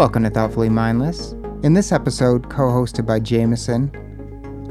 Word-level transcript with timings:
Welcome 0.00 0.22
to 0.22 0.30
Thoughtfully 0.30 0.70
Mindless. 0.70 1.32
In 1.62 1.74
this 1.74 1.92
episode, 1.92 2.48
co 2.48 2.62
hosted 2.62 3.04
by 3.04 3.20
Jameson, 3.20 3.92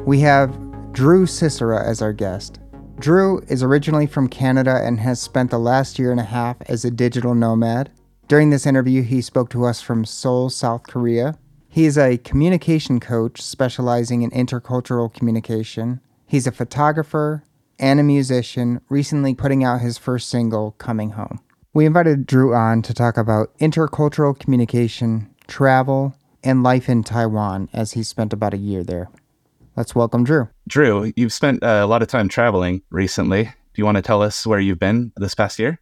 we 0.04 0.22
have 0.22 0.58
Drew 0.92 1.28
Sisera 1.28 1.88
as 1.88 2.02
our 2.02 2.14
guest. 2.14 2.60
Drew 2.98 3.40
is 3.42 3.62
originally 3.62 4.08
from 4.08 4.28
Canada 4.28 4.82
and 4.84 5.00
has 5.00 5.22
spent 5.22 5.52
the 5.52 5.60
last 5.60 6.00
year 6.00 6.10
and 6.10 6.20
a 6.20 6.24
half 6.24 6.58
as 6.62 6.84
a 6.84 6.90
digital 6.90 7.36
nomad. 7.36 7.92
During 8.28 8.50
this 8.50 8.66
interview, 8.66 9.04
he 9.04 9.22
spoke 9.22 9.52
to 9.52 9.66
us 9.66 9.84
from 9.84 10.04
Seoul, 10.04 10.50
South 10.50 10.88
Korea. 10.88 11.38
He 11.68 11.86
is 11.86 11.96
a 11.96 12.18
communication 12.18 13.00
coach 13.00 13.40
specializing 13.40 14.24
in 14.24 14.32
intercultural 14.32 15.14
communication. 15.14 16.02
He's 16.26 16.48
a 16.48 16.52
photographer 16.52 17.44
and 17.78 18.00
a 18.00 18.04
musician, 18.04 18.82
recently 18.90 19.36
putting 19.36 19.64
out 19.64 19.82
his 19.82 20.00
first 20.00 20.28
single, 20.28 20.72
Coming 20.80 21.12
Home. 21.12 21.40
We 21.72 21.86
invited 21.86 22.26
Drew 22.26 22.56
on 22.56 22.82
to 22.82 22.96
talk 22.96 23.16
about 23.16 23.56
intercultural 23.60 24.38
communication, 24.38 25.30
travel, 25.48 26.16
and 26.44 26.64
life 26.64 26.90
in 26.90 27.04
Taiwan 27.04 27.70
as 27.74 27.92
he 27.92 28.02
spent 28.02 28.34
about 28.34 28.56
a 28.56 28.58
year 28.58 28.84
there. 28.84 29.08
Let's 29.76 29.94
welcome 29.94 30.24
Drew. 30.24 30.50
Drew, 30.68 31.14
you've 31.16 31.32
spent 31.32 31.64
uh, 31.64 31.82
a 31.84 31.86
lot 31.86 32.02
of 32.02 32.08
time 32.08 32.28
traveling 32.28 32.82
recently. 32.90 33.44
Do 33.44 33.52
you 33.76 33.86
want 33.86 33.98
to 33.98 34.02
tell 34.02 34.24
us 34.24 34.48
where 34.48 34.60
you've 34.60 34.80
been 34.80 35.12
this 35.18 35.36
past 35.36 35.60
year? 35.60 35.80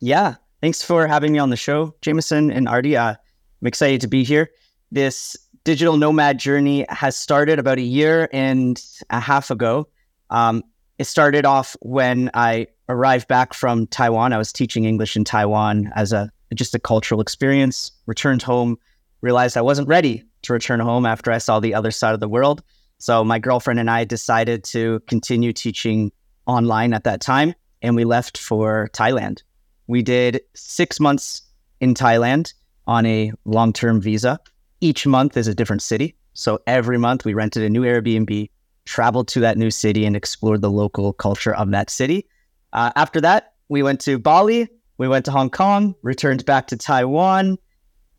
Yeah, 0.00 0.34
thanks 0.60 0.82
for 0.82 1.06
having 1.06 1.32
me 1.32 1.38
on 1.38 1.48
the 1.48 1.56
show, 1.56 1.94
Jameson 2.02 2.50
and 2.50 2.68
Artie. 2.68 2.98
Uh, 2.98 3.14
I'm 3.14 3.66
excited 3.66 4.02
to 4.02 4.08
be 4.08 4.24
here. 4.24 4.50
This 4.92 5.38
digital 5.64 5.96
nomad 5.96 6.38
journey 6.38 6.84
has 6.90 7.16
started 7.16 7.58
about 7.58 7.78
a 7.78 7.82
year 7.82 8.28
and 8.30 8.78
a 9.08 9.20
half 9.20 9.50
ago. 9.50 9.88
Um, 10.28 10.62
it 11.00 11.06
started 11.06 11.46
off 11.46 11.78
when 11.80 12.30
I 12.34 12.66
arrived 12.90 13.26
back 13.26 13.54
from 13.54 13.86
Taiwan. 13.86 14.34
I 14.34 14.38
was 14.38 14.52
teaching 14.52 14.84
English 14.84 15.16
in 15.16 15.24
Taiwan 15.24 15.90
as 15.96 16.12
a 16.12 16.30
just 16.54 16.74
a 16.74 16.78
cultural 16.78 17.22
experience. 17.22 17.90
Returned 18.04 18.42
home, 18.42 18.76
realized 19.22 19.56
I 19.56 19.62
wasn't 19.62 19.88
ready 19.88 20.22
to 20.42 20.52
return 20.52 20.78
home 20.78 21.06
after 21.06 21.32
I 21.32 21.38
saw 21.38 21.58
the 21.58 21.72
other 21.72 21.90
side 21.90 22.12
of 22.12 22.20
the 22.20 22.28
world. 22.28 22.62
So 22.98 23.24
my 23.24 23.38
girlfriend 23.38 23.80
and 23.80 23.88
I 23.88 24.04
decided 24.04 24.62
to 24.64 25.00
continue 25.06 25.54
teaching 25.54 26.12
online 26.44 26.92
at 26.92 27.04
that 27.04 27.22
time, 27.22 27.54
and 27.80 27.96
we 27.96 28.04
left 28.04 28.36
for 28.36 28.90
Thailand. 28.92 29.42
We 29.86 30.02
did 30.02 30.42
six 30.54 31.00
months 31.00 31.40
in 31.80 31.94
Thailand 31.94 32.52
on 32.86 33.06
a 33.06 33.32
long-term 33.46 34.02
visa. 34.02 34.38
Each 34.82 35.06
month 35.06 35.38
is 35.38 35.48
a 35.48 35.54
different 35.54 35.80
city. 35.80 36.14
So 36.34 36.60
every 36.66 36.98
month 36.98 37.24
we 37.24 37.32
rented 37.32 37.62
a 37.62 37.70
new 37.70 37.84
Airbnb, 37.84 38.50
traveled 38.90 39.28
to 39.28 39.38
that 39.38 39.56
new 39.56 39.70
city 39.70 40.04
and 40.04 40.16
explored 40.16 40.60
the 40.62 40.70
local 40.70 41.12
culture 41.12 41.54
of 41.54 41.70
that 41.70 41.88
city. 41.88 42.26
Uh, 42.72 42.90
after 42.96 43.20
that, 43.20 43.54
we 43.68 43.84
went 43.84 44.00
to 44.00 44.18
Bali, 44.18 44.68
we 44.98 45.06
went 45.06 45.24
to 45.26 45.30
Hong 45.30 45.48
Kong, 45.48 45.94
returned 46.02 46.44
back 46.44 46.66
to 46.66 46.76
Taiwan, 46.76 47.56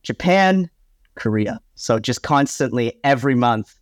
Japan, 0.03 0.69
Korea. 1.15 1.59
So 1.75 1.99
just 1.99 2.23
constantly 2.23 2.93
every 3.03 3.35
month 3.35 3.77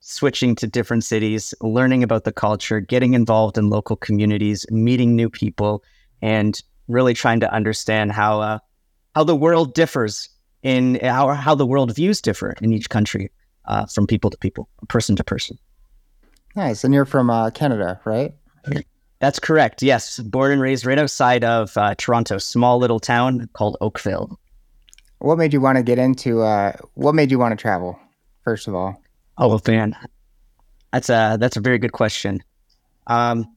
switching 0.00 0.54
to 0.56 0.66
different 0.66 1.02
cities, 1.02 1.54
learning 1.62 2.02
about 2.02 2.24
the 2.24 2.32
culture, 2.32 2.78
getting 2.78 3.14
involved 3.14 3.56
in 3.56 3.70
local 3.70 3.96
communities, 3.96 4.66
meeting 4.70 5.16
new 5.16 5.30
people, 5.30 5.82
and 6.20 6.62
really 6.88 7.14
trying 7.14 7.40
to 7.40 7.50
understand 7.54 8.12
how 8.12 8.40
uh, 8.42 8.58
how 9.14 9.24
the 9.24 9.34
world 9.34 9.72
differs 9.72 10.28
in 10.62 10.96
how 10.96 11.28
how 11.32 11.54
the 11.54 11.66
world 11.66 11.94
views 11.94 12.20
differ 12.20 12.54
in 12.60 12.70
each 12.70 12.90
country 12.90 13.30
uh, 13.64 13.86
from 13.86 14.06
people 14.06 14.28
to 14.28 14.36
people, 14.36 14.68
person 14.88 15.16
to 15.16 15.24
person. 15.24 15.58
Nice. 16.56 16.84
And 16.84 16.94
you're 16.94 17.04
from 17.04 17.30
uh, 17.30 17.50
Canada, 17.50 18.00
right? 18.04 18.34
That's 19.20 19.38
correct. 19.38 19.82
Yes, 19.82 20.18
born 20.18 20.52
and 20.52 20.60
raised 20.60 20.84
right 20.84 20.98
outside 20.98 21.44
of 21.44 21.76
uh, 21.78 21.94
Toronto, 21.96 22.38
small 22.38 22.78
little 22.78 23.00
town 23.00 23.48
called 23.54 23.76
Oakville. 23.80 24.38
What 25.18 25.38
made 25.38 25.54
you 25.54 25.60
want 25.60 25.78
to 25.78 25.82
get 25.82 25.98
into? 25.98 26.42
Uh, 26.42 26.72
what 26.94 27.14
made 27.14 27.30
you 27.30 27.38
want 27.38 27.52
to 27.52 27.60
travel? 27.60 27.98
First 28.42 28.68
of 28.68 28.74
all. 28.74 29.00
Oh 29.38 29.58
man, 29.66 29.96
that's 30.92 31.08
a 31.08 31.38
that's 31.40 31.56
a 31.56 31.60
very 31.60 31.78
good 31.78 31.92
question. 31.92 32.42
Um, 33.06 33.50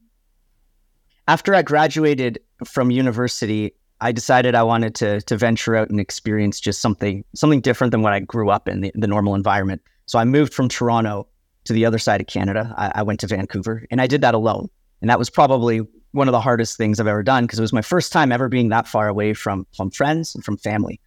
after 1.28 1.53
I 1.53 1.62
graduated 1.62 2.40
from 2.63 2.90
university, 2.90 3.74
I 4.00 4.13
decided 4.13 4.56
I 4.56 4.63
wanted 4.63 4.96
to 4.96 5.22
to 5.22 5.38
venture 5.38 5.75
out 5.75 5.90
and 5.90 6.00
experience 6.00 6.62
just 6.62 6.80
something 6.80 7.25
something 7.36 7.59
different 7.59 7.91
than 7.91 8.02
what 8.02 8.13
I 8.13 8.22
grew 8.22 8.50
up 8.50 8.69
in 8.69 8.81
the, 8.81 8.91
the 8.96 9.07
normal 9.07 9.36
environment. 9.36 9.81
So 10.06 10.18
I 10.18 10.24
moved 10.24 10.53
from 10.53 10.69
Toronto 10.69 11.28
to 11.68 11.74
the 11.74 11.86
other 11.86 12.00
side 12.00 12.22
of 12.22 12.28
Canada. 12.28 12.74
I, 12.78 13.00
I 13.00 13.04
went 13.04 13.20
to 13.22 13.28
Vancouver, 13.28 13.86
and 13.92 14.02
I 14.02 14.08
did 14.08 14.22
that 14.22 14.34
alone. 14.34 14.70
And 15.02 15.10
that 15.10 15.20
was 15.20 15.30
probably 15.30 15.82
one 16.12 16.28
of 16.28 16.32
the 16.32 16.42
hardest 16.42 16.78
things 16.78 17.00
I've 17.00 17.08
ever 17.08 17.24
done 17.24 17.46
because 17.46 17.60
it 17.60 17.62
was 17.62 17.74
my 17.74 17.82
first 17.82 18.12
time 18.12 18.32
ever 18.32 18.50
being 18.50 18.70
that 18.70 18.88
far 18.88 19.08
away 19.08 19.34
from 19.34 19.68
from 19.76 19.92
friends 19.92 20.34
and 20.34 20.44
from 20.44 20.58
family. 20.58 21.00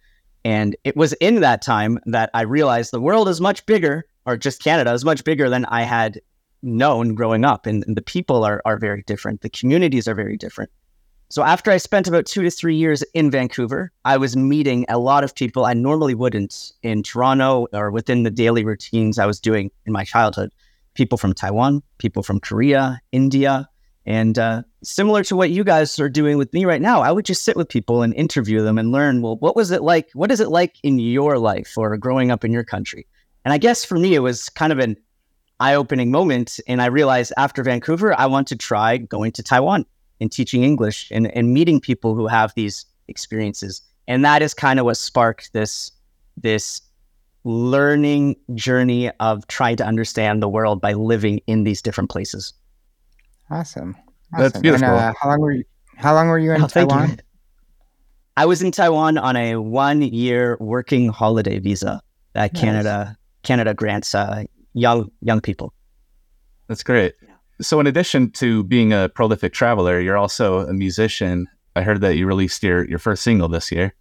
And 0.43 0.75
it 0.83 0.95
was 0.95 1.13
in 1.13 1.41
that 1.41 1.61
time 1.61 1.99
that 2.05 2.29
I 2.33 2.41
realized 2.41 2.91
the 2.91 3.01
world 3.01 3.27
is 3.27 3.41
much 3.41 3.65
bigger, 3.65 4.05
or 4.25 4.37
just 4.37 4.63
Canada 4.63 4.91
is 4.93 5.05
much 5.05 5.23
bigger 5.23 5.49
than 5.49 5.65
I 5.65 5.83
had 5.83 6.21
known 6.63 7.15
growing 7.15 7.45
up. 7.45 7.65
And, 7.65 7.83
and 7.85 7.95
the 7.95 8.01
people 8.01 8.43
are, 8.43 8.61
are 8.65 8.77
very 8.77 9.03
different, 9.03 9.41
the 9.41 9.49
communities 9.49 10.07
are 10.07 10.15
very 10.15 10.37
different. 10.37 10.71
So 11.31 11.43
after 11.43 11.71
I 11.71 11.77
spent 11.77 12.09
about 12.09 12.25
two 12.25 12.41
to 12.41 12.51
three 12.51 12.75
years 12.75 13.03
in 13.13 13.31
Vancouver, 13.31 13.89
I 14.03 14.17
was 14.17 14.35
meeting 14.35 14.85
a 14.89 14.99
lot 14.99 15.23
of 15.23 15.33
people 15.33 15.63
I 15.63 15.73
normally 15.73 16.13
wouldn't 16.13 16.73
in 16.83 17.03
Toronto 17.03 17.67
or 17.71 17.89
within 17.89 18.23
the 18.23 18.29
daily 18.29 18.65
routines 18.65 19.17
I 19.17 19.25
was 19.25 19.39
doing 19.39 19.71
in 19.85 19.93
my 19.93 20.03
childhood. 20.03 20.51
People 20.93 21.17
from 21.17 21.33
Taiwan, 21.33 21.83
people 21.99 22.21
from 22.21 22.41
Korea, 22.41 22.99
India, 23.13 23.69
and 24.05 24.37
uh, 24.37 24.63
similar 24.83 25.23
to 25.23 25.37
what 25.37 25.51
you 25.51 25.63
guys 25.63 25.97
are 26.01 26.09
doing 26.09 26.37
with 26.37 26.51
me 26.51 26.65
right 26.65 26.81
now, 26.81 26.99
I 26.99 27.13
would 27.13 27.23
just 27.23 27.45
sit 27.45 27.55
with 27.55 27.69
people 27.69 28.01
and 28.01 28.13
interview 28.15 28.61
them 28.61 28.77
and 28.77 28.91
learn, 28.91 29.21
well, 29.21 29.37
what 29.37 29.55
was 29.55 29.71
it 29.71 29.83
like? 29.83 30.09
What 30.13 30.31
is 30.31 30.41
it 30.41 30.49
like 30.49 30.75
in 30.83 30.99
your 30.99 31.39
life 31.39 31.77
or 31.77 31.95
growing 31.95 32.29
up 32.29 32.43
in 32.43 32.51
your 32.51 32.65
country? 32.65 33.07
And 33.45 33.53
I 33.53 33.57
guess 33.57 33.85
for 33.85 33.97
me, 33.97 34.15
it 34.15 34.19
was 34.19 34.49
kind 34.49 34.73
of 34.73 34.79
an 34.79 34.97
eye 35.61 35.75
opening 35.75 36.11
moment. 36.11 36.59
And 36.67 36.81
I 36.81 36.87
realized 36.87 37.31
after 37.37 37.63
Vancouver, 37.63 38.19
I 38.19 38.25
want 38.25 38.49
to 38.49 38.57
try 38.57 38.97
going 38.97 39.31
to 39.31 39.43
Taiwan 39.43 39.85
and 40.21 40.31
teaching 40.31 40.63
English 40.63 41.11
and, 41.11 41.27
and 41.35 41.53
meeting 41.53 41.81
people 41.81 42.15
who 42.15 42.27
have 42.27 42.53
these 42.55 42.85
experiences. 43.09 43.81
And 44.07 44.23
that 44.23 44.41
is 44.41 44.53
kind 44.53 44.79
of 44.79 44.85
what 44.85 44.95
sparked 44.95 45.51
this, 45.51 45.91
this 46.37 46.81
learning 47.43 48.35
journey 48.55 49.09
of 49.19 49.45
trying 49.47 49.75
to 49.77 49.85
understand 49.85 50.41
the 50.41 50.47
world 50.47 50.79
by 50.79 50.93
living 50.93 51.41
in 51.47 51.63
these 51.63 51.81
different 51.81 52.09
places. 52.09 52.53
Awesome. 53.49 53.97
That's 54.37 54.57
beautiful. 54.59 54.87
And, 54.87 54.97
uh, 54.97 55.13
how 55.19 55.29
long 55.29 55.41
were 55.41 55.51
you? 55.51 55.65
How 55.97 56.13
long 56.13 56.29
were 56.29 56.39
you 56.39 56.53
in 56.53 56.61
Oh, 56.61 56.67
thank 56.67 56.89
you. 56.91 56.97
Taiwan? 56.97 57.19
I 58.37 58.45
was 58.45 58.61
in 58.61 58.71
Taiwan 58.71 59.17
on 59.17 59.35
a 59.35 59.57
one 59.57 60.01
year 60.01 60.57
working 60.59 61.09
holiday 61.09 61.59
visa 61.59 62.01
that 62.33 62.53
Nice. 62.53 62.61
Canada 62.61 63.17
Canada 63.43 63.73
grants 63.73 64.15
uh, 64.15 64.45
young 64.73 65.11
young 65.21 65.41
people. 65.41 65.73
That's 66.67 66.83
great. 66.83 67.13
So, 67.61 67.79
in 67.79 67.87
addition 67.87 68.31
to 68.31 68.63
being 68.63 68.93
a 68.93 69.09
prolific 69.09 69.53
traveler, 69.53 69.99
you're 69.99 70.17
also 70.17 70.59
a 70.67 70.73
musician. 70.73 71.47
I 71.75 71.83
heard 71.83 72.01
that 72.01 72.15
you 72.15 72.25
released 72.25 72.63
your, 72.63 72.87
your 72.87 72.99
first 72.99 73.23
single 73.23 73.47
this 73.47 73.71
year. 73.71 73.93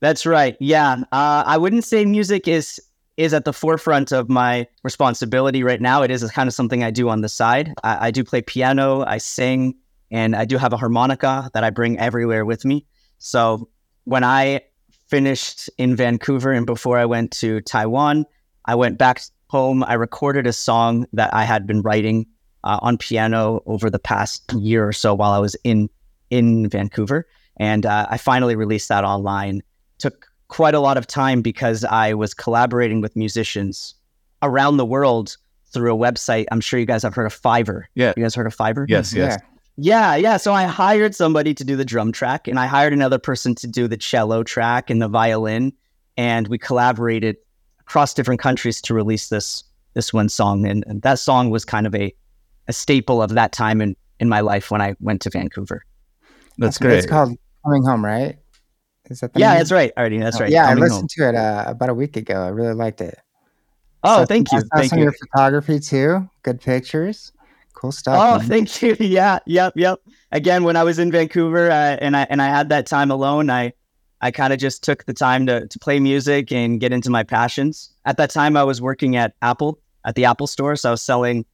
That's 0.00 0.26
right. 0.26 0.56
Yeah, 0.60 0.96
uh, 1.12 1.44
I 1.46 1.56
wouldn't 1.56 1.84
say 1.84 2.04
music 2.04 2.48
is 2.48 2.80
is 3.16 3.32
at 3.32 3.44
the 3.44 3.52
forefront 3.52 4.12
of 4.12 4.28
my 4.28 4.66
responsibility 4.82 5.62
right 5.62 5.80
now. 5.80 6.02
It 6.02 6.10
is 6.10 6.28
kind 6.32 6.48
of 6.48 6.54
something 6.54 6.82
I 6.82 6.90
do 6.90 7.08
on 7.08 7.20
the 7.20 7.28
side. 7.28 7.72
I, 7.84 8.08
I 8.08 8.10
do 8.10 8.24
play 8.24 8.42
piano, 8.42 9.04
I 9.06 9.18
sing, 9.18 9.76
and 10.10 10.34
I 10.34 10.44
do 10.44 10.58
have 10.58 10.72
a 10.72 10.76
harmonica 10.76 11.48
that 11.54 11.62
I 11.62 11.70
bring 11.70 11.98
everywhere 11.98 12.44
with 12.44 12.64
me. 12.64 12.86
So 13.18 13.68
when 14.04 14.24
I 14.24 14.62
finished 15.06 15.70
in 15.78 15.94
Vancouver 15.94 16.52
and 16.52 16.66
before 16.66 16.98
I 16.98 17.04
went 17.04 17.30
to 17.32 17.60
Taiwan, 17.60 18.26
I 18.64 18.74
went 18.74 18.98
back 18.98 19.22
home. 19.48 19.84
I 19.84 19.94
recorded 19.94 20.46
a 20.46 20.52
song 20.52 21.06
that 21.12 21.32
I 21.32 21.44
had 21.44 21.66
been 21.66 21.82
writing 21.82 22.26
uh, 22.64 22.78
on 22.82 22.98
piano 22.98 23.62
over 23.66 23.88
the 23.88 23.98
past 23.98 24.52
year 24.54 24.86
or 24.86 24.92
so 24.92 25.14
while 25.14 25.32
I 25.32 25.38
was 25.38 25.54
in 25.64 25.88
in 26.30 26.68
Vancouver, 26.68 27.26
and 27.58 27.86
uh, 27.86 28.06
I 28.10 28.16
finally 28.16 28.56
released 28.56 28.88
that 28.88 29.04
online. 29.04 29.62
Took 29.98 30.26
quite 30.48 30.74
a 30.74 30.80
lot 30.80 30.96
of 30.96 31.06
time 31.06 31.42
because 31.42 31.84
I 31.84 32.14
was 32.14 32.34
collaborating 32.34 33.00
with 33.00 33.14
musicians 33.14 33.94
around 34.42 34.78
the 34.78 34.84
world 34.84 35.36
through 35.72 35.94
a 35.94 35.98
website. 35.98 36.46
I'm 36.50 36.60
sure 36.60 36.80
you 36.80 36.86
guys 36.86 37.02
have 37.02 37.14
heard 37.14 37.26
of 37.26 37.40
Fiverr. 37.40 37.84
Yeah. 37.94 38.12
You 38.16 38.22
guys 38.22 38.34
heard 38.34 38.46
of 38.46 38.56
Fiverr? 38.56 38.86
Yes, 38.88 39.12
yes. 39.12 39.40
Yeah, 39.76 40.14
yeah. 40.14 40.36
So 40.36 40.52
I 40.52 40.64
hired 40.64 41.14
somebody 41.14 41.52
to 41.54 41.64
do 41.64 41.76
the 41.76 41.84
drum 41.84 42.12
track, 42.12 42.48
and 42.48 42.58
I 42.58 42.66
hired 42.66 42.92
another 42.92 43.18
person 43.18 43.54
to 43.56 43.66
do 43.66 43.88
the 43.88 43.96
cello 43.96 44.42
track 44.42 44.88
and 44.88 45.02
the 45.02 45.08
violin, 45.08 45.72
and 46.16 46.48
we 46.48 46.58
collaborated 46.58 47.36
across 47.80 48.14
different 48.14 48.40
countries 48.40 48.80
to 48.82 48.94
release 48.94 49.28
this 49.28 49.64
this 49.94 50.12
one 50.12 50.28
song. 50.28 50.66
And, 50.66 50.84
and 50.86 51.02
that 51.02 51.18
song 51.18 51.50
was 51.50 51.64
kind 51.64 51.86
of 51.86 51.94
a 51.94 52.14
a 52.68 52.72
staple 52.72 53.22
of 53.22 53.30
that 53.30 53.52
time 53.52 53.80
in 53.80 53.96
in 54.20 54.28
my 54.28 54.40
life 54.40 54.70
when 54.70 54.80
I 54.80 54.94
went 55.00 55.22
to 55.22 55.30
Vancouver. 55.30 55.84
That's 56.58 56.78
great. 56.78 56.98
It's 56.98 57.06
called 57.06 57.36
Coming 57.64 57.84
Home, 57.84 58.04
right? 58.04 58.38
Is 59.10 59.20
that 59.20 59.32
the 59.34 59.40
Yeah, 59.40 59.50
name? 59.50 59.58
that's 59.58 59.72
right, 59.72 59.92
Artie. 59.96 60.18
That's 60.18 60.40
right. 60.40 60.50
Yeah, 60.50 60.68
I 60.68 60.74
listened 60.74 61.00
Home. 61.00 61.08
to 61.10 61.28
it 61.28 61.34
uh, 61.34 61.64
about 61.66 61.88
a 61.88 61.94
week 61.94 62.16
ago. 62.16 62.42
I 62.42 62.48
really 62.48 62.74
liked 62.74 63.00
it. 63.00 63.18
Oh, 64.02 64.18
Saw- 64.20 64.26
thank 64.26 64.52
I 64.52 64.56
you, 64.56 64.60
saw 64.62 64.68
thank 64.76 64.90
some 64.90 64.98
you. 64.98 65.08
of 65.08 65.14
your 65.14 65.28
photography 65.32 65.80
too. 65.80 66.28
Good 66.42 66.60
pictures. 66.60 67.32
Cool 67.74 67.92
stuff. 67.92 68.22
Oh, 68.22 68.38
man. 68.38 68.48
thank 68.48 68.82
you. 68.82 68.96
Yeah, 69.00 69.40
yep, 69.46 69.72
yep. 69.76 69.98
Again, 70.32 70.64
when 70.64 70.76
I 70.76 70.84
was 70.84 70.98
in 70.98 71.10
Vancouver 71.10 71.70
uh, 71.70 71.96
and 72.00 72.16
I 72.16 72.26
and 72.30 72.40
I 72.40 72.46
had 72.46 72.68
that 72.68 72.86
time 72.86 73.10
alone, 73.10 73.50
I 73.50 73.72
I 74.20 74.30
kind 74.30 74.52
of 74.52 74.58
just 74.58 74.82
took 74.84 75.04
the 75.04 75.12
time 75.12 75.44
to, 75.46 75.66
to 75.66 75.78
play 75.80 76.00
music 76.00 76.50
and 76.52 76.80
get 76.80 76.92
into 76.92 77.10
my 77.10 77.24
passions. 77.24 77.90
At 78.06 78.16
that 78.16 78.30
time, 78.30 78.56
I 78.56 78.64
was 78.64 78.80
working 78.80 79.16
at 79.16 79.34
Apple, 79.42 79.78
at 80.06 80.14
the 80.14 80.24
Apple 80.24 80.46
store. 80.46 80.76
So 80.76 80.90
I 80.90 80.92
was 80.92 81.02
selling 81.02 81.44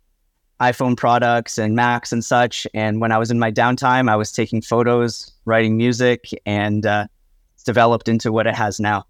iPhone 0.61 0.97
products 0.97 1.59
and 1.59 1.75
Macs 1.75 2.13
and 2.13 2.25
such. 2.25 2.67
And 2.75 3.01
when 3.01 3.13
I 3.13 3.19
was 3.19 3.31
in 3.31 3.39
my 3.39 3.51
downtime, 3.51 4.11
I 4.11 4.17
was 4.17 4.31
taking 4.31 4.61
photos, 4.61 5.33
writing 5.45 5.77
music, 5.77 6.31
and 6.45 6.85
uh, 6.85 7.07
it's 7.55 7.65
developed 7.65 8.09
into 8.09 8.31
what 8.31 8.47
it 8.47 8.55
has 8.55 8.79
now. 8.79 9.05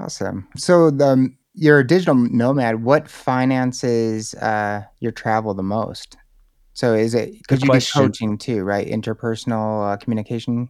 Awesome. 0.00 0.46
So 0.56 0.90
the, 0.90 1.28
you're 1.54 1.78
a 1.80 1.86
digital 1.86 2.14
nomad. 2.14 2.82
What 2.82 3.08
finances 3.08 4.34
uh, 4.34 4.82
your 5.00 5.12
travel 5.12 5.54
the 5.54 5.62
most? 5.62 6.16
So 6.74 6.92
is 6.92 7.14
it 7.14 7.32
because 7.38 7.62
you 7.62 7.70
question. 7.70 8.02
do 8.02 8.08
coaching 8.08 8.38
too, 8.38 8.62
right? 8.62 8.86
Interpersonal 8.86 9.94
uh, 9.94 9.96
communication 9.96 10.68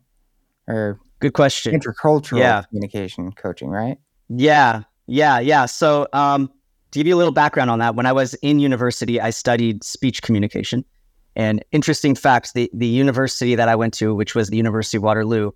or 0.68 1.00
Good 1.18 1.32
question. 1.32 1.78
intercultural 1.78 2.38
Yeah. 2.38 2.62
communication 2.68 3.32
coaching, 3.32 3.70
right? 3.70 3.96
Yeah, 4.28 4.82
yeah, 5.06 5.40
yeah. 5.40 5.66
So, 5.66 6.06
um, 6.12 6.50
to 6.90 6.98
give 6.98 7.06
you 7.06 7.14
a 7.14 7.18
little 7.18 7.32
background 7.32 7.70
on 7.70 7.78
that, 7.80 7.94
when 7.94 8.06
I 8.06 8.12
was 8.12 8.34
in 8.34 8.58
university, 8.58 9.20
I 9.20 9.30
studied 9.30 9.84
speech 9.84 10.22
communication. 10.22 10.84
And 11.34 11.64
interesting 11.72 12.14
fact: 12.14 12.54
the 12.54 12.70
the 12.72 12.86
university 12.86 13.54
that 13.54 13.68
I 13.68 13.74
went 13.74 13.94
to, 13.94 14.14
which 14.14 14.34
was 14.34 14.48
the 14.48 14.56
University 14.56 14.96
of 14.96 15.02
Waterloo, 15.02 15.50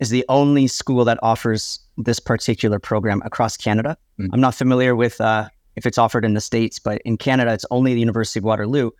is 0.00 0.10
the 0.10 0.24
only 0.28 0.66
school 0.66 1.04
that 1.04 1.18
offers 1.22 1.78
this 1.96 2.18
particular 2.18 2.78
program 2.78 3.22
across 3.24 3.56
Canada. 3.56 3.96
Mm. 4.18 4.30
I'm 4.32 4.40
not 4.40 4.54
familiar 4.54 4.96
with 4.96 5.20
uh, 5.20 5.48
if 5.76 5.86
it's 5.86 5.98
offered 5.98 6.24
in 6.24 6.34
the 6.34 6.40
states, 6.40 6.78
but 6.78 7.00
in 7.04 7.16
Canada, 7.16 7.52
it's 7.52 7.66
only 7.70 7.94
the 7.94 8.00
University 8.00 8.40
of 8.40 8.44
Waterloo. 8.44 8.90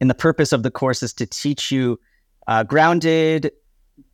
And 0.00 0.08
the 0.08 0.14
purpose 0.14 0.52
of 0.52 0.62
the 0.62 0.70
course 0.70 1.02
is 1.02 1.12
to 1.14 1.26
teach 1.26 1.72
you 1.72 1.98
uh, 2.46 2.64
grounded 2.64 3.50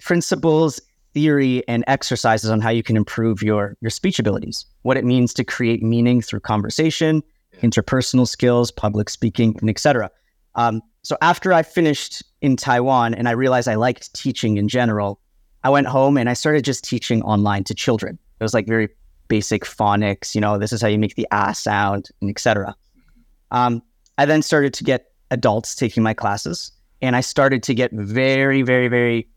principles 0.00 0.80
theory 1.14 1.66
and 1.68 1.84
exercises 1.86 2.50
on 2.50 2.60
how 2.60 2.70
you 2.70 2.82
can 2.82 2.96
improve 2.96 3.42
your 3.42 3.76
your 3.80 3.90
speech 3.90 4.18
abilities 4.18 4.66
what 4.82 4.96
it 4.96 5.04
means 5.04 5.32
to 5.34 5.44
create 5.44 5.82
meaning 5.82 6.20
through 6.20 6.40
conversation 6.40 7.22
interpersonal 7.62 8.26
skills 8.28 8.70
public 8.70 9.08
speaking 9.08 9.56
and 9.60 9.70
etc 9.70 10.10
um, 10.54 10.82
so 11.02 11.16
after 11.22 11.52
i 11.52 11.62
finished 11.62 12.22
in 12.40 12.56
taiwan 12.56 13.14
and 13.14 13.28
i 13.28 13.32
realized 13.32 13.68
i 13.68 13.74
liked 13.74 14.12
teaching 14.14 14.56
in 14.56 14.68
general 14.68 15.20
i 15.64 15.70
went 15.70 15.86
home 15.86 16.16
and 16.16 16.28
i 16.28 16.32
started 16.34 16.64
just 16.64 16.84
teaching 16.84 17.22
online 17.22 17.64
to 17.64 17.74
children. 17.74 18.18
It 18.40 18.44
was 18.44 18.54
like 18.54 18.68
very 18.68 18.88
basic 19.28 19.64
phonics 19.64 20.34
you 20.34 20.40
know 20.40 20.58
this 20.58 20.72
is 20.72 20.80
how 20.80 20.88
you 20.88 20.98
make 20.98 21.14
the 21.14 21.26
ah 21.30 21.52
sound 21.52 22.08
and 22.20 22.30
etc 22.30 22.74
um, 23.50 23.82
i 24.16 24.24
then 24.24 24.42
started 24.42 24.72
to 24.74 24.84
get 24.84 25.12
adults 25.30 25.74
taking 25.74 26.02
my 26.02 26.14
classes 26.14 26.72
and 27.02 27.14
i 27.14 27.20
started 27.20 27.62
to 27.62 27.74
get 27.74 27.92
very 27.92 28.62
very 28.62 28.88
very 28.88 29.28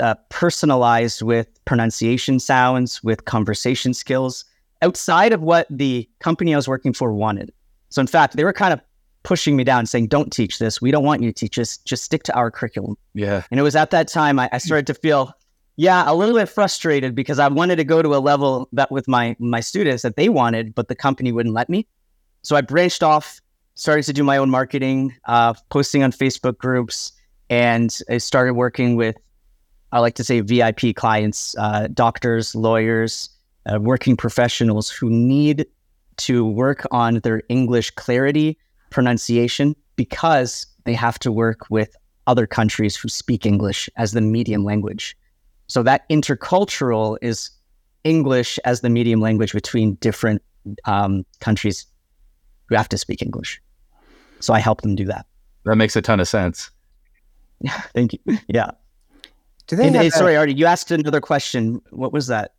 uh, 0.00 0.14
personalized 0.28 1.22
with 1.22 1.48
pronunciation 1.64 2.38
sounds, 2.38 3.02
with 3.02 3.24
conversation 3.24 3.94
skills 3.94 4.44
outside 4.82 5.32
of 5.32 5.42
what 5.42 5.66
the 5.70 6.08
company 6.18 6.52
I 6.52 6.56
was 6.56 6.68
working 6.68 6.92
for 6.92 7.12
wanted. 7.12 7.52
So, 7.88 8.00
in 8.00 8.06
fact, 8.06 8.36
they 8.36 8.44
were 8.44 8.52
kind 8.52 8.72
of 8.72 8.80
pushing 9.22 9.56
me 9.56 9.64
down, 9.64 9.86
saying, 9.86 10.08
Don't 10.08 10.32
teach 10.32 10.58
this. 10.58 10.80
We 10.80 10.90
don't 10.90 11.04
want 11.04 11.22
you 11.22 11.30
to 11.30 11.34
teach 11.34 11.56
this. 11.56 11.78
Just 11.78 12.04
stick 12.04 12.22
to 12.24 12.34
our 12.34 12.50
curriculum. 12.50 12.96
Yeah. 13.14 13.42
And 13.50 13.60
it 13.60 13.62
was 13.62 13.76
at 13.76 13.90
that 13.90 14.08
time 14.08 14.38
I, 14.38 14.48
I 14.52 14.58
started 14.58 14.86
to 14.88 14.94
feel, 14.94 15.32
yeah, 15.76 16.04
a 16.06 16.14
little 16.14 16.34
bit 16.34 16.48
frustrated 16.48 17.14
because 17.14 17.38
I 17.38 17.48
wanted 17.48 17.76
to 17.76 17.84
go 17.84 18.02
to 18.02 18.14
a 18.14 18.18
level 18.18 18.68
that 18.72 18.90
with 18.90 19.08
my 19.08 19.36
my 19.38 19.60
students 19.60 20.02
that 20.02 20.16
they 20.16 20.28
wanted, 20.28 20.74
but 20.74 20.88
the 20.88 20.94
company 20.94 21.32
wouldn't 21.32 21.54
let 21.54 21.68
me. 21.68 21.86
So 22.42 22.56
I 22.56 22.60
branched 22.60 23.02
off, 23.02 23.40
started 23.74 24.02
to 24.04 24.12
do 24.12 24.24
my 24.24 24.36
own 24.36 24.50
marketing, 24.50 25.14
uh, 25.26 25.54
posting 25.70 26.02
on 26.02 26.12
Facebook 26.12 26.58
groups, 26.58 27.12
and 27.48 27.96
I 28.10 28.18
started 28.18 28.54
working 28.54 28.96
with, 28.96 29.16
I 29.92 30.00
like 30.00 30.14
to 30.14 30.24
say, 30.24 30.40
VIP 30.40 30.96
clients, 30.96 31.54
uh, 31.58 31.88
doctors, 31.92 32.54
lawyers, 32.54 33.28
uh, 33.66 33.78
working 33.78 34.16
professionals 34.16 34.88
who 34.88 35.10
need 35.10 35.66
to 36.16 36.44
work 36.44 36.86
on 36.90 37.20
their 37.20 37.42
English 37.48 37.90
clarity, 37.90 38.58
pronunciation, 38.90 39.76
because 39.96 40.66
they 40.84 40.94
have 40.94 41.18
to 41.20 41.30
work 41.30 41.66
with 41.70 41.94
other 42.26 42.46
countries 42.46 42.96
who 42.96 43.08
speak 43.08 43.44
English 43.44 43.88
as 43.96 44.12
the 44.12 44.20
medium 44.20 44.64
language. 44.64 45.16
So 45.66 45.82
that 45.82 46.08
intercultural 46.08 47.18
is 47.22 47.50
English 48.04 48.58
as 48.64 48.80
the 48.80 48.90
medium 48.90 49.20
language 49.20 49.52
between 49.52 49.94
different 49.96 50.42
um, 50.84 51.24
countries 51.40 51.86
who 52.66 52.76
have 52.76 52.88
to 52.88 52.98
speak 52.98 53.22
English. 53.22 53.60
So 54.40 54.54
I 54.54 54.58
help 54.58 54.80
them 54.80 54.94
do 54.94 55.04
that. 55.06 55.26
That 55.64 55.76
makes 55.76 55.96
a 55.96 56.02
ton 56.02 56.20
of 56.20 56.28
sense. 56.28 56.70
Thank 57.94 58.14
you. 58.14 58.38
Yeah. 58.48 58.72
Do 59.66 59.76
they 59.76 59.86
And, 59.86 59.96
have 59.96 60.04
that- 60.06 60.12
sorry, 60.18 60.36
Artie, 60.36 60.54
you 60.54 60.66
asked 60.66 60.90
another 60.90 61.20
question. 61.20 61.80
What 61.90 62.12
was 62.12 62.26
that? 62.28 62.52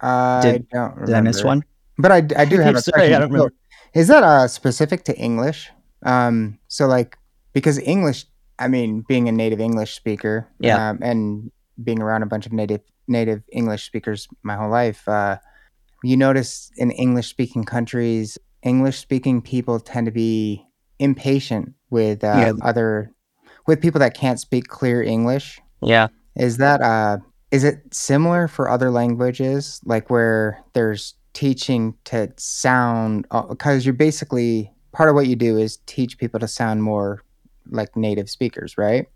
I 0.00 0.40
did- 0.42 0.68
don't 0.70 0.90
remember. 0.90 1.06
Did 1.06 1.14
I 1.14 1.20
miss 1.20 1.44
one? 1.44 1.64
But 1.98 2.10
I, 2.12 2.16
I 2.36 2.44
do 2.44 2.58
have 2.66 2.74
a 2.76 2.82
Sorry, 2.82 3.14
I 3.14 3.18
don't 3.18 3.30
remember. 3.32 3.52
Is 3.94 4.08
that 4.08 4.22
uh, 4.22 4.48
specific 4.48 5.04
to 5.04 5.16
English? 5.16 5.70
Um, 6.04 6.58
so 6.68 6.86
like 6.86 7.16
because 7.52 7.78
English, 7.78 8.26
I 8.58 8.66
mean, 8.68 9.04
being 9.06 9.28
a 9.28 9.32
native 9.32 9.60
English 9.60 9.94
speaker, 9.94 10.48
Yeah. 10.58 10.90
um, 10.90 10.98
and 11.02 11.50
being 11.82 12.00
around 12.02 12.22
a 12.22 12.26
bunch 12.26 12.46
of 12.46 12.52
native 12.52 12.80
native 13.08 13.42
English 13.52 13.84
speakers 13.84 14.26
my 14.42 14.56
whole 14.56 14.70
life, 14.70 15.06
uh, 15.08 15.36
you 16.02 16.16
notice 16.16 16.70
in 16.76 16.90
English 16.92 17.28
speaking 17.28 17.64
countries, 17.64 18.38
English 18.62 18.98
speaking 18.98 19.40
people 19.42 19.78
tend 19.78 20.06
to 20.06 20.12
be 20.12 20.64
impatient 20.98 21.72
with 21.90 22.24
uh, 22.24 22.34
Yeah. 22.38 22.52
other 22.62 23.12
with 23.66 23.80
people 23.80 24.00
that 24.00 24.14
can't 24.14 24.40
speak 24.40 24.66
clear 24.68 25.02
English. 25.02 25.60
Yeah. 25.82 26.08
Is 26.36 26.56
that 26.58 26.80
uh 26.80 27.18
is 27.50 27.64
it 27.64 27.82
similar 27.92 28.48
for 28.48 28.70
other 28.70 28.90
languages 28.90 29.80
like 29.84 30.08
where 30.08 30.62
there's 30.72 31.14
teaching 31.34 31.94
to 32.04 32.32
sound 32.36 33.26
because 33.48 33.84
you're 33.84 33.92
basically 33.92 34.70
part 34.92 35.08
of 35.08 35.14
what 35.14 35.26
you 35.26 35.36
do 35.36 35.56
is 35.56 35.78
teach 35.86 36.18
people 36.18 36.40
to 36.40 36.48
sound 36.48 36.82
more 36.82 37.22
like 37.70 37.96
native 37.96 38.28
speakers, 38.28 38.76
right? 38.76 39.06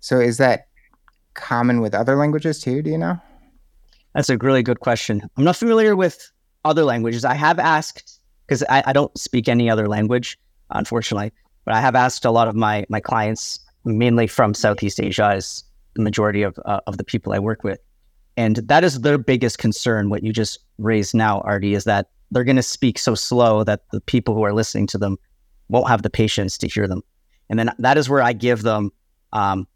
So 0.00 0.20
is 0.20 0.38
that 0.38 0.68
common 1.34 1.80
with 1.80 1.94
other 1.94 2.16
languages 2.16 2.60
too, 2.60 2.82
do 2.82 2.90
you 2.90 2.98
know? 2.98 3.18
That's 4.14 4.30
a 4.30 4.38
really 4.38 4.62
good 4.62 4.80
question. 4.80 5.22
I'm 5.36 5.44
not 5.44 5.56
familiar 5.56 5.94
with 5.94 6.30
other 6.64 6.84
languages. 6.84 7.24
I 7.24 7.34
have 7.34 7.58
asked 7.58 8.20
because 8.46 8.62
I, 8.68 8.82
I 8.86 8.92
don't 8.92 9.16
speak 9.18 9.48
any 9.48 9.68
other 9.68 9.88
language, 9.88 10.38
unfortunately, 10.70 11.32
but 11.64 11.74
I 11.74 11.80
have 11.80 11.94
asked 11.94 12.24
a 12.24 12.30
lot 12.30 12.48
of 12.48 12.54
my 12.54 12.86
my 12.88 13.00
clients, 13.00 13.60
mainly 13.84 14.26
from 14.26 14.54
Southeast 14.54 15.00
Asia, 15.00 15.34
is 15.34 15.64
the 15.96 16.02
majority 16.02 16.42
of 16.42 16.58
uh, 16.64 16.80
of 16.86 16.98
the 16.98 17.04
people 17.04 17.32
I 17.32 17.38
work 17.38 17.64
with, 17.64 17.80
and 18.36 18.56
that 18.56 18.84
is 18.84 19.00
their 19.00 19.18
biggest 19.18 19.58
concern. 19.58 20.10
What 20.10 20.22
you 20.22 20.32
just 20.32 20.60
raised 20.78 21.14
now, 21.14 21.40
Artie, 21.40 21.74
is 21.74 21.84
that 21.84 22.10
they're 22.30 22.44
going 22.44 22.56
to 22.56 22.62
speak 22.62 22.98
so 22.98 23.14
slow 23.14 23.64
that 23.64 23.82
the 23.92 24.00
people 24.00 24.34
who 24.34 24.44
are 24.44 24.52
listening 24.52 24.86
to 24.88 24.98
them 24.98 25.16
won't 25.68 25.88
have 25.88 26.02
the 26.02 26.10
patience 26.10 26.58
to 26.58 26.68
hear 26.68 26.86
them, 26.86 27.02
and 27.48 27.58
then 27.58 27.70
that 27.78 27.98
is 27.98 28.08
where 28.08 28.22
I 28.22 28.32
give 28.32 28.62
them, 28.62 28.92
um, 29.32 29.66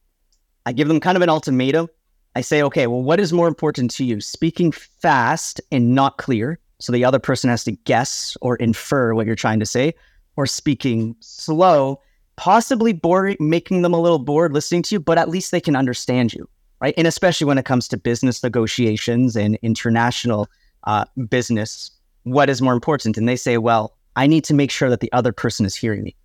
I 0.66 0.72
give 0.72 0.88
them 0.88 1.00
kind 1.00 1.16
of 1.16 1.22
an 1.22 1.28
ultimatum. 1.28 1.88
I 2.36 2.42
say, 2.42 2.62
okay, 2.62 2.86
well, 2.86 3.02
what 3.02 3.18
is 3.18 3.32
more 3.32 3.48
important 3.48 3.90
to 3.92 4.04
you? 4.04 4.20
Speaking 4.20 4.70
fast 4.70 5.60
and 5.72 5.96
not 5.96 6.18
clear, 6.18 6.60
so 6.78 6.92
the 6.92 7.04
other 7.04 7.18
person 7.18 7.50
has 7.50 7.64
to 7.64 7.72
guess 7.72 8.36
or 8.40 8.54
infer 8.56 9.14
what 9.14 9.26
you're 9.26 9.34
trying 9.34 9.58
to 9.60 9.66
say, 9.66 9.94
or 10.36 10.46
speaking 10.46 11.16
slow, 11.20 12.00
possibly 12.40 12.94
boring, 12.94 13.36
making 13.38 13.82
them 13.82 13.92
a 13.92 14.00
little 14.00 14.18
bored 14.18 14.54
listening 14.54 14.80
to 14.80 14.94
you, 14.94 14.98
but 14.98 15.18
at 15.18 15.28
least 15.28 15.50
they 15.50 15.60
can 15.60 15.76
understand 15.76 16.32
you, 16.32 16.48
right? 16.80 16.94
And 16.96 17.06
especially 17.06 17.44
when 17.44 17.58
it 17.58 17.66
comes 17.66 17.86
to 17.88 17.98
business 17.98 18.42
negotiations 18.42 19.36
and 19.36 19.58
international 19.60 20.48
uh, 20.84 21.04
business, 21.28 21.90
what 22.22 22.48
is 22.48 22.62
more 22.62 22.72
important? 22.72 23.18
And 23.18 23.28
they 23.28 23.36
say, 23.36 23.58
well, 23.58 23.94
I 24.16 24.26
need 24.26 24.42
to 24.44 24.54
make 24.54 24.70
sure 24.70 24.88
that 24.88 25.00
the 25.00 25.12
other 25.12 25.32
person 25.32 25.66
is 25.66 25.76
hearing 25.76 26.02
me. 26.02 26.16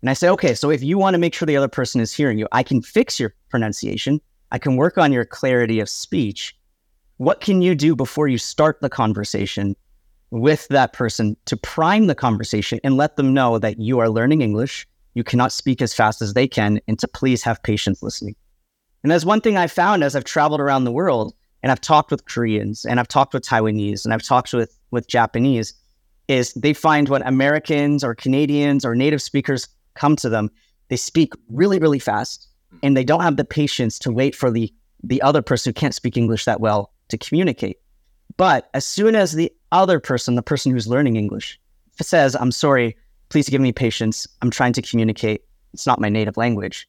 And 0.00 0.10
I 0.10 0.14
say, 0.14 0.28
okay, 0.30 0.52
so 0.52 0.68
if 0.68 0.82
you 0.82 0.98
want 0.98 1.14
to 1.14 1.18
make 1.18 1.32
sure 1.32 1.46
the 1.46 1.56
other 1.56 1.68
person 1.68 2.00
is 2.00 2.12
hearing 2.12 2.40
you, 2.40 2.48
I 2.50 2.64
can 2.64 2.82
fix 2.82 3.20
your 3.20 3.32
pronunciation. 3.48 4.20
I 4.50 4.58
can 4.58 4.74
work 4.74 4.98
on 4.98 5.12
your 5.12 5.24
clarity 5.24 5.78
of 5.78 5.88
speech. 5.88 6.58
What 7.18 7.40
can 7.40 7.62
you 7.62 7.76
do 7.76 7.94
before 7.94 8.26
you 8.26 8.36
start 8.36 8.80
the 8.80 8.90
conversation 8.90 9.76
with 10.32 10.66
that 10.68 10.92
person 10.92 11.36
to 11.44 11.56
prime 11.56 12.08
the 12.08 12.16
conversation 12.16 12.80
and 12.82 12.96
let 12.96 13.14
them 13.14 13.32
know 13.32 13.60
that 13.60 13.78
you 13.78 14.00
are 14.00 14.10
learning 14.10 14.42
English, 14.42 14.88
you 15.16 15.24
cannot 15.24 15.50
speak 15.50 15.80
as 15.80 15.94
fast 15.94 16.20
as 16.20 16.34
they 16.34 16.46
can, 16.46 16.78
and 16.86 16.98
to 16.98 17.08
please 17.08 17.42
have 17.42 17.62
patience 17.62 18.02
listening? 18.02 18.36
And 19.02 19.10
that's 19.10 19.24
one 19.24 19.40
thing 19.40 19.56
I 19.56 19.66
found 19.66 20.04
as 20.04 20.14
I've 20.14 20.24
traveled 20.24 20.60
around 20.60 20.84
the 20.84 20.92
world 20.92 21.34
and 21.62 21.72
I've 21.72 21.80
talked 21.80 22.10
with 22.10 22.26
Koreans 22.26 22.84
and 22.84 23.00
I've 23.00 23.08
talked 23.08 23.32
with 23.32 23.44
Taiwanese 23.44 24.04
and 24.04 24.12
I've 24.12 24.22
talked 24.22 24.52
with, 24.52 24.76
with 24.90 25.08
Japanese 25.08 25.72
is 26.28 26.52
they 26.52 26.74
find 26.74 27.08
when 27.08 27.22
Americans 27.22 28.04
or 28.04 28.14
Canadians 28.14 28.84
or 28.84 28.94
native 28.94 29.22
speakers 29.22 29.68
come 29.94 30.16
to 30.16 30.28
them, 30.28 30.50
they 30.88 30.96
speak 30.96 31.32
really, 31.48 31.78
really 31.78 31.98
fast 31.98 32.48
and 32.82 32.94
they 32.94 33.04
don't 33.04 33.22
have 33.22 33.36
the 33.36 33.44
patience 33.44 33.98
to 34.00 34.12
wait 34.12 34.34
for 34.34 34.50
the 34.50 34.72
the 35.02 35.22
other 35.22 35.40
person 35.40 35.70
who 35.70 35.74
can't 35.74 35.94
speak 35.94 36.16
English 36.16 36.44
that 36.44 36.60
well 36.60 36.92
to 37.08 37.16
communicate. 37.16 37.78
But 38.36 38.68
as 38.74 38.84
soon 38.84 39.14
as 39.14 39.32
the 39.32 39.52
other 39.70 40.00
person, 40.00 40.34
the 40.34 40.42
person 40.42 40.72
who's 40.72 40.88
learning 40.88 41.16
English, 41.16 41.60
says, 42.02 42.34
"I'm 42.34 42.50
sorry, 42.50 42.96
please 43.28 43.48
give 43.48 43.60
me 43.60 43.72
patience. 43.72 44.26
I'm 44.42 44.50
trying 44.50 44.72
to 44.74 44.82
communicate. 44.82 45.42
It's 45.72 45.86
not 45.86 46.00
my 46.00 46.08
native 46.08 46.36
language." 46.36 46.88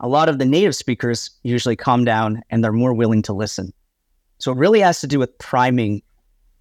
A 0.00 0.08
lot 0.08 0.28
of 0.28 0.38
the 0.38 0.44
native 0.44 0.76
speakers 0.76 1.30
usually 1.42 1.74
calm 1.74 2.04
down 2.04 2.42
and 2.50 2.62
they're 2.62 2.72
more 2.72 2.94
willing 2.94 3.22
to 3.22 3.32
listen. 3.32 3.72
So 4.38 4.52
it 4.52 4.58
really 4.58 4.80
has 4.80 5.00
to 5.00 5.08
do 5.08 5.18
with 5.18 5.36
priming 5.38 6.02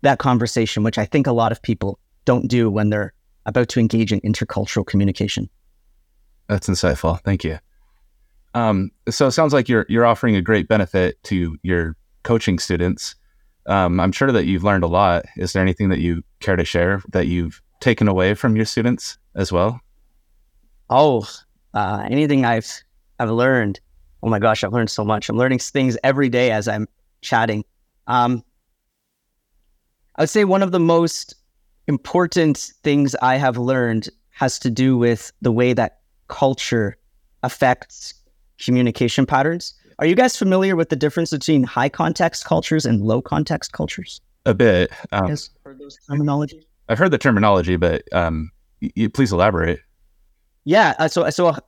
that 0.02 0.18
conversation, 0.18 0.84
which 0.84 0.98
I 0.98 1.06
think 1.06 1.28
a 1.28 1.32
lot 1.32 1.52
of 1.52 1.62
people 1.62 2.00
don't 2.26 2.48
do 2.48 2.70
when 2.70 2.90
they're 2.90 3.14
about 3.46 3.70
to 3.70 3.80
engage 3.80 4.12
in 4.12 4.20
intercultural 4.22 4.86
communication. 4.86 5.50
That's 6.48 6.68
insightful. 6.68 7.22
Thank 7.24 7.44
you. 7.44 7.60
Um, 8.54 8.92
so 9.10 9.28
it 9.28 9.32
sounds 9.32 9.54
like 9.54 9.70
you're 9.70 9.86
you're 9.88 10.06
offering 10.06 10.36
a 10.36 10.42
great 10.42 10.68
benefit 10.68 11.22
to 11.24 11.58
your 11.62 11.96
coaching 12.24 12.58
students. 12.58 13.16
Um, 13.68 14.00
I'm 14.00 14.12
sure 14.12 14.32
that 14.32 14.46
you've 14.46 14.64
learned 14.64 14.84
a 14.84 14.88
lot. 14.88 15.26
Is 15.36 15.54
there 15.54 15.62
anything 15.62 15.90
that 15.90 16.00
you 16.00 16.24
care 16.40 16.56
to 16.56 16.66
share 16.66 17.02
that 17.10 17.28
you've 17.28 17.62
taken 17.80 18.08
away 18.08 18.34
from 18.34 18.56
your 18.56 18.66
students 18.66 19.18
as 19.36 19.52
well? 19.52 19.80
Oh, 20.90 21.28
uh, 21.74 22.06
anything 22.10 22.46
I've 22.46 22.72
I've 23.20 23.30
learned. 23.30 23.80
Oh 24.24 24.30
my 24.30 24.40
gosh, 24.40 24.64
I've 24.64 24.74
learned 24.74 24.90
so 24.90 25.04
much. 25.04 25.30
I'm 25.30 25.38
learning 25.38 25.60
things 25.60 25.98
every 26.04 26.30
day 26.30 26.52
as 26.52 26.68
I'm 26.68 26.88
chatting. 27.22 27.64
Um, 28.08 28.44
I 30.16 30.24
would 30.24 30.30
say 30.30 30.44
one 30.44 30.64
of 30.64 30.72
the 30.72 30.80
most 30.80 31.36
important 31.88 32.58
things 32.84 33.16
I 33.22 33.38
have 33.38 33.58
learned 33.58 34.10
has 34.32 34.60
to 34.60 34.70
do 34.70 34.98
with 34.98 35.32
the 35.42 35.52
way 35.52 35.74
that 35.74 36.00
culture 36.28 36.98
affects 37.44 38.14
communication 38.60 39.26
patterns. 39.26 39.74
Are 40.00 40.06
you 40.06 40.16
guys 40.16 40.38
familiar 40.38 40.76
with 40.76 40.90
the 40.90 40.96
difference 40.96 41.32
between 41.32 41.64
high 41.64 41.90
context 41.90 42.46
cultures 42.46 42.86
and 42.86 43.04
low 43.04 43.22
context 43.22 43.72
cultures? 43.72 44.22
A 44.46 44.54
bit. 44.54 44.92
Um, 45.12 45.28
Yes, 45.30 45.50
heard 45.64 45.80
those 45.80 45.98
terminology. 46.08 46.68
I've 46.90 46.98
heard 46.98 47.12
the 47.12 47.18
terminology, 47.18 47.76
but 47.76 48.04
um, 48.14 48.52
y- 48.82 49.10
please 49.14 49.32
elaborate. 49.32 49.80
Yeah, 50.66 50.96
uh, 51.00 51.08
so 51.08 51.30
so 51.30 51.48
uh, 51.48 51.60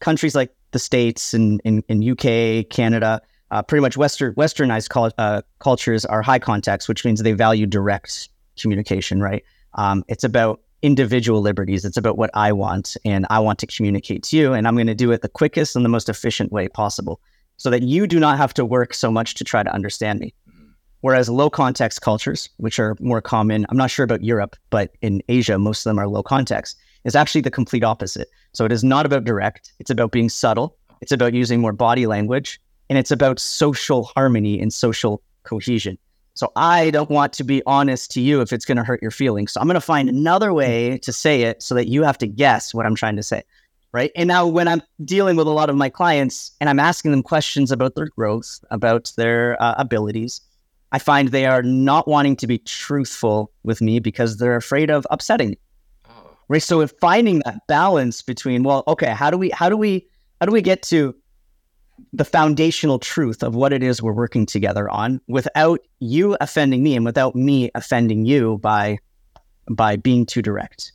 countries 0.00 0.34
like 0.34 0.54
the 0.72 0.78
states 0.78 1.34
and 1.34 1.60
in, 1.64 1.82
in, 1.88 2.10
UK, 2.10 2.68
Canada, 2.68 3.20
uh, 3.50 3.62
pretty 3.62 3.80
much 3.80 3.96
Western 3.96 4.34
Westernized 4.34 4.88
cul- 4.88 5.12
uh, 5.18 5.42
cultures 5.58 6.04
are 6.04 6.22
high 6.22 6.38
context, 6.38 6.88
which 6.88 7.04
means 7.04 7.22
they 7.22 7.32
value 7.32 7.66
direct 7.66 8.28
communication. 8.58 9.22
Right? 9.22 9.44
Um, 9.74 10.04
it's 10.08 10.24
about 10.24 10.60
individual 10.82 11.40
liberties. 11.40 11.84
It's 11.84 11.96
about 11.96 12.16
what 12.16 12.30
I 12.34 12.52
want, 12.52 12.96
and 13.04 13.26
I 13.30 13.40
want 13.40 13.58
to 13.60 13.66
communicate 13.66 14.22
to 14.24 14.36
you, 14.36 14.52
and 14.52 14.66
I'm 14.66 14.74
going 14.74 14.86
to 14.86 14.94
do 14.94 15.12
it 15.12 15.22
the 15.22 15.28
quickest 15.28 15.76
and 15.76 15.84
the 15.84 15.90
most 15.90 16.08
efficient 16.08 16.52
way 16.52 16.68
possible, 16.68 17.20
so 17.56 17.70
that 17.70 17.82
you 17.82 18.06
do 18.06 18.20
not 18.20 18.38
have 18.38 18.54
to 18.54 18.64
work 18.64 18.94
so 18.94 19.10
much 19.10 19.34
to 19.34 19.44
try 19.44 19.62
to 19.62 19.72
understand 19.72 20.20
me. 20.20 20.34
Whereas 21.00 21.28
low 21.28 21.48
context 21.48 22.02
cultures, 22.02 22.48
which 22.58 22.78
are 22.78 22.96
more 23.00 23.22
common, 23.22 23.66
I'm 23.68 23.76
not 23.76 23.90
sure 23.90 24.04
about 24.04 24.22
Europe, 24.22 24.56
but 24.68 24.92
in 25.00 25.22
Asia, 25.28 25.58
most 25.58 25.86
of 25.86 25.90
them 25.90 25.98
are 25.98 26.08
low 26.08 26.22
context, 26.22 26.76
is 27.04 27.16
actually 27.16 27.40
the 27.40 27.50
complete 27.50 27.84
opposite. 27.84 28.28
So 28.52 28.64
it 28.64 28.72
is 28.72 28.84
not 28.84 29.06
about 29.06 29.24
direct, 29.24 29.72
it's 29.78 29.90
about 29.90 30.12
being 30.12 30.28
subtle, 30.28 30.76
it's 31.00 31.12
about 31.12 31.32
using 31.32 31.60
more 31.60 31.72
body 31.72 32.06
language, 32.06 32.60
and 32.90 32.98
it's 32.98 33.10
about 33.10 33.40
social 33.40 34.04
harmony 34.04 34.60
and 34.60 34.72
social 34.72 35.22
cohesion. 35.44 35.96
So 36.34 36.52
I 36.56 36.90
don't 36.90 37.10
want 37.10 37.32
to 37.34 37.44
be 37.44 37.62
honest 37.66 38.10
to 38.12 38.20
you 38.20 38.40
if 38.40 38.52
it's 38.52 38.64
going 38.64 38.76
to 38.76 38.84
hurt 38.84 39.02
your 39.02 39.10
feelings. 39.10 39.52
So 39.52 39.60
I'm 39.60 39.66
going 39.66 39.74
to 39.74 39.80
find 39.80 40.08
another 40.08 40.52
way 40.52 40.98
to 40.98 41.12
say 41.12 41.42
it 41.42 41.62
so 41.62 41.74
that 41.74 41.88
you 41.88 42.02
have 42.02 42.18
to 42.18 42.26
guess 42.26 42.74
what 42.74 42.86
I'm 42.86 42.94
trying 42.94 43.16
to 43.16 43.22
say. 43.22 43.42
Right. 43.92 44.12
And 44.14 44.28
now 44.28 44.46
when 44.46 44.68
I'm 44.68 44.82
dealing 45.04 45.36
with 45.36 45.48
a 45.48 45.50
lot 45.50 45.68
of 45.68 45.74
my 45.76 45.88
clients 45.88 46.52
and 46.60 46.70
I'm 46.70 46.78
asking 46.78 47.10
them 47.10 47.24
questions 47.24 47.72
about 47.72 47.96
their 47.96 48.06
growth, 48.06 48.64
about 48.70 49.12
their 49.16 49.60
uh, 49.60 49.74
abilities, 49.78 50.40
I 50.92 50.98
find 50.98 51.28
they 51.28 51.46
are 51.46 51.62
not 51.62 52.08
wanting 52.08 52.36
to 52.36 52.46
be 52.46 52.58
truthful 52.58 53.52
with 53.62 53.80
me 53.80 54.00
because 54.00 54.38
they're 54.38 54.56
afraid 54.56 54.90
of 54.90 55.06
upsetting 55.10 55.50
me. 55.50 55.58
Oh. 56.08 56.36
Right. 56.48 56.62
So 56.62 56.84
finding 56.86 57.42
that 57.44 57.66
balance 57.68 58.22
between, 58.22 58.62
well, 58.62 58.82
okay, 58.88 59.10
how 59.10 59.30
do 59.30 59.38
we 59.38 59.50
how 59.50 59.68
do 59.68 59.76
we 59.76 60.06
how 60.40 60.46
do 60.46 60.52
we 60.52 60.62
get 60.62 60.82
to 60.84 61.14
the 62.12 62.24
foundational 62.24 62.98
truth 62.98 63.42
of 63.42 63.54
what 63.54 63.72
it 63.72 63.82
is 63.82 64.02
we're 64.02 64.12
working 64.12 64.46
together 64.46 64.88
on 64.90 65.20
without 65.28 65.80
you 66.00 66.36
offending 66.40 66.82
me 66.82 66.96
and 66.96 67.04
without 67.04 67.36
me 67.36 67.70
offending 67.74 68.24
you 68.24 68.58
by 68.58 68.98
by 69.70 69.96
being 69.96 70.26
too 70.26 70.42
direct. 70.42 70.92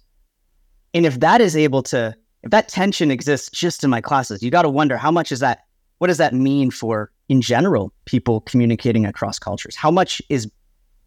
And 0.93 1.05
if 1.05 1.19
that 1.19 1.41
is 1.41 1.55
able 1.55 1.83
to 1.83 2.15
if 2.43 2.51
that 2.51 2.67
tension 2.67 3.11
exists 3.11 3.49
just 3.49 3.83
in 3.83 3.89
my 3.89 4.01
classes, 4.01 4.43
you 4.43 4.51
got 4.51 4.63
to 4.63 4.69
wonder 4.69 4.97
how 4.97 5.11
much 5.11 5.31
is 5.31 5.39
that 5.39 5.65
what 5.99 6.07
does 6.07 6.17
that 6.17 6.33
mean 6.33 6.69
for 6.69 7.11
in 7.29 7.41
general 7.41 7.93
people 8.05 8.41
communicating 8.41 9.05
across 9.05 9.39
cultures? 9.39 9.75
How 9.75 9.91
much 9.91 10.21
is 10.29 10.49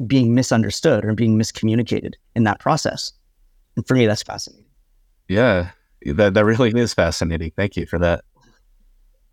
being 0.07 0.35
misunderstood 0.35 1.05
or 1.05 1.15
being 1.15 1.39
miscommunicated 1.39 2.15
in 2.35 2.45
that 2.45 2.61
process? 2.61 3.13
And 3.77 3.87
for 3.87 3.95
me 3.95 4.07
that's 4.07 4.23
fascinating. 4.23 4.67
Yeah, 5.29 5.71
that 6.07 6.35
that 6.35 6.45
really 6.45 6.71
is 6.71 6.95
fascinating. 6.95 7.53
Thank 7.57 7.77
you 7.77 7.87
for 7.87 7.99
that. 7.99 8.25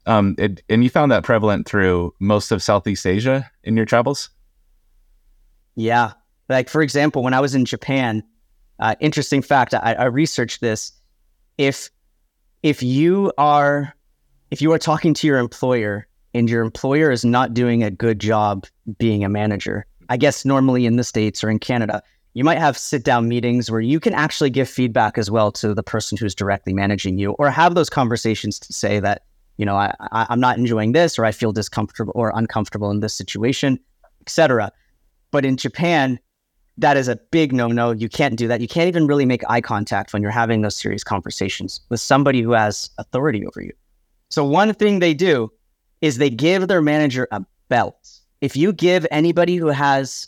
Um, 0.06 0.36
it, 0.38 0.62
and 0.70 0.84
you 0.84 0.90
found 0.90 1.12
that 1.12 1.24
prevalent 1.24 1.68
through 1.68 2.14
most 2.20 2.52
of 2.52 2.62
Southeast 2.62 3.08
Asia 3.08 3.50
in 3.64 3.76
your 3.76 3.86
travels. 3.86 4.30
Yeah, 5.76 6.14
like 6.48 6.70
for 6.70 6.82
example, 6.82 7.24
when 7.24 7.34
I 7.34 7.40
was 7.40 7.56
in 7.56 7.66
Japan, 7.66 8.24
uh, 8.80 8.96
interesting 9.00 9.42
fact, 9.42 9.74
I, 9.74 9.94
I 9.94 10.06
researched 10.06 10.62
this. 10.62 10.92
If 11.58 11.90
if 12.62 12.84
you 12.84 13.32
are 13.38 13.94
if 14.52 14.62
you 14.62 14.72
are 14.74 14.80
talking 14.80 15.14
to 15.16 15.28
your 15.28 15.40
employer 15.40 16.08
and 16.36 16.50
your 16.50 16.62
employer 16.62 17.12
is 17.12 17.24
not 17.24 17.54
doing 17.54 17.82
a 17.82 17.90
good 17.90 18.20
job 18.20 18.66
being 18.98 19.24
a 19.24 19.30
manager, 19.30 19.86
I 20.10 20.18
guess 20.18 20.44
normally 20.44 20.86
in 20.86 20.98
the 20.98 21.04
states 21.04 21.44
or 21.44 21.50
in 21.50 21.60
Canada, 21.60 22.04
you 22.34 22.44
might 22.44 22.58
have 22.58 22.78
sit 22.78 23.06
down 23.06 23.30
meetings 23.30 23.72
where 23.72 23.80
you 23.80 24.02
can 24.02 24.14
actually 24.14 24.50
give 24.50 24.68
feedback 24.68 25.18
as 25.18 25.32
well 25.32 25.52
to 25.54 25.74
the 25.74 25.82
person 25.82 26.18
who's 26.18 26.36
directly 26.36 26.74
managing 26.74 27.18
you, 27.18 27.32
or 27.32 27.50
have 27.50 27.76
those 27.76 27.90
conversations 27.90 28.60
to 28.60 28.74
say 28.74 29.00
that 29.00 29.24
you 29.58 29.66
know 29.66 29.76
I, 29.76 29.96
I 30.12 30.28
I'm 30.30 30.42
not 30.42 30.58
enjoying 30.58 30.92
this, 30.92 31.18
or 31.18 31.24
I 31.24 31.32
feel 31.32 31.54
discomfortable 31.54 32.12
or 32.16 32.34
uncomfortable 32.36 32.92
in 32.92 33.00
this 33.00 33.14
situation, 33.14 33.80
etc. 34.22 34.74
But 35.32 35.46
in 35.46 35.56
Japan, 35.56 36.20
that 36.78 36.98
is 36.98 37.08
a 37.08 37.16
big 37.32 37.54
no 37.54 37.70
no. 37.70 37.92
You 37.92 38.10
can't 38.10 38.36
do 38.36 38.50
that. 38.50 38.60
You 38.60 38.68
can't 38.68 38.90
even 38.90 39.08
really 39.08 39.26
make 39.26 39.50
eye 39.50 39.62
contact 39.62 40.12
when 40.12 40.22
you're 40.22 40.32
having 40.32 40.62
those 40.62 40.76
serious 40.76 41.06
conversations 41.06 41.80
with 41.88 42.02
somebody 42.02 42.42
who 42.42 42.52
has 42.52 42.90
authority 42.98 43.48
over 43.48 43.62
you. 43.62 43.72
So, 44.30 44.44
one 44.44 44.74
thing 44.74 45.00
they 45.00 45.14
do 45.14 45.50
is 46.06 46.18
they 46.18 46.30
give 46.30 46.68
their 46.68 46.82
manager 46.82 47.28
a 47.32 47.44
belt. 47.70 48.12
If 48.42 48.56
you 48.56 48.72
give 48.74 49.08
anybody 49.12 49.56
who 49.56 49.68
has 49.68 50.28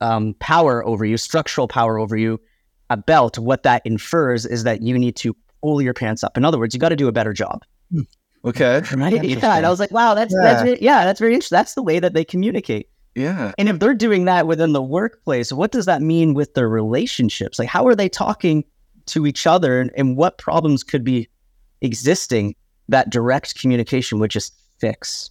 um, 0.00 0.34
power 0.38 0.84
over 0.84 1.04
you, 1.04 1.16
structural 1.16 1.66
power 1.68 1.98
over 1.98 2.16
you, 2.16 2.40
a 2.90 2.96
belt, 2.96 3.38
what 3.38 3.62
that 3.64 3.82
infers 3.84 4.46
is 4.46 4.62
that 4.64 4.82
you 4.82 4.96
need 4.98 5.16
to 5.16 5.36
pull 5.62 5.82
your 5.82 5.94
pants 5.94 6.22
up. 6.22 6.36
In 6.36 6.44
other 6.44 6.58
words, 6.58 6.74
you 6.74 6.80
got 6.80 6.90
to 6.90 6.96
do 6.96 7.08
a 7.08 7.12
better 7.12 7.32
job. 7.32 7.62
Okay. 8.44 8.82
Right? 8.94 9.24
Yeah. 9.24 9.56
And 9.56 9.66
I 9.66 9.70
was 9.70 9.80
like, 9.80 9.90
wow, 9.90 10.14
that's, 10.14 10.34
that's, 10.34 10.60
Yeah. 10.60 10.64
very- 10.64 10.82
yeah, 10.82 11.04
that's 11.04 11.18
very 11.18 11.34
interesting. 11.34 11.56
That's 11.56 11.74
the 11.74 11.82
way 11.82 11.98
that 11.98 12.12
they 12.14 12.24
communicate. 12.24 12.88
Yeah. 13.14 13.52
And 13.58 13.68
if 13.68 13.78
they're 13.78 13.94
doing 13.94 14.26
that 14.26 14.46
within 14.46 14.72
the 14.72 14.82
workplace, 14.82 15.52
what 15.52 15.72
does 15.72 15.86
that 15.86 16.02
mean 16.02 16.34
with 16.34 16.54
their 16.54 16.68
relationships? 16.68 17.58
Like, 17.58 17.68
how 17.68 17.86
are 17.86 17.94
they 17.94 18.08
talking 18.08 18.64
to 19.06 19.26
each 19.26 19.46
other, 19.46 19.80
and, 19.80 19.90
and 19.96 20.16
what 20.16 20.38
problems 20.38 20.82
could 20.82 21.04
be 21.04 21.28
existing 21.80 22.54
that 22.88 23.10
direct 23.10 23.58
communication 23.60 24.18
would 24.18 24.30
just 24.30 24.54
fix? 24.78 25.30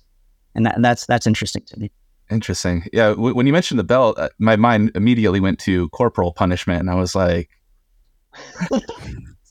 And, 0.56 0.66
that, 0.66 0.76
and 0.76 0.86
that's 0.86 1.06
that's 1.06 1.26
interesting 1.28 1.64
to 1.68 1.80
me. 1.80 1.92
Interesting. 2.32 2.86
Yeah. 2.94 3.10
W- 3.10 3.36
when 3.36 3.48
you 3.48 3.54
mentioned 3.54 3.80
the 3.80 3.84
belt, 3.84 4.18
uh, 4.18 4.30
my 4.40 4.56
mind 4.56 4.92
immediately 4.96 5.40
went 5.40 5.60
to 5.60 5.90
corporal 5.90 6.32
punishment, 6.34 6.80
and 6.80 6.90
I 6.90 6.96
was 6.96 7.16
like, 7.16 7.50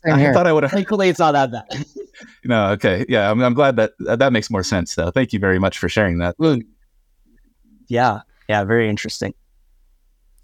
I 0.04 0.18
here. 0.18 0.32
thought 0.32 0.46
I 0.46 0.52
would 0.52 0.62
have. 0.64 0.72
Thankfully, 0.72 1.08
it's 1.08 1.18
not 1.18 1.32
that 1.32 1.52
bad. 1.52 1.84
No. 2.44 2.70
Okay. 2.72 3.04
Yeah. 3.08 3.30
I'm, 3.30 3.40
I'm 3.42 3.54
glad 3.54 3.76
that 3.76 3.92
that 4.00 4.18
that 4.20 4.32
makes 4.32 4.50
more 4.50 4.62
sense, 4.62 4.94
though. 4.94 5.11
Thank 5.11 5.32
you 5.32 5.38
very 5.38 5.58
much 5.58 5.78
for 5.78 5.88
sharing 5.88 6.18
that. 6.18 6.37
yeah, 7.88 8.20
yeah, 8.49 8.64
very 8.64 8.88
interesting. 8.88 9.34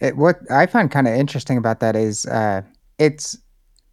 it, 0.01 0.17
what 0.17 0.39
I 0.51 0.67
find 0.67 0.91
kind 0.91 1.07
of 1.09 1.15
interesting 1.15 1.57
about 1.57 1.81
that 1.81 1.95
is 1.97 2.27
uh, 2.27 2.63
it's 2.99 3.37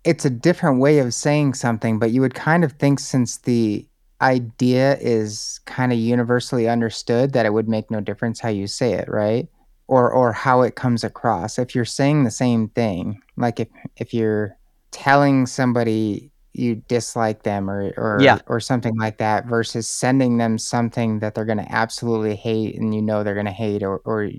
it's 0.03 0.25
a 0.25 0.29
different 0.29 0.79
way 0.79 1.00
of 1.00 1.13
saying 1.13 1.55
something, 1.55 2.00
but 2.00 2.12
you 2.12 2.21
would 2.21 2.33
kind 2.35 2.63
of 2.63 2.71
think 2.74 3.00
since 3.00 3.38
the 3.39 3.88
idea 4.25 4.98
is 5.00 5.60
kind 5.65 5.94
of 5.94 6.00
universally 6.00 6.67
understood 6.70 7.34
that 7.34 7.46
it 7.46 7.53
would 7.53 7.70
make 7.70 7.91
no 7.91 8.01
difference 8.01 8.39
how 8.41 8.50
you 8.50 8.67
say 8.67 8.94
it, 8.94 9.08
right? 9.10 9.48
Or 9.88 10.12
or 10.12 10.34
how 10.34 10.62
it 10.63 10.75
comes 10.75 11.03
across. 11.03 11.60
If 11.60 11.75
you're 11.75 11.86
saying 11.86 12.24
the 12.24 12.32
same 12.32 12.70
thing, 12.70 13.22
like 13.38 13.60
if 13.60 13.70
if 13.98 14.13
you're 14.13 14.58
telling 14.91 15.46
somebody 15.46 16.32
you 16.53 16.75
dislike 16.88 17.44
them 17.44 17.70
or 17.70 17.94
or 17.98 18.20
Yeah. 18.22 18.39
or 18.48 18.60
something 18.60 18.96
like 18.98 19.17
that 19.20 19.46
versus 19.46 19.89
sending 19.89 20.38
them 20.38 20.58
something 20.58 21.20
that 21.20 21.36
they're 21.36 21.46
going 21.46 21.60
to 21.65 21.72
absolutely 21.72 22.36
hate 22.36 22.77
and 22.79 22.96
you 22.96 23.01
know 23.01 23.24
they're 23.24 23.34
going 23.41 23.46
to 23.46 23.51
hate 23.51 23.84
or 23.84 24.00
or 24.05 24.32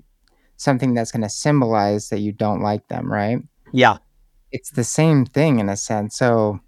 something 0.57 0.93
that's 0.95 1.11
going 1.11 1.21
to 1.23 1.29
symbolize 1.29 2.09
that 2.09 2.19
you 2.19 2.31
don't 2.33 2.61
like 2.61 2.87
them, 2.89 3.11
right? 3.11 3.39
Yeah, 3.73 3.97
It's 4.51 4.71
the 4.71 4.83
same 4.83 5.25
thing 5.25 5.59
in 5.59 5.69
a 5.69 5.77
sense. 5.77 6.17
So 6.17 6.59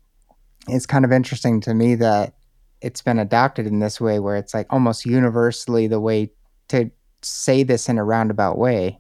it's 0.68 0.86
kind 0.86 1.06
of 1.06 1.12
interesting 1.12 1.62
to 1.62 1.74
me 1.74 1.96
that 1.96 2.34
it's 2.82 3.02
been 3.02 3.20
adopted 3.20 3.68
in 3.68 3.80
this 3.80 4.00
way 4.00 4.20
where 4.20 4.36
it's 4.38 4.54
like 4.54 4.68
almost 4.70 5.06
universally 5.06 5.88
the 5.88 6.00
way 6.00 6.32
to 6.70 6.90
say 7.22 7.64
this 7.64 7.90
in 7.90 7.98
a 7.98 8.04
roundabout 8.04 8.58
way, 8.58 9.00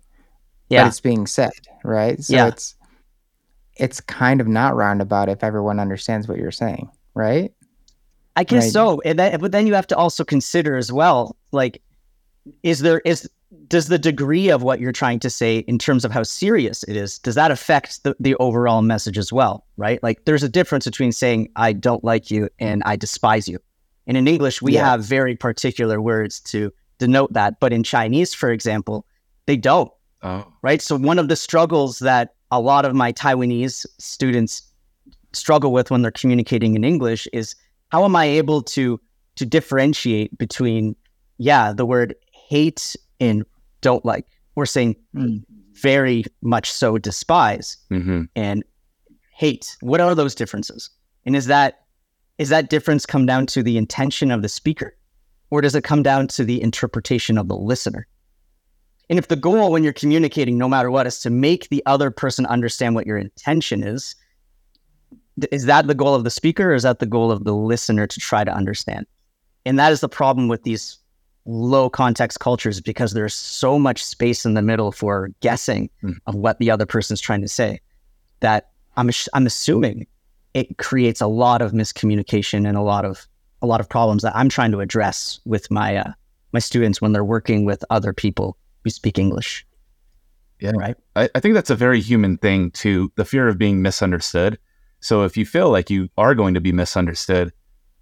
but 0.69 0.75
yeah, 0.75 0.87
it's 0.87 0.99
being 0.99 1.25
said, 1.27 1.51
right? 1.83 2.21
So 2.23 2.35
Yeah. 2.35 2.47
it's 2.47 2.75
it's 3.75 4.01
kind 4.01 4.41
of 4.41 4.47
not 4.47 4.75
roundabout 4.75 5.29
if 5.29 5.43
everyone 5.43 5.79
understands 5.79 6.27
what 6.27 6.37
you're 6.37 6.51
saying, 6.51 6.89
right? 7.13 7.53
I 8.35 8.43
guess 8.43 8.65
Right. 8.65 8.73
so. 8.73 9.01
And 9.05 9.17
then, 9.19 9.39
but 9.39 9.51
then 9.51 9.67
you 9.67 9.73
have 9.73 9.87
to 9.87 9.97
also 9.97 10.23
consider 10.25 10.75
as 10.77 10.91
well, 10.91 11.35
like, 11.51 11.81
is 12.63 12.79
there 12.79 12.99
is 13.05 13.29
does 13.67 13.87
the 13.87 13.97
degree 13.99 14.49
of 14.49 14.63
what 14.63 14.79
you're 14.79 14.91
trying 14.91 15.19
to 15.19 15.29
say 15.29 15.59
in 15.59 15.79
terms 15.79 16.05
of 16.05 16.11
how 16.11 16.23
serious 16.23 16.83
it 16.83 16.95
is 16.95 17.17
does 17.19 17.35
that 17.35 17.51
affect 17.51 18.03
the, 18.03 18.15
the 18.19 18.35
overall 18.35 18.81
message 18.81 19.17
as 19.17 19.33
well 19.33 19.65
right 19.77 20.01
like 20.03 20.23
there's 20.25 20.43
a 20.43 20.49
difference 20.49 20.85
between 20.85 21.11
saying 21.11 21.49
i 21.55 21.73
don't 21.73 22.03
like 22.03 22.29
you 22.29 22.47
and 22.59 22.83
i 22.85 22.95
despise 22.95 23.47
you 23.47 23.59
and 24.09 24.17
in 24.17 24.27
english 24.27 24.61
we 24.61 24.73
Yeah. 24.73 24.89
have 24.89 25.01
very 25.17 25.35
particular 25.35 26.01
words 26.01 26.41
to 26.51 26.59
denote 26.97 27.31
that 27.33 27.59
but 27.61 27.71
in 27.71 27.83
chinese 27.83 28.33
for 28.33 28.49
example 28.51 29.05
they 29.45 29.55
don't 29.55 29.91
Oh, 30.21 30.45
right? 30.61 30.81
So 30.81 30.97
one 30.97 31.17
of 31.17 31.29
the 31.29 31.37
struggles 31.37 31.99
that 31.99 32.33
a 32.51 32.59
lot 32.59 32.83
of 32.83 32.93
my 32.93 33.13
taiwanese 33.13 33.85
students 33.99 34.53
struggle 35.31 35.71
with 35.71 35.89
when 35.91 36.01
they're 36.01 36.19
communicating 36.21 36.75
in 36.75 36.83
english 36.83 37.25
is 37.31 37.55
how 37.93 38.03
am 38.03 38.15
i 38.17 38.25
able 38.25 38.61
to 38.75 38.99
to 39.39 39.45
differentiate 39.45 40.37
between 40.37 40.93
yeah 41.37 41.71
the 41.71 41.85
word 41.85 42.15
hate 42.49 42.97
and 43.21 43.45
don't 43.81 44.03
like? 44.03 44.25
We're 44.55 44.65
saying 44.65 44.95
Mm. 45.15 45.43
very 45.81 46.25
much 46.41 46.67
so 46.81 46.97
despise 46.97 47.77
hmm 47.89 48.23
and 48.35 48.63
hate. 49.31 49.77
What 49.81 50.01
are 50.01 50.15
those 50.15 50.35
differences? 50.35 50.89
And 51.25 51.33
is 51.35 51.45
that 51.45 51.71
is 52.39 52.49
that 52.49 52.69
difference 52.69 53.05
come 53.05 53.25
down 53.27 53.45
to 53.45 53.61
the 53.61 53.77
intention 53.77 54.31
of 54.31 54.41
the 54.41 54.49
speaker 54.49 54.95
or 55.51 55.61
does 55.61 55.75
it 55.75 55.83
come 55.83 56.01
down 56.01 56.27
to 56.27 56.43
the 56.43 56.61
interpretation 56.61 57.37
of 57.37 57.47
the 57.47 57.55
listener 57.55 58.07
and 59.09 59.19
if 59.19 59.27
the 59.27 59.35
goal 59.35 59.71
when 59.71 59.83
you're 59.83 59.93
communicating 59.93 60.57
no 60.57 60.67
matter 60.67 60.89
what 60.89 61.05
is 61.07 61.19
to 61.19 61.29
make 61.29 61.69
the 61.69 61.83
other 61.85 62.09
person 62.09 62.45
understand 62.47 62.95
what 62.95 63.05
your 63.05 63.17
intention 63.17 63.83
is 63.83 64.15
is 65.51 65.65
that 65.65 65.87
the 65.87 65.95
goal 65.95 66.15
of 66.15 66.23
the 66.23 66.29
speaker 66.29 66.71
or 66.71 66.75
is 66.75 66.83
that 66.83 66.99
the 66.99 67.05
goal 67.05 67.31
of 67.31 67.43
the 67.43 67.53
listener 67.55 68.07
to 68.07 68.19
try 68.19 68.43
to 68.43 68.51
understand 68.53 69.05
and 69.65 69.77
that 69.77 69.91
is 69.91 70.01
the 70.01 70.09
problem 70.09 70.47
with 70.47 70.63
these 70.63 70.97
low 71.45 71.89
context 71.89 72.39
cultures 72.39 72.79
because 72.81 73.13
there's 73.13 73.33
so 73.33 73.79
much 73.79 74.03
space 74.03 74.45
in 74.45 74.53
the 74.53 74.61
middle 74.61 74.91
for 74.91 75.29
guessing 75.39 75.89
Mm. 76.03 76.15
of 76.27 76.35
what 76.35 76.59
the 76.59 76.69
other 76.69 76.85
person's 76.85 77.21
trying 77.21 77.41
to 77.41 77.47
say 77.47 77.79
that 78.41 78.69
I'm 78.97 79.09
I'm 79.33 79.45
assuming 79.47 80.05
it 80.53 80.77
creates 80.77 81.21
a 81.21 81.27
lot 81.27 81.61
of 81.61 81.71
miscommunication 81.71 82.67
and 82.67 82.77
a 82.77 82.81
lot 82.81 83.05
of 83.05 83.27
a 83.61 83.67
lot 83.67 83.81
of 83.81 83.89
problems 83.89 84.23
that 84.23 84.35
I'm 84.35 84.49
trying 84.49 84.71
to 84.71 84.79
address 84.79 85.39
with 85.45 85.69
my 85.69 85.97
uh, 85.97 86.11
my 86.53 86.59
students 86.59 87.01
when 87.01 87.11
they're 87.11 87.25
working 87.25 87.65
with 87.65 87.83
other 87.89 88.13
people 88.13 88.57
who 88.83 88.89
speak 88.89 89.17
English. 89.19 89.65
Yeah. 90.59 90.71
Right. 90.75 90.95
I, 91.15 91.29
I 91.35 91.39
think 91.39 91.53
that's 91.53 91.69
a 91.69 91.75
very 91.75 92.01
human 92.01 92.37
thing 92.37 92.71
too 92.71 93.11
the 93.15 93.25
fear 93.25 93.47
of 93.47 93.57
being 93.57 93.81
misunderstood. 93.81 94.57
So 95.01 95.23
if 95.23 95.37
you 95.37 95.45
feel 95.45 95.69
like 95.69 95.89
you 95.89 96.09
are 96.17 96.35
going 96.35 96.53
to 96.53 96.61
be 96.61 96.71
misunderstood, 96.73 97.53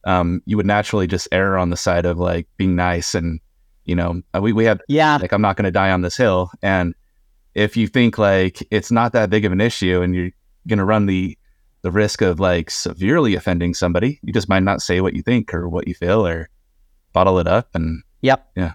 um, 0.06 0.42
you 0.46 0.58
would 0.58 0.66
naturally 0.66 1.06
just 1.08 1.27
err 1.32 1.58
on 1.58 1.70
the 1.70 1.77
side 1.77 2.06
of 2.06 2.18
like 2.18 2.48
being 2.58 2.75
nice 2.75 3.13
and 3.13 3.39
you 3.86 3.96
know 3.96 4.22
uh, 4.36 4.42
we 4.42 4.54
we 4.54 4.66
have 4.66 4.80
Yeah. 4.88 5.18
like 5.22 5.32
I'm 5.32 5.42
not 5.42 5.56
going 5.58 5.66
to 5.66 5.72
die 5.72 5.92
on 5.92 6.01
this 6.01 6.18
hill. 6.18 6.51
And 6.62 6.96
if 7.56 7.75
you 7.77 7.88
think 7.88 8.18
like 8.18 8.66
it's 8.72 8.92
not 8.92 9.13
that 9.13 9.30
big 9.30 9.46
of 9.46 9.51
an 9.51 9.62
issue 9.62 10.01
and 10.01 10.16
you're 10.16 10.32
going 10.68 10.80
to 10.80 10.86
run 10.86 11.06
the 11.08 11.38
the 11.88 11.91
risk 11.91 12.22
of 12.22 12.38
like 12.38 12.70
severely 12.70 13.34
offending 13.34 13.74
somebody, 13.74 14.20
you 14.22 14.34
just 14.34 14.50
might 14.50 14.63
not 14.63 14.82
say 14.82 15.00
what 15.00 15.13
you 15.13 15.22
think 15.22 15.53
or 15.53 15.70
what 15.70 15.88
you 15.88 15.94
feel 15.94 16.27
or 16.27 16.50
bottle 17.13 17.39
it 17.39 17.48
up 17.48 17.70
and 17.74 18.03
Yep. 18.22 18.46
Yeah. 18.58 18.74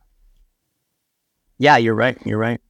Yeah, 1.59 1.77
you're 1.77 1.95
right. 1.95 2.17
You're 2.25 2.39
right. 2.39 2.61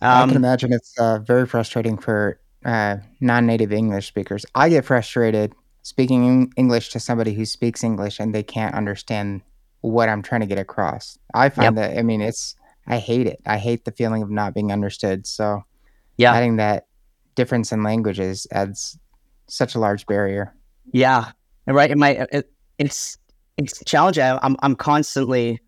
I 0.00 0.22
Um, 0.22 0.28
can 0.28 0.38
imagine 0.38 0.72
it's 0.72 0.94
uh, 0.98 1.18
very 1.18 1.46
frustrating 1.46 1.98
for 1.98 2.40
uh, 2.64 2.96
non-native 3.20 3.70
English 3.70 4.06
speakers. 4.06 4.46
I 4.54 4.70
get 4.70 4.86
frustrated 4.86 5.52
speaking 5.82 6.52
English 6.56 6.88
to 6.90 7.00
somebody 7.00 7.34
who 7.34 7.44
speaks 7.44 7.84
English 7.84 8.18
and 8.18 8.34
they 8.34 8.42
can't 8.42 8.74
understand 8.74 9.42
what 9.82 10.08
I'm 10.08 10.22
trying 10.22 10.40
to 10.40 10.46
get 10.46 10.58
across. 10.58 11.18
I 11.34 11.50
find 11.50 11.76
that 11.76 11.98
I 11.98 12.02
mean 12.02 12.22
it's 12.22 12.54
I 12.86 12.98
hate 12.98 13.26
it. 13.26 13.40
I 13.46 13.58
hate 13.58 13.84
the 13.84 13.92
feeling 13.92 14.22
of 14.22 14.30
not 14.30 14.54
being 14.54 14.72
understood. 14.72 15.26
So 15.26 15.64
Yeah. 16.16 16.32
adding 16.34 16.56
that 16.56 16.86
difference 17.34 17.72
in 17.72 17.82
languages 17.82 18.46
adds 18.52 18.98
such 19.50 19.74
a 19.74 19.78
large 19.78 20.06
barrier. 20.06 20.54
Yeah, 20.92 21.32
and 21.66 21.76
right. 21.76 21.90
It 21.90 21.98
might. 21.98 22.18
It, 22.32 22.50
it's 22.78 23.18
it's 23.56 23.82
challenging. 23.84 24.22
I'm 24.22 24.56
I'm 24.60 24.74
constantly, 24.74 25.60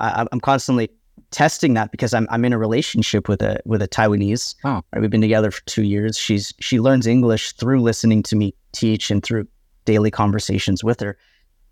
uh, 0.00 0.26
I'm 0.30 0.40
constantly 0.40 0.90
testing 1.30 1.74
that 1.74 1.90
because 1.90 2.14
I'm 2.14 2.26
I'm 2.30 2.44
in 2.44 2.52
a 2.52 2.58
relationship 2.58 3.28
with 3.28 3.42
a 3.42 3.60
with 3.64 3.82
a 3.82 3.88
Taiwanese. 3.88 4.54
Oh. 4.64 4.82
Right, 4.92 5.00
we've 5.00 5.10
been 5.10 5.20
together 5.20 5.50
for 5.50 5.64
two 5.66 5.84
years. 5.84 6.18
She's 6.18 6.52
she 6.60 6.80
learns 6.80 7.06
English 7.06 7.52
through 7.52 7.82
listening 7.82 8.22
to 8.24 8.36
me 8.36 8.54
teach 8.72 9.10
and 9.10 9.22
through 9.22 9.46
daily 9.84 10.10
conversations 10.10 10.82
with 10.82 11.00
her. 11.00 11.16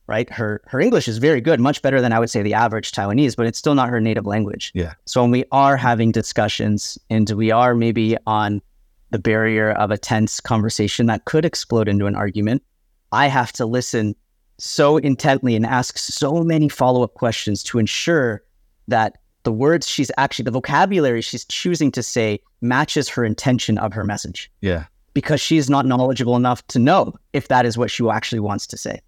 Right, 0.06 0.30
her 0.30 0.60
her 0.66 0.80
English 0.80 1.08
is 1.08 1.18
very 1.18 1.40
good, 1.40 1.60
much 1.60 1.80
better 1.80 2.00
than 2.00 2.12
I 2.12 2.18
would 2.18 2.30
say 2.30 2.42
the 2.42 2.54
average 2.54 2.92
Taiwanese, 2.92 3.36
but 3.36 3.46
it's 3.46 3.58
still 3.58 3.74
not 3.74 3.88
her 3.88 4.00
native 4.00 4.26
language. 4.26 4.70
Yeah. 4.74 4.94
So 5.06 5.22
when 5.22 5.30
we 5.30 5.44
are 5.50 5.76
having 5.76 6.12
discussions 6.12 6.98
and 7.08 7.28
we 7.30 7.50
are 7.50 7.74
maybe 7.74 8.16
on 8.26 8.60
the 9.14 9.18
barrier 9.20 9.70
of 9.70 9.92
a 9.92 9.96
tense 9.96 10.40
conversation 10.40 11.06
that 11.06 11.24
could 11.24 11.44
explode 11.44 11.86
into 11.86 12.06
an 12.06 12.16
argument, 12.16 12.60
I 13.12 13.28
have 13.28 13.52
to 13.52 13.64
listen 13.64 14.16
so 14.58 14.96
intently 14.96 15.54
and 15.54 15.64
ask 15.64 15.98
so 15.98 16.42
many 16.42 16.68
follow 16.68 17.04
up 17.04 17.14
questions 17.14 17.62
to 17.62 17.78
ensure 17.78 18.42
that 18.88 19.18
the 19.44 19.52
words 19.52 19.86
she's 19.88 20.10
actually, 20.18 20.42
the 20.46 20.50
vocabulary 20.50 21.20
she's 21.20 21.44
choosing 21.44 21.92
to 21.92 22.02
say 22.02 22.40
matches 22.60 23.08
her 23.08 23.24
intention 23.24 23.78
of 23.78 23.92
her 23.92 24.02
message 24.02 24.50
yeah. 24.62 24.86
because 25.12 25.40
she's 25.40 25.70
not 25.70 25.86
knowledgeable 25.86 26.34
enough 26.34 26.66
to 26.66 26.80
know 26.80 27.12
if 27.32 27.46
that 27.46 27.64
is 27.64 27.78
what 27.78 27.92
she 27.92 28.04
actually 28.08 28.40
wants 28.40 28.66
to 28.66 28.76
say. 28.76 28.98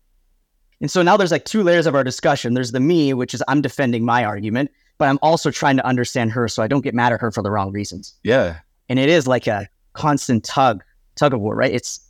And 0.81 0.89
so 0.89 1.03
now 1.03 1.17
there's 1.17 1.33
like 1.33 1.47
two 1.47 1.65
layers 1.65 1.87
of 1.87 1.97
our 1.97 2.05
discussion. 2.05 2.55
There's 2.55 2.71
the 2.71 2.79
me, 2.79 3.13
which 3.13 3.35
is 3.35 3.43
I'm 3.49 3.61
defending 3.61 4.05
my 4.05 4.25
argument, 4.25 4.71
but 4.99 5.09
I'm 5.09 5.19
also 5.21 5.51
trying 5.51 5.79
to 5.79 5.85
understand 5.85 6.31
her 6.31 6.47
so 6.47 6.63
I 6.63 6.69
don't 6.69 6.83
get 6.83 6.95
mad 6.95 7.13
at 7.13 7.21
her 7.21 7.33
for 7.33 7.43
the 7.43 7.51
wrong 7.51 7.73
reasons 7.73 8.15
Yeah. 8.23 8.59
and 8.89 9.01
it 9.01 9.09
is 9.09 9.27
like 9.27 9.49
a 9.49 9.69
constant 9.97 10.45
tug 10.45 10.83
tug 11.17 11.35
of 11.35 11.41
war 11.41 11.55
right 11.57 11.73
it's 11.73 12.01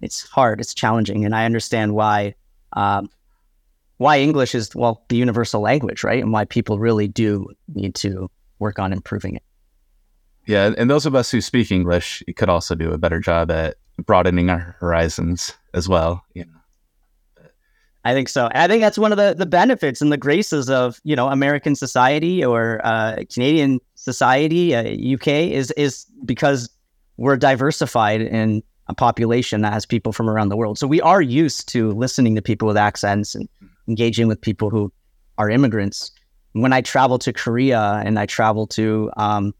it's 0.00 0.28
hard 0.28 0.60
it's 0.60 0.74
challenging 0.74 1.24
and 1.24 1.34
i 1.34 1.44
understand 1.44 1.94
why 1.94 2.34
um, 2.74 3.08
why 3.98 4.18
english 4.18 4.54
is 4.54 4.74
well 4.74 5.04
the 5.08 5.16
universal 5.16 5.60
language 5.60 6.04
right 6.04 6.22
and 6.22 6.32
why 6.32 6.44
people 6.44 6.78
really 6.78 7.08
do 7.08 7.48
need 7.74 7.94
to 7.94 8.28
work 8.58 8.78
on 8.78 8.92
improving 8.92 9.34
it 9.36 9.42
Yeah, 10.46 10.72
and 10.76 10.90
those 10.90 11.06
of 11.06 11.14
us 11.14 11.30
who 11.30 11.40
speak 11.40 11.70
English 11.70 12.22
could 12.36 12.48
also 12.48 12.74
do 12.74 12.92
a 12.92 12.98
better 12.98 13.20
job 13.20 13.50
at 13.50 13.76
broadening 13.98 14.50
our 14.50 14.76
horizons 14.80 15.52
as 15.74 15.88
well. 15.88 16.24
You 16.34 16.46
know. 16.46 17.46
i 18.04 18.12
think 18.12 18.28
so 18.28 18.48
i 18.54 18.66
think 18.66 18.80
that's 18.80 18.98
one 18.98 19.12
of 19.12 19.18
the 19.18 19.34
the 19.34 19.46
benefits 19.46 20.00
and 20.00 20.10
the 20.10 20.16
graces 20.16 20.68
of 20.68 21.00
you 21.04 21.14
know 21.14 21.28
american 21.28 21.74
society 21.76 22.44
or 22.44 22.80
uh, 22.84 23.22
canadian 23.32 23.78
society 23.94 24.74
uh, 24.74 25.14
uk 25.14 25.28
is 25.28 25.70
is 25.72 26.06
because 26.24 26.68
we're 27.16 27.36
diversified 27.36 28.20
in 28.20 28.62
a 28.88 28.94
population 28.94 29.62
that 29.62 29.72
has 29.72 29.86
people 29.86 30.12
from 30.12 30.28
around 30.28 30.48
the 30.48 30.56
world. 30.56 30.78
So 30.78 30.86
we 30.86 31.00
are 31.00 31.22
used 31.22 31.68
to 31.68 31.92
listening 31.92 32.34
to 32.34 32.42
people 32.42 32.66
with 32.66 32.76
accents 32.76 33.34
and 33.34 33.48
engaging 33.88 34.28
with 34.28 34.40
people 34.40 34.70
who 34.70 34.92
are 35.38 35.50
immigrants. 35.50 36.10
When 36.52 36.74
i 36.74 36.82
travel 36.82 37.18
to 37.20 37.32
korea 37.32 38.02
and 38.04 38.18
i 38.18 38.26
travel 38.26 38.66
to 38.66 39.10
um, 39.16 39.54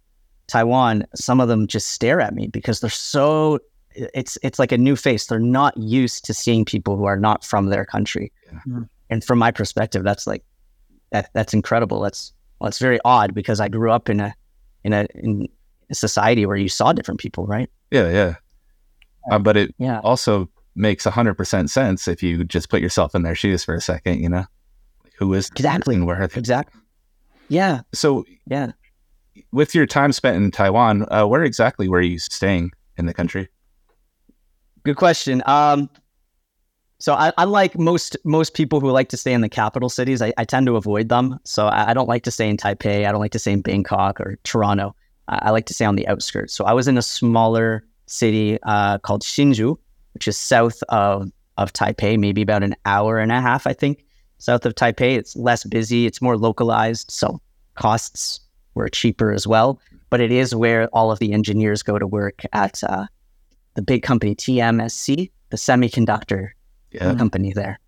taiwan 0.46 1.06
some 1.14 1.40
of 1.40 1.48
them 1.48 1.66
just 1.66 1.92
stare 1.92 2.20
at 2.20 2.34
me 2.34 2.48
because 2.48 2.80
they're 2.80 2.90
so 2.90 3.58
it's 3.94 4.38
it's 4.42 4.58
like 4.58 4.72
a 4.72 4.78
new 4.78 4.96
face. 4.96 5.26
They're 5.26 5.38
not 5.38 5.76
used 5.76 6.24
to 6.26 6.34
seeing 6.34 6.64
people 6.64 6.96
who 6.96 7.04
are 7.04 7.18
not 7.18 7.44
from 7.44 7.66
their 7.66 7.84
country. 7.84 8.32
Yeah. 8.66 8.80
And 9.10 9.24
from 9.24 9.38
my 9.38 9.50
perspective 9.50 10.04
that's 10.04 10.26
like 10.26 10.42
that 11.10 11.30
that's 11.34 11.54
incredible. 11.54 12.00
That's 12.00 12.32
well 12.58 12.68
it's 12.68 12.78
very 12.78 13.00
odd 13.04 13.34
because 13.34 13.60
i 13.60 13.68
grew 13.68 13.90
up 13.90 14.08
in 14.08 14.20
a 14.20 14.34
in 14.84 14.92
a 14.92 15.06
in 15.14 15.42
a 15.42 15.48
society 15.94 16.46
where 16.46 16.57
you 16.57 16.68
saw 16.68 16.92
different 16.92 17.20
people 17.20 17.46
right 17.46 17.70
Yeah, 17.90 18.11
yeah. 18.11 18.35
Uh, 19.31 19.38
but 19.38 19.57
it 19.57 19.74
yeah 19.78 20.00
also 20.00 20.48
makes 20.74 21.05
100% 21.05 21.68
sense 21.70 22.09
if 22.09 22.22
you 22.22 22.44
just 22.44 22.70
put 22.70 22.81
yourself 22.81 23.14
in 23.14 23.22
their 23.22 23.35
shoes 23.35 23.62
for 23.64 23.74
a 23.74 23.81
second, 23.81 24.20
you 24.20 24.28
know? 24.28 24.44
Who 25.18 25.33
is 25.35 25.48
Exactly. 25.50 26.00
Where 26.00 26.22
are 26.22 26.26
they? 26.26 26.38
exactly 26.38 26.81
yeah 27.48 27.81
So, 27.92 28.24
yeah 28.46 28.72
with 29.50 29.74
your 29.74 29.87
time 29.87 30.12
spent 30.12 30.37
in 30.37 30.50
Taiwan, 30.50 31.07
uh, 31.11 31.26
where 31.26 31.42
exactly 31.42 31.88
were 31.88 32.00
you 32.02 32.18
staying 32.18 32.70
in 32.98 33.07
the 33.07 33.14
country? 33.14 33.48
Good 34.85 34.96
question. 34.96 35.42
Um, 35.46 35.88
so 36.98 37.14
I, 37.14 37.33
unlike 37.38 37.78
most 37.78 38.16
most 38.24 38.55
people 38.55 38.81
who 38.81 38.90
like 38.90 39.09
to 39.11 39.16
stay 39.16 39.33
in 39.33 39.40
the 39.40 39.48
capital 39.48 39.88
cities, 39.88 40.22
I, 40.22 40.33
I 40.38 40.44
tend 40.44 40.66
to 40.66 40.76
avoid 40.76 41.09
them. 41.09 41.38
So 41.44 41.66
I, 41.66 41.90
I 41.90 41.94
don't 41.94 42.09
like 42.09 42.22
to 42.24 42.31
stay 42.31 42.48
in 42.48 42.57
Taipei. 42.57 43.07
I 43.07 43.12
don't 43.12 43.20
like 43.20 43.33
to 43.33 43.38
stay 43.38 43.52
in 43.52 43.61
Bangkok 43.62 44.20
or 44.20 44.38
Toronto. 44.44 44.94
I, 45.28 45.50
like 45.50 45.66
to 45.66 45.74
say 45.74 45.85
on 45.85 45.96
the 45.96 46.06
outskirts. 46.08 46.52
So 46.52 46.64
I 46.64 46.72
was 46.72 46.88
in 46.88 46.98
a 46.98 47.02
smaller 47.02 47.85
city 48.06 48.58
uh, 48.64 48.98
called 48.98 49.22
Hsinchu, 49.22 49.76
which 50.14 50.28
is 50.28 50.37
south 50.37 50.82
of 50.88 51.30
of 51.58 51.72
Taipei, 51.72 52.18
maybe 52.18 52.42
about 52.42 52.62
an 52.62 52.74
hour 52.87 53.18
and 53.18 53.30
a 53.30 53.40
half, 53.40 53.66
I 53.66 53.72
think, 53.74 54.04
south 54.38 54.64
of 54.66 54.74
Taipei. 54.74 55.16
It's 55.16 55.37
less 55.37 55.64
busy. 55.64 56.06
It's 56.06 56.20
more 56.22 56.37
localized, 56.37 57.11
so 57.11 57.40
costs 57.74 58.40
were 58.74 58.88
cheaper 58.88 59.32
as 59.32 59.46
well. 59.46 59.78
But 60.11 60.20
it 60.20 60.32
is 60.32 60.54
where 60.54 60.88
all 60.88 61.11
of 61.12 61.18
the 61.18 61.32
engineers 61.32 61.82
go 61.82 61.98
to 61.98 62.06
work 62.06 62.42
at 62.52 62.82
uh, 62.85 63.06
the 63.74 63.82
big 63.82 64.02
company 64.02 64.35
TMSC, 64.35 65.30
the 65.50 65.56
semiconductor 65.56 66.50
Yeah. 66.90 67.14
company 67.14 67.52
there. 67.52 67.78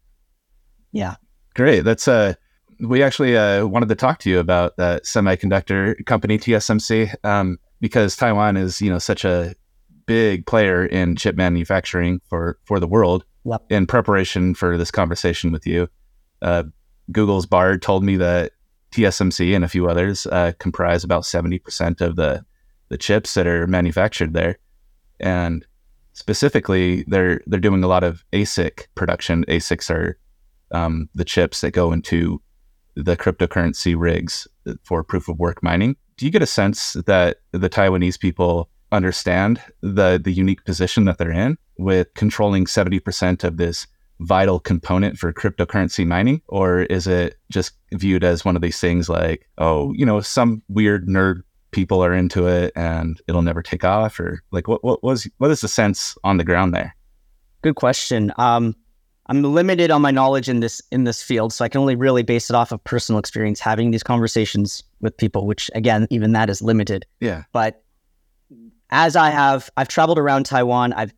Yeah. 0.92 1.16
Great. 1.54 1.84
That's 1.84 2.06
uh 2.08 2.34
we 2.80 3.02
actually 3.02 3.36
uh, 3.36 3.66
wanted 3.66 3.88
to 3.88 3.94
talk 3.94 4.18
to 4.20 4.30
you 4.30 4.38
about 4.38 4.76
that 4.76 5.04
semiconductor 5.04 6.04
company 6.06 6.38
TSMC 6.38 7.14
um, 7.24 7.58
because 7.80 8.16
Taiwan 8.16 8.56
is 8.56 8.80
you 8.80 8.90
know 8.90 8.98
such 8.98 9.24
a 9.24 9.54
big 10.06 10.46
player 10.46 10.84
in 10.84 11.16
chip 11.16 11.36
manufacturing 11.36 12.20
for 12.28 12.58
for 12.64 12.80
the 12.80 12.88
world. 12.88 13.24
Yep. 13.44 13.64
In 13.68 13.86
preparation 13.86 14.54
for 14.54 14.78
this 14.78 14.90
conversation 14.90 15.52
with 15.52 15.66
you, 15.66 15.88
uh, 16.40 16.64
Google's 17.12 17.44
Bard 17.44 17.82
told 17.82 18.02
me 18.02 18.16
that 18.16 18.52
TSMC 18.92 19.54
and 19.54 19.64
a 19.64 19.68
few 19.68 19.86
others 19.86 20.26
uh, 20.26 20.52
comprise 20.58 21.04
about 21.04 21.26
seventy 21.26 21.58
percent 21.58 22.00
of 22.00 22.16
the 22.16 22.44
the 22.88 22.98
chips 22.98 23.34
that 23.34 23.46
are 23.46 23.66
manufactured 23.66 24.32
there, 24.32 24.58
and 25.20 25.66
specifically, 26.14 27.04
they're 27.06 27.40
they're 27.46 27.60
doing 27.60 27.84
a 27.84 27.88
lot 27.88 28.04
of 28.04 28.24
ASIC 28.32 28.86
production. 28.94 29.44
ASICs 29.46 29.90
are 29.90 30.18
um, 30.70 31.08
the 31.14 31.24
chips 31.24 31.60
that 31.60 31.72
go 31.72 31.92
into 31.92 32.40
the 32.96 33.16
cryptocurrency 33.16 33.94
rigs 33.96 34.46
for 34.82 35.02
proof 35.02 35.28
of 35.28 35.38
work 35.38 35.62
mining. 35.62 35.96
Do 36.16 36.26
you 36.26 36.32
get 36.32 36.42
a 36.42 36.46
sense 36.46 36.94
that 37.06 37.38
the 37.52 37.70
Taiwanese 37.70 38.18
people 38.18 38.68
understand 38.92 39.60
the 39.80 40.20
the 40.22 40.32
unique 40.32 40.64
position 40.64 41.04
that 41.04 41.18
they're 41.18 41.32
in 41.32 41.58
with 41.78 42.12
controlling 42.14 42.64
70% 42.66 43.42
of 43.42 43.56
this 43.56 43.86
vital 44.20 44.60
component 44.60 45.18
for 45.18 45.32
cryptocurrency 45.32 46.06
mining? 46.06 46.40
Or 46.48 46.82
is 46.82 47.06
it 47.06 47.36
just 47.50 47.72
viewed 47.92 48.22
as 48.22 48.44
one 48.44 48.56
of 48.56 48.62
these 48.62 48.78
things 48.78 49.08
like 49.08 49.48
oh 49.58 49.92
you 49.94 50.06
know 50.06 50.20
some 50.20 50.62
weird 50.68 51.08
nerd 51.08 51.42
people 51.72 52.04
are 52.04 52.14
into 52.14 52.46
it 52.46 52.72
and 52.76 53.20
it'll 53.26 53.42
never 53.42 53.62
take 53.62 53.84
off? 53.84 54.20
Or 54.20 54.42
like 54.52 54.68
what 54.68 54.84
what 54.84 55.02
was 55.02 55.28
what 55.38 55.50
is 55.50 55.60
the 55.60 55.68
sense 55.68 56.16
on 56.22 56.36
the 56.36 56.44
ground 56.44 56.74
there? 56.74 56.94
Good 57.62 57.74
question. 57.74 58.32
Um 58.36 58.76
I'm 59.26 59.42
limited 59.42 59.90
on 59.90 60.02
my 60.02 60.10
knowledge 60.10 60.48
in 60.48 60.60
this 60.60 60.82
in 60.90 61.04
this 61.04 61.22
field, 61.22 61.52
so 61.52 61.64
I 61.64 61.68
can 61.68 61.80
only 61.80 61.96
really 61.96 62.22
base 62.22 62.50
it 62.50 62.56
off 62.56 62.72
of 62.72 62.82
personal 62.84 63.18
experience 63.18 63.58
having 63.58 63.90
these 63.90 64.02
conversations 64.02 64.82
with 65.00 65.16
people, 65.16 65.46
which 65.46 65.70
again, 65.74 66.06
even 66.10 66.32
that 66.32 66.50
is 66.50 66.60
limited. 66.60 67.06
Yeah. 67.20 67.44
But 67.52 67.82
as 68.90 69.16
I 69.16 69.30
have, 69.30 69.70
I've 69.76 69.88
traveled 69.88 70.18
around 70.18 70.44
Taiwan. 70.44 70.92
I've 70.92 71.12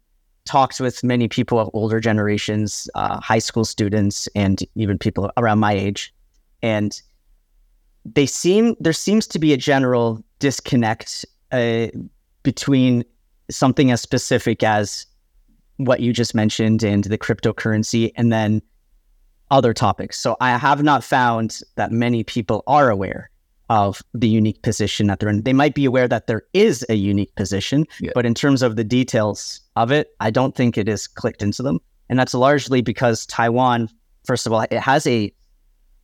talked 0.45 0.81
with 0.81 1.03
many 1.03 1.27
people 1.27 1.59
of 1.59 1.69
older 1.73 1.99
generations, 1.99 2.89
uh, 2.95 3.21
high 3.21 3.41
school 3.41 3.65
students, 3.65 4.29
and 4.37 4.63
even 4.77 4.99
people 4.99 5.31
around 5.37 5.59
my 5.59 5.73
age, 5.73 6.15
and 6.63 7.01
they 8.05 8.27
seem 8.27 8.77
there 8.79 8.93
seems 8.93 9.27
to 9.27 9.39
be 9.41 9.53
a 9.53 9.57
general 9.57 10.25
disconnect 10.39 11.25
uh, 11.51 11.89
between 12.45 13.05
something 13.51 13.91
as 13.91 14.01
specific 14.01 14.63
as 14.63 15.07
what 15.79 16.01
you 16.01 16.13
just 16.13 16.35
mentioned 16.35 16.83
and 16.83 17.05
the 17.05 17.19
cryptocurrency 17.19 18.13
and 18.17 18.33
then 18.33 18.63
other 19.51 19.73
topics. 19.73 20.19
So 20.19 20.37
I 20.41 20.57
have 20.57 20.83
not 20.83 21.05
found 21.05 21.61
that 21.77 21.93
many 21.93 22.25
people 22.25 22.63
are 22.67 22.91
aware 22.91 23.31
of 23.69 24.01
the 24.15 24.29
unique 24.29 24.63
position 24.63 25.09
that 25.09 25.19
they're 25.21 25.29
in. 25.29 25.43
They 25.43 25.53
might 25.53 25.75
be 25.75 25.85
aware 25.85 26.07
that 26.09 26.27
there 26.29 26.43
is 26.53 26.85
a 26.89 26.95
unique 26.95 27.35
position, 27.35 27.85
Yeah. 28.01 28.13
but 28.15 28.25
in 28.25 28.33
terms 28.35 28.63
of 28.63 28.77
the 28.77 28.85
details 28.85 29.61
of 29.75 29.91
it, 29.91 30.15
I 30.21 30.31
don't 30.31 30.55
think 30.55 30.79
it 30.79 30.89
is 30.89 31.07
clicked 31.07 31.43
into 31.43 31.63
them. 31.63 31.81
And 32.09 32.19
that's 32.19 32.35
largely 32.35 32.81
because 32.81 33.27
Taiwan, 33.27 33.89
first 34.25 34.47
of 34.47 34.53
all, 34.53 34.63
it 34.63 34.73
has 34.81 35.07
a 35.07 35.33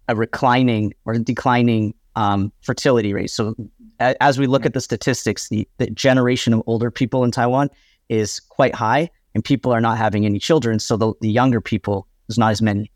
a 0.09 0.17
reclining 0.17 0.93
or 1.05 1.17
declining 1.17 1.95
um, 2.17 2.53
fertility 2.63 3.15
rate. 3.15 3.31
So 3.31 3.55
a- 4.01 4.21
as 4.21 4.37
we 4.37 4.49
look 4.49 4.67
at 4.67 4.75
the 4.75 4.81
statistics, 4.81 5.49
the, 5.49 5.67
the 5.79 5.87
generation 5.91 6.53
of 6.53 6.63
older 6.67 6.91
people 6.91 7.23
in 7.23 7.31
Taiwan 7.31 7.71
is 8.09 8.41
quite 8.41 8.75
high, 8.75 9.11
and 9.35 9.45
people 9.45 9.73
are 9.73 9.81
not 9.81 9.99
having 9.99 10.25
any 10.25 10.39
children. 10.39 10.79
So 10.79 10.97
the, 10.97 11.13
the 11.21 11.31
younger 11.31 11.61
people 11.61 12.07
there's 12.33 12.39
not 12.39 12.53
as 12.53 12.63
many. 12.63 12.91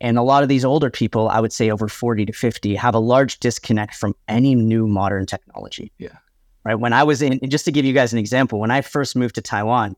And 0.00 0.16
a 0.16 0.22
lot 0.22 0.42
of 0.42 0.48
these 0.48 0.64
older 0.64 0.90
people, 0.90 1.28
I 1.28 1.40
would 1.40 1.52
say 1.52 1.70
over 1.70 1.86
40 1.86 2.26
to 2.26 2.32
50, 2.32 2.74
have 2.74 2.94
a 2.94 2.98
large 2.98 3.38
disconnect 3.38 3.94
from 3.94 4.14
any 4.28 4.54
new 4.54 4.86
modern 4.88 5.26
technology. 5.26 5.92
Yeah. 5.98 6.16
Right. 6.64 6.74
When 6.74 6.92
I 6.92 7.02
was 7.02 7.22
in, 7.22 7.38
just 7.48 7.64
to 7.66 7.72
give 7.72 7.84
you 7.84 7.92
guys 7.92 8.12
an 8.12 8.18
example, 8.18 8.58
when 8.58 8.70
I 8.70 8.80
first 8.80 9.14
moved 9.14 9.34
to 9.36 9.42
Taiwan, 9.42 9.94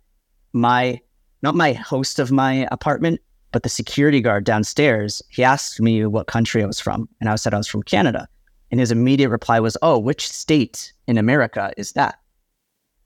my, 0.52 1.00
not 1.42 1.54
my 1.54 1.72
host 1.72 2.18
of 2.18 2.30
my 2.30 2.68
apartment, 2.70 3.20
but 3.52 3.62
the 3.62 3.68
security 3.68 4.20
guard 4.20 4.44
downstairs, 4.44 5.22
he 5.28 5.44
asked 5.44 5.80
me 5.80 6.04
what 6.06 6.26
country 6.26 6.62
I 6.62 6.66
was 6.66 6.80
from. 6.80 7.08
And 7.20 7.28
I 7.28 7.36
said 7.36 7.54
I 7.54 7.58
was 7.58 7.68
from 7.68 7.82
Canada. 7.82 8.28
And 8.70 8.80
his 8.80 8.90
immediate 8.90 9.28
reply 9.28 9.60
was, 9.60 9.76
Oh, 9.82 9.98
which 9.98 10.28
state 10.28 10.92
in 11.06 11.18
America 11.18 11.72
is 11.76 11.92
that? 11.92 12.18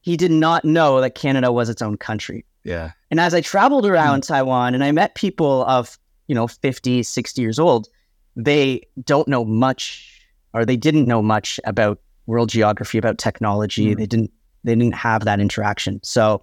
He 0.00 0.16
did 0.16 0.30
not 0.30 0.64
know 0.64 1.00
that 1.00 1.14
Canada 1.14 1.50
was 1.50 1.68
its 1.68 1.82
own 1.82 1.96
country. 1.96 2.44
Yeah. 2.66 2.90
And 3.10 3.20
as 3.20 3.32
I 3.32 3.40
traveled 3.40 3.86
around 3.86 4.22
Taiwan 4.24 4.74
and 4.74 4.82
I 4.82 4.90
met 4.92 5.14
people 5.14 5.64
of, 5.66 5.98
you 6.26 6.34
know, 6.34 6.48
50, 6.48 7.02
60 7.04 7.40
years 7.40 7.58
old, 7.58 7.88
they 8.34 8.82
don't 9.04 9.28
know 9.28 9.44
much 9.44 10.20
or 10.52 10.64
they 10.64 10.76
didn't 10.76 11.06
know 11.06 11.22
much 11.22 11.60
about 11.64 12.00
world 12.26 12.48
geography, 12.48 12.98
about 12.98 13.18
technology. 13.18 13.94
Mm. 13.94 13.98
They 13.98 14.06
didn't 14.06 14.30
they 14.64 14.74
didn't 14.74 14.96
have 14.96 15.24
that 15.24 15.38
interaction. 15.40 16.00
So 16.02 16.42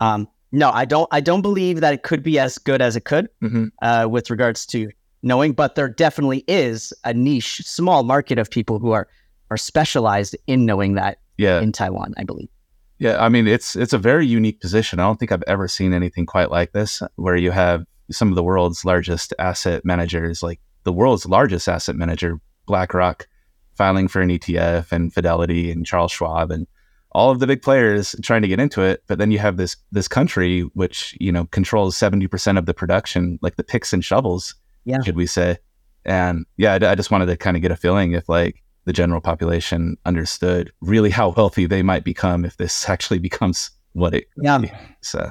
um 0.00 0.26
no, 0.50 0.70
I 0.70 0.84
don't 0.86 1.08
I 1.12 1.20
don't 1.20 1.42
believe 1.42 1.80
that 1.80 1.92
it 1.92 2.02
could 2.02 2.22
be 2.22 2.38
as 2.38 2.56
good 2.58 2.80
as 2.80 2.96
it 2.96 3.04
could 3.04 3.28
hmm 3.40 3.66
uh, 3.82 4.08
with 4.10 4.30
regards 4.30 4.64
to 4.66 4.90
knowing, 5.22 5.52
but 5.52 5.74
there 5.74 5.88
definitely 5.88 6.42
is 6.48 6.92
a 7.04 7.12
niche, 7.12 7.60
small 7.64 8.02
market 8.02 8.38
of 8.38 8.50
people 8.50 8.78
who 8.78 8.92
are 8.92 9.06
are 9.50 9.58
specialized 9.58 10.34
in 10.46 10.64
knowing 10.64 10.94
that 10.94 11.18
Yeah. 11.36 11.60
in 11.60 11.72
Taiwan, 11.72 12.14
I 12.16 12.24
believe. 12.24 12.48
Yeah, 13.00 13.16
I 13.18 13.30
mean 13.30 13.48
it's 13.48 13.74
it's 13.76 13.94
a 13.94 13.98
very 13.98 14.26
unique 14.26 14.60
position. 14.60 15.00
I 15.00 15.04
don't 15.04 15.18
think 15.18 15.32
I've 15.32 15.42
ever 15.46 15.66
seen 15.68 15.92
anything 15.94 16.26
quite 16.26 16.50
like 16.50 16.72
this, 16.72 17.02
where 17.16 17.34
you 17.34 17.50
have 17.50 17.84
some 18.10 18.28
of 18.28 18.34
the 18.34 18.42
world's 18.42 18.84
largest 18.84 19.32
asset 19.38 19.84
managers, 19.84 20.42
like 20.42 20.60
the 20.84 20.92
world's 20.92 21.24
largest 21.26 21.66
asset 21.66 21.96
manager, 21.96 22.38
BlackRock, 22.66 23.26
filing 23.74 24.06
for 24.06 24.20
an 24.20 24.28
ETF, 24.28 24.92
and 24.92 25.12
Fidelity 25.14 25.70
and 25.72 25.86
Charles 25.86 26.12
Schwab, 26.12 26.50
and 26.50 26.66
all 27.12 27.30
of 27.30 27.38
the 27.40 27.46
big 27.46 27.62
players 27.62 28.14
trying 28.22 28.42
to 28.42 28.48
get 28.48 28.60
into 28.60 28.82
it. 28.82 29.02
But 29.06 29.16
then 29.18 29.30
you 29.30 29.38
have 29.38 29.56
this 29.56 29.76
this 29.90 30.06
country 30.06 30.60
which 30.74 31.16
you 31.18 31.32
know 31.32 31.46
controls 31.46 31.96
seventy 31.96 32.26
percent 32.26 32.58
of 32.58 32.66
the 32.66 32.74
production, 32.74 33.38
like 33.40 33.56
the 33.56 33.64
picks 33.64 33.94
and 33.94 34.04
shovels, 34.04 34.54
Yeah. 34.84 35.00
should 35.02 35.16
we 35.16 35.26
say? 35.26 35.56
And 36.04 36.44
yeah, 36.58 36.78
I, 36.82 36.90
I 36.90 36.94
just 36.96 37.10
wanted 37.10 37.26
to 37.26 37.36
kind 37.38 37.56
of 37.56 37.62
get 37.62 37.70
a 37.72 37.76
feeling 37.76 38.12
if 38.12 38.28
like 38.28 38.62
the 38.84 38.92
general 38.92 39.20
population 39.20 39.96
understood 40.06 40.72
really 40.80 41.10
how 41.10 41.30
wealthy 41.30 41.66
they 41.66 41.82
might 41.82 42.04
become 42.04 42.44
if 42.44 42.56
this 42.56 42.88
actually 42.94 43.18
becomes 43.18 43.70
what 43.92 44.14
it 44.14 44.26
Yeah. 44.36 44.60
so 45.00 45.30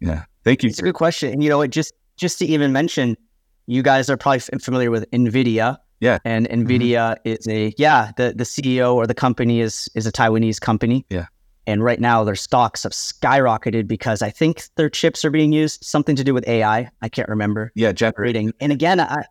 yeah 0.00 0.24
thank 0.44 0.62
you 0.62 0.68
It's 0.68 0.78
a 0.78 0.82
good 0.82 0.94
question. 0.94 1.32
And 1.32 1.42
you 1.42 1.48
know, 1.48 1.60
it 1.62 1.68
just 1.72 1.92
just 2.16 2.38
to 2.38 2.46
even 2.46 2.72
mention, 2.72 3.16
you 3.66 3.82
guys 3.82 4.08
are 4.08 4.16
probably 4.16 4.38
familiar 4.38 4.90
with 4.90 5.10
Nvidia. 5.10 5.76
Yeah. 6.00 6.18
And 6.24 6.48
mm-hmm. 6.48 6.66
Nvidia 6.68 7.16
is 7.24 7.46
a 7.48 7.74
yeah, 7.78 8.12
the 8.16 8.32
the 8.36 8.44
CEO 8.44 8.94
or 8.94 9.06
the 9.06 9.14
company 9.14 9.60
is 9.60 9.88
is 9.94 10.06
a 10.06 10.12
Taiwanese 10.12 10.60
company. 10.60 11.04
Yeah. 11.10 11.26
And 11.66 11.82
right 11.82 11.98
now 12.00 12.22
their 12.22 12.36
stocks 12.36 12.84
have 12.84 12.92
skyrocketed 12.92 13.88
because 13.88 14.22
I 14.22 14.30
think 14.30 14.62
their 14.76 14.88
chips 14.88 15.24
are 15.24 15.30
being 15.30 15.52
used 15.52 15.84
something 15.84 16.14
to 16.14 16.22
do 16.22 16.32
with 16.32 16.46
AI. 16.46 16.88
I 17.02 17.08
can't 17.08 17.28
remember. 17.28 17.72
yeah 17.74 17.90
generating. 17.92 18.52
And 18.60 18.70
again, 18.72 19.00
I 19.00 19.24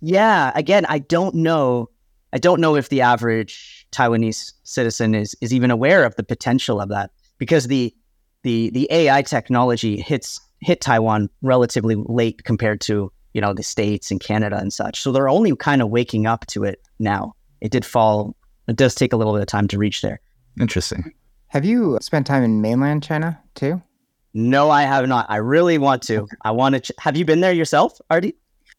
yeah, 0.00 0.52
again, 0.54 0.84
I 0.88 0.98
don't 0.98 1.34
know 1.36 1.88
I 2.34 2.38
don't 2.38 2.60
know 2.60 2.74
if 2.74 2.88
the 2.88 3.00
average 3.00 3.86
Taiwanese 3.92 4.52
citizen 4.64 5.14
is 5.14 5.36
is 5.40 5.54
even 5.54 5.70
aware 5.70 6.04
of 6.04 6.16
the 6.16 6.24
potential 6.24 6.80
of 6.80 6.88
that 6.88 7.12
because 7.38 7.68
the 7.68 7.94
the 8.42 8.70
the 8.70 8.88
AI 8.90 9.22
technology 9.22 10.00
hits 10.00 10.40
hit 10.60 10.80
Taiwan 10.80 11.30
relatively 11.42 11.94
late 11.94 12.42
compared 12.44 12.80
to 12.82 13.12
you 13.34 13.40
know 13.40 13.54
the 13.54 13.62
states 13.62 14.10
and 14.10 14.20
Canada 14.20 14.58
and 14.58 14.72
such. 14.72 15.00
So 15.00 15.12
they're 15.12 15.28
only 15.28 15.54
kind 15.56 15.80
of 15.80 15.90
waking 15.90 16.26
up 16.26 16.44
to 16.48 16.64
it 16.64 16.82
now. 16.98 17.34
It 17.60 17.70
did 17.70 17.84
fall. 17.84 18.36
It 18.66 18.76
does 18.76 18.96
take 18.96 19.12
a 19.12 19.16
little 19.16 19.32
bit 19.32 19.42
of 19.42 19.46
time 19.46 19.68
to 19.68 19.78
reach 19.78 20.02
there. 20.02 20.20
interesting 20.60 21.12
Have 21.48 21.64
you 21.64 21.98
spent 22.00 22.26
time 22.26 22.42
in 22.42 22.60
mainland 22.60 23.04
China 23.04 23.40
too? 23.54 23.80
No, 24.36 24.70
I 24.70 24.82
have 24.82 25.06
not. 25.06 25.26
I 25.28 25.36
really 25.36 25.78
want 25.78 26.02
to. 26.04 26.26
I 26.42 26.50
want 26.50 26.74
to. 26.74 26.80
Ch- 26.80 26.98
have 26.98 27.16
you 27.16 27.24
been 27.24 27.40
there 27.40 27.52
yourself, 27.52 28.00
Artie? 28.10 28.34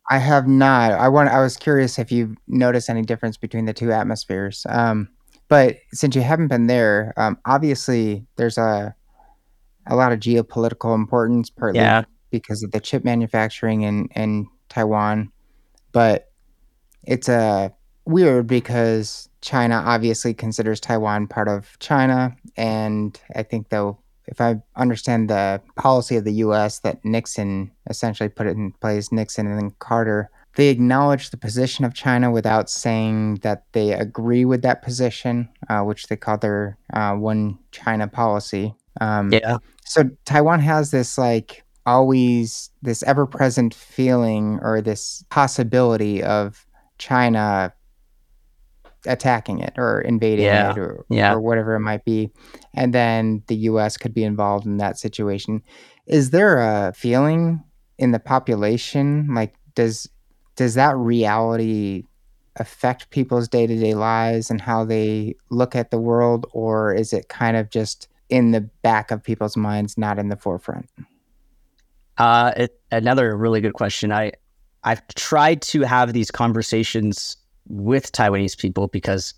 I 0.10 0.20
have 0.20 0.48
not. 0.48 0.92
I 0.92 1.08
want. 1.10 1.30
I 1.30 1.42
was 1.42 1.58
curious 1.58 1.98
if 1.98 2.12
you 2.12 2.36
noticed 2.48 2.90
any 2.90 3.02
difference 3.02 3.38
between 3.38 3.66
the 3.66 3.74
two 3.74 3.92
atmospheres. 3.92 4.66
Um, 4.70 5.10
but 5.48 5.78
since 5.94 6.16
you 6.16 6.22
haven't 6.22 6.48
been 6.48 6.68
there, 6.68 7.14
um, 7.18 7.38
obviously 7.46 8.26
there's 8.36 8.58
a 8.58 8.96
a 9.88 9.96
lot 9.96 10.12
of 10.12 10.20
geopolitical 10.20 10.96
importance, 10.96 11.50
partly 11.50 11.82
because 12.32 12.64
of 12.64 12.72
the 12.72 12.80
chip 12.80 13.04
manufacturing 13.04 13.82
in 13.82 14.08
in 14.16 14.48
Taiwan. 14.70 15.32
But 15.92 16.32
it's 17.04 17.30
uh, 17.30 17.70
weird 18.06 18.48
because 18.48 19.30
China 19.42 19.82
obviously 19.86 20.34
considers 20.34 20.80
Taiwan 20.80 21.28
part 21.28 21.48
of 21.48 21.78
China, 21.80 22.36
and 22.58 23.20
I 23.36 23.44
think 23.44 23.70
though 23.70 24.00
if 24.28 24.42
I 24.42 24.56
understand 24.76 25.30
the 25.30 25.62
policy 25.76 26.16
of 26.16 26.24
the 26.24 26.34
U.S. 26.34 26.80
that 26.80 27.04
Nixon 27.04 27.72
essentially 27.90 28.30
put 28.30 28.48
it 28.48 28.58
in 28.58 28.72
place, 28.74 29.12
Nixon 29.12 29.48
and 29.48 29.58
then 29.60 29.72
Carter, 29.80 30.30
they 30.56 30.70
acknowledge 30.70 31.30
the 31.30 31.38
position 31.38 31.86
of 31.86 31.94
China 31.94 32.32
without 32.32 32.70
saying 32.70 33.36
that 33.44 33.64
they 33.74 33.92
agree 33.94 34.46
with 34.46 34.62
that 34.62 34.82
position, 34.82 35.50
uh, 35.70 35.82
which 35.82 36.08
they 36.08 36.16
call 36.16 36.38
their 36.38 36.78
uh, 36.94 37.14
one 37.14 37.58
China 37.72 38.08
policy. 38.08 38.74
Um, 39.02 39.32
Yeah. 39.34 39.58
so 39.86 40.10
Taiwan 40.26 40.62
has 40.62 40.92
this 40.92 41.18
like 41.18 41.64
always 41.86 42.72
this 42.82 43.04
ever 43.04 43.26
present 43.28 43.74
feeling 43.74 44.60
or 44.62 44.82
this 44.82 45.24
possibility 45.30 46.24
of 46.24 46.66
China 46.98 47.74
attacking 49.08 49.60
it 49.60 49.74
or 49.78 50.02
invading 50.02 50.46
Yeah. 50.46 50.72
it 50.72 50.78
or, 50.78 51.06
Yeah. 51.10 51.34
or 51.34 51.40
whatever 51.42 51.76
it 51.76 51.80
might 51.82 52.06
be. 52.06 52.32
And 52.74 52.94
then 52.94 53.44
the 53.48 53.56
US 53.70 53.98
could 53.98 54.14
be 54.14 54.24
involved 54.24 54.66
in 54.66 54.78
that 54.78 54.98
situation. 55.00 55.62
Is 56.08 56.30
there 56.32 56.60
a 56.60 56.94
feeling 56.96 57.64
in 57.98 58.12
the 58.12 58.20
population 58.20 59.28
like 59.34 59.54
does 59.76 60.10
does 60.56 60.74
that 60.76 60.96
reality 60.98 62.04
affect 62.58 63.10
people's 63.10 63.48
day-to-day 63.50 63.94
lives 63.94 64.50
and 64.50 64.62
how 64.62 64.86
they 64.86 65.36
look 65.50 65.76
at 65.76 65.92
the 65.92 66.00
world 66.00 66.46
or 66.54 66.94
is 66.94 67.12
it 67.12 67.28
kind 67.28 67.58
of 67.58 67.70
just 67.70 68.08
in 68.30 68.52
the 68.52 68.62
back 68.82 69.12
of 69.12 69.22
people's 69.22 69.58
minds 69.58 69.98
not 69.98 70.18
in 70.18 70.30
the 70.30 70.38
forefront? 70.38 70.90
Uh, 72.18 72.54
it, 72.56 72.80
another 72.92 73.36
really 73.36 73.62
good 73.62 73.74
question. 73.74 74.12
I 74.12 74.32
I've 74.84 75.06
tried 75.16 75.62
to 75.64 75.82
have 75.82 76.14
these 76.14 76.30
conversations 76.32 77.38
with 77.68 78.12
Taiwanese 78.12 78.58
people 78.58 78.88
because, 78.88 79.34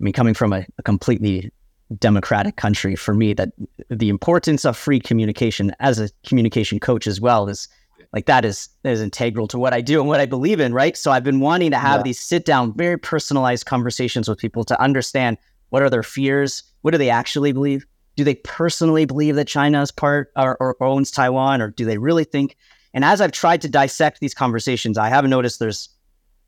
I 0.00 0.04
mean, 0.04 0.12
coming 0.12 0.34
from 0.34 0.52
a, 0.52 0.66
a 0.78 0.82
completely 0.82 1.50
democratic 1.98 2.56
country, 2.56 2.96
for 2.96 3.14
me, 3.14 3.34
that 3.34 3.50
the 3.90 4.08
importance 4.08 4.64
of 4.64 4.76
free 4.76 5.00
communication 5.00 5.72
as 5.80 6.00
a 6.00 6.08
communication 6.26 6.80
coach 6.80 7.06
as 7.06 7.20
well 7.20 7.48
is 7.48 7.68
like 8.12 8.26
that 8.26 8.44
is 8.44 8.68
is 8.84 9.00
integral 9.02 9.48
to 9.48 9.58
what 9.58 9.74
I 9.74 9.80
do 9.80 10.00
and 10.00 10.08
what 10.08 10.20
I 10.20 10.26
believe 10.26 10.60
in, 10.60 10.72
right? 10.72 10.96
So 10.96 11.10
I've 11.10 11.24
been 11.24 11.40
wanting 11.40 11.72
to 11.72 11.78
have 11.78 12.00
Yeah. 12.00 12.04
these 12.04 12.20
sit 12.20 12.44
down, 12.44 12.72
very 12.76 12.96
personalized 12.98 13.66
conversations 13.66 14.28
with 14.28 14.38
people 14.38 14.64
to 14.64 14.80
understand 14.80 15.36
what 15.70 15.82
are 15.82 15.90
their 15.90 16.02
fears, 16.04 16.62
what 16.82 16.92
do 16.92 16.98
they 16.98 17.10
actually 17.10 17.52
believe, 17.52 17.84
do 18.16 18.22
they 18.22 18.36
personally 18.36 19.04
believe 19.04 19.34
that 19.34 19.48
China 19.48 19.82
is 19.82 19.90
part 19.90 20.30
or, 20.36 20.56
or 20.60 20.76
owns 20.80 21.10
Taiwan, 21.10 21.60
or 21.60 21.70
do 21.70 21.84
they 21.84 21.98
really 21.98 22.24
think? 22.24 22.56
And 22.92 23.04
as 23.04 23.20
I've 23.20 23.32
tried 23.32 23.60
to 23.62 23.68
dissect 23.68 24.20
these 24.20 24.34
conversations, 24.34 24.96
I 24.96 25.08
have 25.08 25.26
noticed 25.26 25.58
there's 25.58 25.88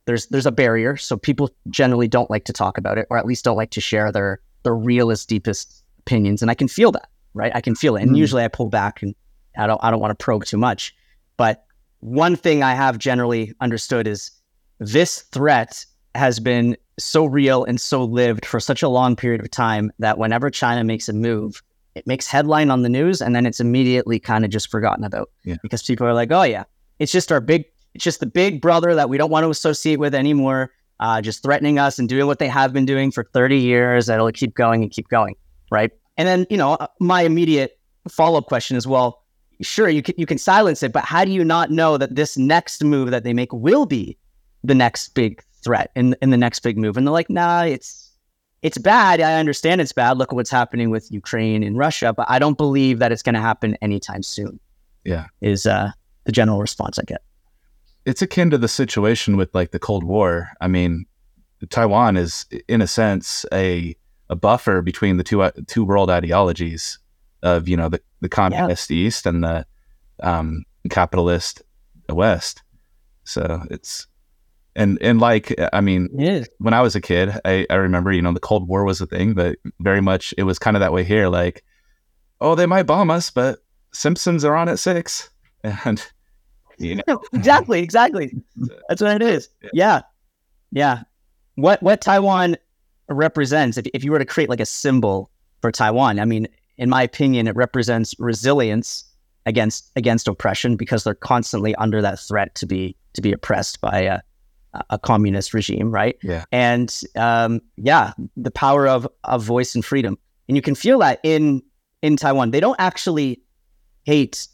there's 0.07 0.27
there's 0.29 0.47
a 0.47 0.53
barrier. 0.53 0.97
So 0.97 1.16
people 1.16 1.51
generally 1.71 2.09
don't 2.09 2.31
like 2.31 2.45
to 2.47 2.53
talk 2.53 2.79
about 2.79 2.99
it, 2.99 3.07
or 3.11 3.19
at 3.19 3.27
least 3.27 3.45
don't 3.45 3.57
like 3.57 3.71
to 3.73 3.81
share 3.81 4.11
their 4.11 4.40
their 4.62 4.75
realest, 4.75 5.29
deepest 5.29 5.85
opinions. 6.01 6.42
And 6.42 6.51
I 6.51 6.55
can 6.55 6.69
feel 6.69 6.90
that, 6.92 7.09
right? 7.35 7.53
I 7.55 7.61
can 7.61 7.75
feel 7.75 7.97
it. 7.97 8.03
And 8.03 8.12
Mm. 8.12 8.19
usually 8.19 8.45
I 8.45 8.49
pull 8.49 8.69
back 8.69 9.03
and 9.03 9.14
I 9.59 9.66
don't 9.66 9.81
I 9.83 9.90
don't 9.90 10.01
want 10.01 10.16
to 10.19 10.25
probe 10.25 10.45
too 10.45 10.57
much. 10.59 10.95
But 11.37 11.64
one 12.01 12.37
thing 12.37 12.62
I 12.62 12.75
have 12.75 12.99
generally 12.99 13.53
understood 13.61 14.07
is 14.07 14.31
this 14.79 15.23
threat 15.33 15.85
has 16.14 16.38
been 16.40 16.77
so 16.99 17.27
real 17.27 17.64
and 17.64 17.81
so 17.81 18.05
lived 18.05 18.47
for 18.47 18.59
such 18.61 18.83
a 18.83 18.88
long 18.88 19.16
period 19.16 19.40
of 19.42 19.51
time 19.51 19.92
that 19.99 20.19
whenever 20.19 20.51
China 20.51 20.83
makes 20.85 21.09
a 21.09 21.12
move, 21.12 21.62
it 21.95 22.07
makes 22.07 22.27
headline 22.27 22.71
on 22.71 22.83
the 22.83 22.88
news 22.88 23.21
and 23.21 23.35
then 23.35 23.45
it's 23.47 23.61
immediately 23.61 24.19
kind 24.19 24.45
of 24.45 24.51
just 24.51 24.71
forgotten 24.71 25.05
about 25.05 25.31
Yeah. 25.45 25.57
because 25.62 25.83
people 25.83 26.07
are 26.07 26.14
like, 26.14 26.31
oh 26.33 26.42
yeah, 26.42 26.64
it's 26.99 27.12
just 27.12 27.31
our 27.33 27.40
big, 27.40 27.64
it's 27.97 28.05
just 28.05 28.21
the 28.21 28.27
big 28.27 28.61
brother 28.61 28.95
that 28.95 29.09
we 29.09 29.17
don't 29.17 29.31
want 29.31 29.45
to 29.45 29.51
associate 29.51 29.99
with 29.99 30.15
anymore, 30.15 30.71
uh, 31.01 31.23
just 31.23 31.43
threatening 31.43 31.79
us 31.79 31.99
and 31.99 32.11
doing 32.11 32.27
what 32.27 32.39
they 32.39 32.47
have 32.47 32.75
been 32.75 32.85
doing 32.85 33.11
for 33.11 33.25
30 33.25 33.57
years. 33.57 34.05
That'll 34.05 34.31
keep 34.33 34.55
going 34.55 34.83
and 34.83 34.91
keep 34.91 35.09
going, 35.09 35.35
right? 35.71 35.91
And 36.19 36.29
then 36.29 36.47
you 36.51 36.59
know, 36.59 36.75
uh, 36.75 36.89
my 37.01 37.23
immediate 37.23 37.79
follow 38.07 38.37
up 38.39 38.47
question 38.47 38.77
is, 38.77 38.87
well, 38.87 39.25
sure 39.63 39.89
you 39.89 40.03
can 40.03 40.15
you 40.19 40.27
can 40.27 40.37
silence 40.37 40.83
it, 40.83 40.93
but 40.93 41.05
how 41.05 41.25
do 41.25 41.31
you 41.31 41.43
not 41.43 41.71
know 41.71 41.97
that 41.97 42.15
this 42.15 42.37
next 42.37 42.85
move 42.85 43.11
that 43.11 43.25
they 43.25 43.33
make 43.33 43.51
will 43.51 43.87
be 43.87 44.19
the 44.63 44.75
next 44.75 45.15
big 45.15 45.43
threat 45.65 45.91
in 45.97 46.15
in 46.21 46.29
the 46.29 46.37
next 46.37 46.61
big 46.61 46.77
move? 46.77 46.99
And 46.99 47.07
they're 47.07 47.13
like, 47.13 47.31
nah, 47.31 47.63
it's 47.63 48.13
it's 48.61 48.77
bad. 48.77 49.23
I 49.23 49.41
understand 49.41 49.81
it's 49.81 49.93
bad. 49.93 50.19
Look 50.19 50.33
at 50.33 50.37
what's 50.37 50.51
happening 50.51 50.91
with 50.91 51.11
Ukraine 51.11 51.63
and 51.63 51.79
Russia, 51.79 52.13
but 52.13 52.27
I 52.29 52.39
don't 52.39 52.59
believe 52.59 52.99
that 52.99 53.11
it's 53.11 53.23
going 53.23 53.37
to 53.37 53.41
happen 53.41 53.75
anytime 53.81 54.23
soon. 54.23 54.61
Yeah. 55.05 55.29
is 55.41 55.67
uh, 55.67 55.93
the 56.25 56.33
general 56.33 56.61
response 56.61 56.99
I 56.99 57.05
get. 57.05 57.23
It's 58.07 58.23
akin 58.23 58.51
to 58.51 58.59
the 58.59 58.69
situation 58.69 59.37
with 59.37 59.55
like 59.55 59.73
the 59.73 59.79
Cold 59.79 60.05
War. 60.05 60.49
I 60.61 60.69
mean, 60.69 61.05
Taiwan 61.69 62.16
is 62.16 62.47
in 62.69 62.81
a 62.81 62.87
sense 62.87 63.45
a 63.53 63.95
a 64.31 64.37
buffer 64.37 64.81
between 64.81 65.16
the 65.19 65.25
two 65.25 65.42
uh, 65.42 65.51
two 65.66 65.85
world 65.85 66.09
ideologies 66.09 66.99
of 67.42 67.69
you 67.69 67.77
know 67.77 67.88
the 67.88 68.01
the 68.21 68.29
communist 68.29 68.90
east 68.90 69.27
and 69.27 69.42
the 69.45 69.66
um, 70.23 70.64
capitalist 70.88 71.62
west. 72.09 72.62
So 73.25 73.62
it's 73.71 74.07
and 74.77 74.99
and 75.03 75.21
like 75.21 75.55
I 75.73 75.81
mean, 75.81 76.09
when 76.59 76.75
I 76.75 76.83
was 76.83 76.95
a 76.95 77.01
kid, 77.01 77.33
I, 77.45 77.66
I 77.69 77.75
remember, 77.75 78.12
you 78.12 78.23
know, 78.23 78.33
the 78.33 78.40
Cold 78.40 78.69
War 78.69 78.85
was 78.85 79.01
a 79.01 79.07
thing, 79.07 79.35
but 79.35 79.59
very 79.81 80.01
much 80.01 80.33
it 80.38 80.45
was 80.45 80.61
kind 80.61 80.77
of 80.77 80.81
that 80.81 80.92
way 80.92 81.03
here. 81.03 81.29
Like, 81.29 81.64
oh, 82.40 82.55
they 82.55 82.66
might 82.66 82.85
bomb 82.85 83.11
us, 83.11 83.31
but 83.31 83.59
Simpsons 83.92 84.45
are 84.45 84.55
on 84.55 84.69
at 84.69 84.79
six. 84.79 85.31
And, 85.85 86.01
you 86.79 86.95
know, 86.97 87.03
No, 87.07 87.23
exactly, 87.33 87.83
exactly. 87.83 88.33
That's 88.89 89.03
what 89.03 89.21
it 89.21 89.23
is. 89.23 89.49
Yeah. 89.62 89.71
Yeah. 89.73 90.01
yeah, 90.73 91.03
What 91.57 91.83
what 91.83 92.01
Taiwan 92.01 92.57
represents, 93.09 93.77
if 93.77 93.87
if 93.95 94.05
you 94.05 94.11
were 94.11 94.19
to 94.19 94.25
create 94.25 94.49
like 94.49 94.61
a 94.61 94.67
symbol 94.67 95.31
for 95.62 95.71
Taiwan, 95.71 96.19
I 96.19 96.25
mean, 96.25 96.49
in 96.79 96.89
my 96.89 97.03
opinion, 97.03 97.47
it 97.47 97.57
represents 97.57 98.15
resilience 98.19 99.05
against 99.47 99.91
against 99.97 100.29
oppression 100.29 100.77
because 100.77 101.05
they're 101.05 101.15
constantly 101.15 101.75
under 101.77 102.03
that 102.03 102.19
threat 102.19 102.55
to 102.57 102.67
be 102.67 102.97
to 103.15 103.23
be 103.23 103.33
oppressed 103.33 103.81
by 103.81 104.01
a 104.01 104.21
a 104.91 104.99
communist 104.99 105.55
regime, 105.55 105.91
right? 105.91 106.19
Yeah. 106.23 106.45
And 106.53 106.95
um, 107.17 107.62
yeah, 107.77 108.12
the 108.37 108.51
power 108.51 108.87
of 108.87 109.09
of 109.25 109.43
voice 109.43 109.75
and 109.75 109.85
freedom, 109.85 110.19
and 110.49 110.57
you 110.57 110.62
can 110.62 110.75
feel 110.75 110.99
that 110.99 111.21
in 111.23 111.62
in 112.03 112.17
Taiwan. 112.17 112.51
They 112.51 112.61
don't 112.61 112.79
actually 112.79 113.41
hate 114.05 114.49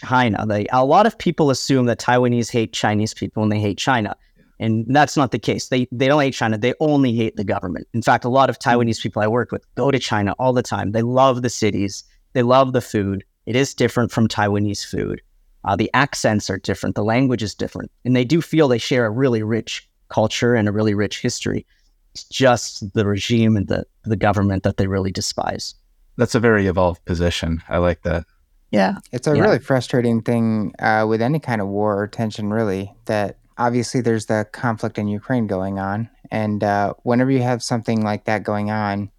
China. 0.00 0.44
They 0.46 0.66
a 0.72 0.84
lot 0.84 1.06
of 1.06 1.18
people 1.18 1.50
assume 1.50 1.86
that 1.86 1.98
Taiwanese 1.98 2.50
hate 2.50 2.72
Chinese 2.72 3.14
people 3.14 3.42
and 3.42 3.50
they 3.52 3.60
hate 3.60 3.78
China. 3.78 4.16
And 4.60 4.86
that's 4.88 5.16
not 5.16 5.32
the 5.32 5.38
case. 5.38 5.68
They 5.68 5.88
they 5.90 6.06
don't 6.08 6.20
hate 6.20 6.34
China. 6.34 6.56
They 6.56 6.74
only 6.80 7.12
hate 7.14 7.36
the 7.36 7.44
government. 7.44 7.88
In 7.94 8.02
fact, 8.02 8.24
a 8.24 8.28
lot 8.28 8.50
of 8.50 8.58
Taiwanese 8.58 9.00
people 9.02 9.22
I 9.22 9.26
work 9.26 9.50
with 9.50 9.64
go 9.74 9.90
to 9.90 9.98
China 9.98 10.34
all 10.38 10.52
the 10.52 10.62
time. 10.62 10.92
They 10.92 11.02
love 11.02 11.42
the 11.42 11.50
cities. 11.50 12.04
They 12.32 12.42
love 12.42 12.72
the 12.72 12.80
food. 12.80 13.24
It 13.46 13.56
is 13.56 13.74
different 13.74 14.12
from 14.12 14.28
Taiwanese 14.28 14.84
food. 14.84 15.20
Uh, 15.64 15.76
the 15.76 15.90
accents 15.94 16.48
are 16.50 16.58
different. 16.58 16.94
The 16.94 17.04
language 17.04 17.42
is 17.42 17.54
different, 17.54 17.90
and 18.04 18.14
they 18.16 18.24
do 18.24 18.40
feel 18.40 18.68
they 18.68 18.78
share 18.78 19.06
a 19.06 19.10
really 19.10 19.42
rich 19.42 19.88
culture 20.08 20.54
and 20.54 20.68
a 20.68 20.72
really 20.72 20.94
rich 20.94 21.20
history. 21.20 21.66
It's 22.12 22.24
just 22.24 22.92
the 22.94 23.06
regime 23.06 23.56
and 23.56 23.68
the 23.68 23.84
the 24.04 24.16
government 24.16 24.62
that 24.64 24.76
they 24.76 24.86
really 24.86 25.12
despise. 25.12 25.74
that's 26.16 26.34
a 26.34 26.40
very 26.40 26.66
evolved 26.66 27.04
position. 27.04 27.62
I 27.68 27.78
like 27.78 28.02
that. 28.02 28.24
Yeah, 28.72 28.96
It's 29.12 29.26
a 29.28 29.36
Yeah. 29.36 29.42
really 29.42 29.58
frustrating 29.58 30.22
thing 30.22 30.72
uh, 30.78 31.04
with 31.08 31.20
any 31.22 31.38
kind 31.38 31.60
of 31.60 31.68
war 31.68 32.00
or 32.02 32.08
tension, 32.08 32.50
really. 32.50 32.92
That 33.04 33.36
obviously 33.58 34.00
there's 34.00 34.26
the 34.26 34.46
conflict 34.52 34.98
in 34.98 35.06
Ukraine 35.08 35.46
going 35.46 35.78
on, 35.78 36.08
and 36.30 36.64
uh, 36.64 36.94
whenever 37.02 37.30
you 37.30 37.42
have 37.42 37.62
something 37.62 38.00
like 38.02 38.24
that 38.24 38.42
going 38.42 38.70
on, 38.70 39.10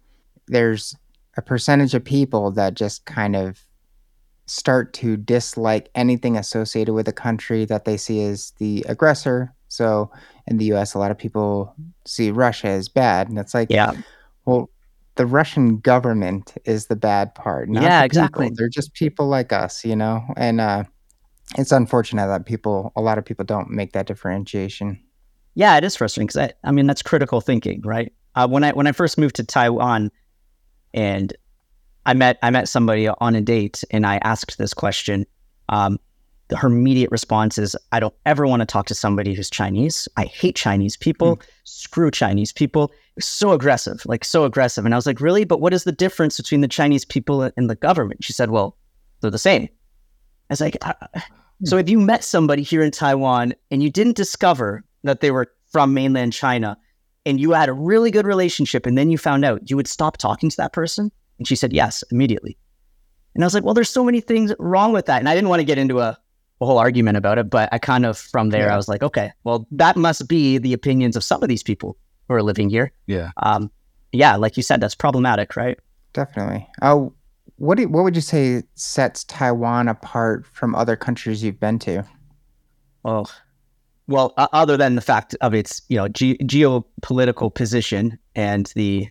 there's 0.48 0.94
a 1.36 1.42
percentage 1.42 1.94
of 1.94 2.04
people 2.04 2.50
that 2.52 2.74
just 2.74 3.06
kind 3.06 3.36
of 3.36 3.60
start 4.46 4.92
to 4.94 5.16
dislike 5.16 5.88
anything 5.94 6.36
associated 6.36 6.92
with 6.92 7.08
a 7.08 7.12
country 7.12 7.64
that 7.64 7.84
they 7.86 7.96
see 7.96 8.22
as 8.24 8.52
the 8.58 8.84
aggressor. 8.88 9.54
So 9.68 10.10
in 10.46 10.58
the 10.58 10.66
U.S., 10.66 10.94
a 10.94 10.98
lot 10.98 11.10
of 11.10 11.18
people 11.18 11.74
see 12.04 12.30
Russia 12.30 12.68
as 12.68 12.88
bad, 12.88 13.28
and 13.28 13.38
it's 13.38 13.54
like, 13.54 13.70
yeah, 13.70 13.92
well, 14.44 14.68
the 15.16 15.26
Russian 15.26 15.78
government 15.78 16.54
is 16.64 16.86
the 16.86 16.96
bad 16.96 17.34
part. 17.34 17.68
Not 17.68 17.82
Yeah, 17.82 18.02
the 18.02 18.04
people. 18.04 18.04
exactly. 18.06 18.50
They're 18.54 18.68
just 18.68 18.94
people 18.94 19.26
like 19.28 19.52
us, 19.52 19.84
you 19.84 19.94
know. 19.96 20.22
And 20.36 20.60
uh, 20.60 20.84
it's 21.56 21.72
unfortunate 21.72 22.26
that 22.26 22.46
people, 22.46 22.92
a 22.96 23.00
lot 23.00 23.18
of 23.18 23.24
people, 23.24 23.44
don't 23.44 23.70
make 23.70 23.92
that 23.92 24.06
differentiation. 24.06 25.00
Yeah, 25.54 25.76
it 25.76 25.84
is 25.84 25.94
frustrating 25.94 26.26
because 26.26 26.50
I, 26.64 26.68
I 26.68 26.72
mean 26.72 26.86
that's 26.86 27.02
critical 27.02 27.40
thinking, 27.40 27.80
right? 27.84 28.12
Uh, 28.34 28.48
when 28.48 28.64
I 28.64 28.72
when 28.72 28.88
I 28.88 28.92
first 28.92 29.18
moved 29.18 29.36
to 29.36 29.44
Taiwan, 29.44 30.10
and 30.92 31.32
I 32.06 32.14
met 32.14 32.38
I 32.42 32.50
met 32.50 32.68
somebody 32.68 33.06
on 33.08 33.34
a 33.36 33.40
date, 33.40 33.84
and 33.92 34.04
I 34.04 34.16
asked 34.24 34.58
this 34.58 34.74
question. 34.74 35.26
Um, 35.68 35.98
her 36.56 36.66
immediate 36.68 37.10
response 37.12 37.56
is, 37.56 37.76
"I 37.92 38.00
don't 38.00 38.14
ever 38.26 38.46
want 38.48 38.60
to 38.60 38.66
talk 38.66 38.86
to 38.86 38.94
somebody 38.94 39.32
who's 39.32 39.48
Chinese. 39.48 40.08
I 40.16 40.24
hate 40.24 40.56
Chinese 40.56 40.96
people. 40.96 41.40
Screw 41.62 42.10
Chinese 42.10 42.52
people." 42.52 42.90
So 43.20 43.52
aggressive, 43.52 44.02
like 44.06 44.24
so 44.24 44.44
aggressive. 44.44 44.84
And 44.84 44.94
I 44.94 44.98
was 44.98 45.06
like, 45.06 45.20
"Really? 45.20 45.44
But 45.44 45.60
what 45.60 45.72
is 45.72 45.84
the 45.84 45.92
difference 45.92 46.36
between 46.36 46.62
the 46.62 46.68
Chinese 46.68 47.04
people 47.04 47.50
and 47.56 47.70
the 47.70 47.76
government?" 47.76 48.24
She 48.24 48.32
said, 48.32 48.50
"Well, 48.50 48.76
they're 49.20 49.30
the 49.30 49.38
same." 49.38 49.68
I 50.50 50.52
was 50.52 50.60
like, 50.60 50.76
"Uh, 50.82 50.94
"So 51.64 51.76
if 51.76 51.88
you 51.88 52.00
met 52.00 52.24
somebody 52.24 52.62
here 52.62 52.82
in 52.82 52.90
Taiwan 52.90 53.54
and 53.70 53.82
you 53.82 53.90
didn't 53.90 54.16
discover 54.16 54.82
that 55.04 55.20
they 55.20 55.30
were 55.30 55.52
from 55.70 55.94
mainland 55.94 56.32
China 56.32 56.76
and 57.26 57.40
you 57.40 57.52
had 57.52 57.68
a 57.68 57.72
really 57.72 58.10
good 58.10 58.26
relationship 58.26 58.86
and 58.86 58.98
then 58.98 59.10
you 59.10 59.18
found 59.18 59.44
out, 59.44 59.68
you 59.70 59.76
would 59.76 59.88
stop 59.88 60.16
talking 60.16 60.50
to 60.50 60.56
that 60.56 60.72
person? 60.72 61.10
And 61.38 61.48
she 61.48 61.56
said, 61.56 61.72
yes, 61.72 62.04
immediately. 62.10 62.56
And 63.34 63.42
I 63.42 63.46
was 63.46 63.54
like, 63.54 63.64
well, 63.64 63.74
there's 63.74 63.90
so 63.90 64.04
many 64.04 64.20
things 64.20 64.52
wrong 64.58 64.92
with 64.92 65.06
that. 65.06 65.18
And 65.18 65.28
I 65.28 65.34
didn't 65.34 65.48
want 65.48 65.60
to 65.60 65.64
get 65.64 65.78
into 65.78 66.00
a, 66.00 66.16
a 66.60 66.66
whole 66.66 66.78
argument 66.78 67.16
about 67.16 67.38
it, 67.38 67.50
but 67.50 67.68
I 67.72 67.78
kind 67.78 68.06
of, 68.06 68.16
from 68.16 68.50
there, 68.50 68.66
Yeah. 68.66 68.74
I 68.74 68.76
was 68.76 68.88
like, 68.88 69.02
okay, 69.02 69.32
well, 69.42 69.66
that 69.72 69.96
must 69.96 70.28
be 70.28 70.58
the 70.58 70.72
opinions 70.72 71.16
of 71.16 71.24
some 71.24 71.42
of 71.42 71.48
these 71.48 71.62
people 71.62 71.96
who 72.28 72.34
are 72.34 72.42
living 72.42 72.70
here. 72.70 72.92
Yeah. 73.06 73.30
Um, 73.38 73.70
yeah, 74.12 74.36
like 74.36 74.56
you 74.56 74.62
said, 74.62 74.80
that's 74.80 74.94
problematic, 74.94 75.56
right? 75.56 75.78
Definitely. 76.12 76.68
Oh, 76.82 77.12
what 77.56 77.78
do, 77.78 77.88
what 77.88 78.04
would 78.04 78.14
you 78.14 78.22
say 78.22 78.62
sets 78.74 79.24
Taiwan 79.24 79.88
apart 79.88 80.46
from 80.46 80.74
other 80.74 80.96
countries 80.96 81.42
you've 81.42 81.60
been 81.60 81.78
to? 81.80 82.04
Well, 83.02 83.30
well, 84.06 84.34
uh, 84.36 84.48
other 84.52 84.76
than 84.76 84.96
the 84.96 85.00
fact 85.00 85.34
of 85.40 85.54
its 85.54 85.82
you 85.88 85.96
know 85.96 86.08
ge- 86.08 86.38
geopolitical 86.42 87.54
position 87.54 88.18
and 88.34 88.70
the 88.74 89.08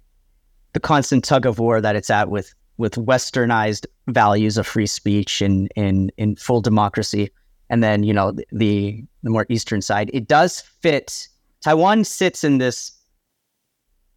the 0.73 0.79
constant 0.79 1.23
tug 1.23 1.45
of 1.45 1.59
war 1.59 1.81
that 1.81 1.95
it's 1.95 2.09
at 2.09 2.29
with 2.29 2.53
with 2.77 2.95
westernized 2.95 3.85
values 4.07 4.57
of 4.57 4.67
free 4.67 4.87
speech 4.87 5.41
and 5.41 5.71
in 5.75 6.11
in 6.17 6.35
full 6.35 6.61
democracy, 6.61 7.29
and 7.69 7.83
then 7.83 8.03
you 8.03 8.13
know 8.13 8.31
the, 8.31 8.45
the 8.51 9.03
the 9.23 9.29
more 9.29 9.45
eastern 9.49 9.81
side, 9.81 10.09
it 10.13 10.27
does 10.27 10.59
fit. 10.59 11.27
Taiwan 11.61 12.03
sits 12.03 12.43
in 12.43 12.57
this 12.57 12.91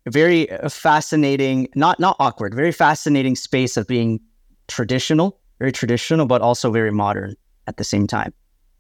very 0.07 0.47
fascinating, 0.69 1.69
not 1.75 1.99
not 2.01 2.17
awkward, 2.19 2.55
very 2.55 2.73
fascinating 2.73 3.37
space 3.37 3.77
of 3.77 3.87
being 3.87 4.21
traditional, 4.69 5.39
very 5.59 5.73
traditional, 5.73 6.27
but 6.27 6.41
also 6.41 6.71
very 6.71 6.93
modern 6.93 7.35
at 7.67 7.77
the 7.77 7.85
same 7.85 8.07
time. 8.07 8.33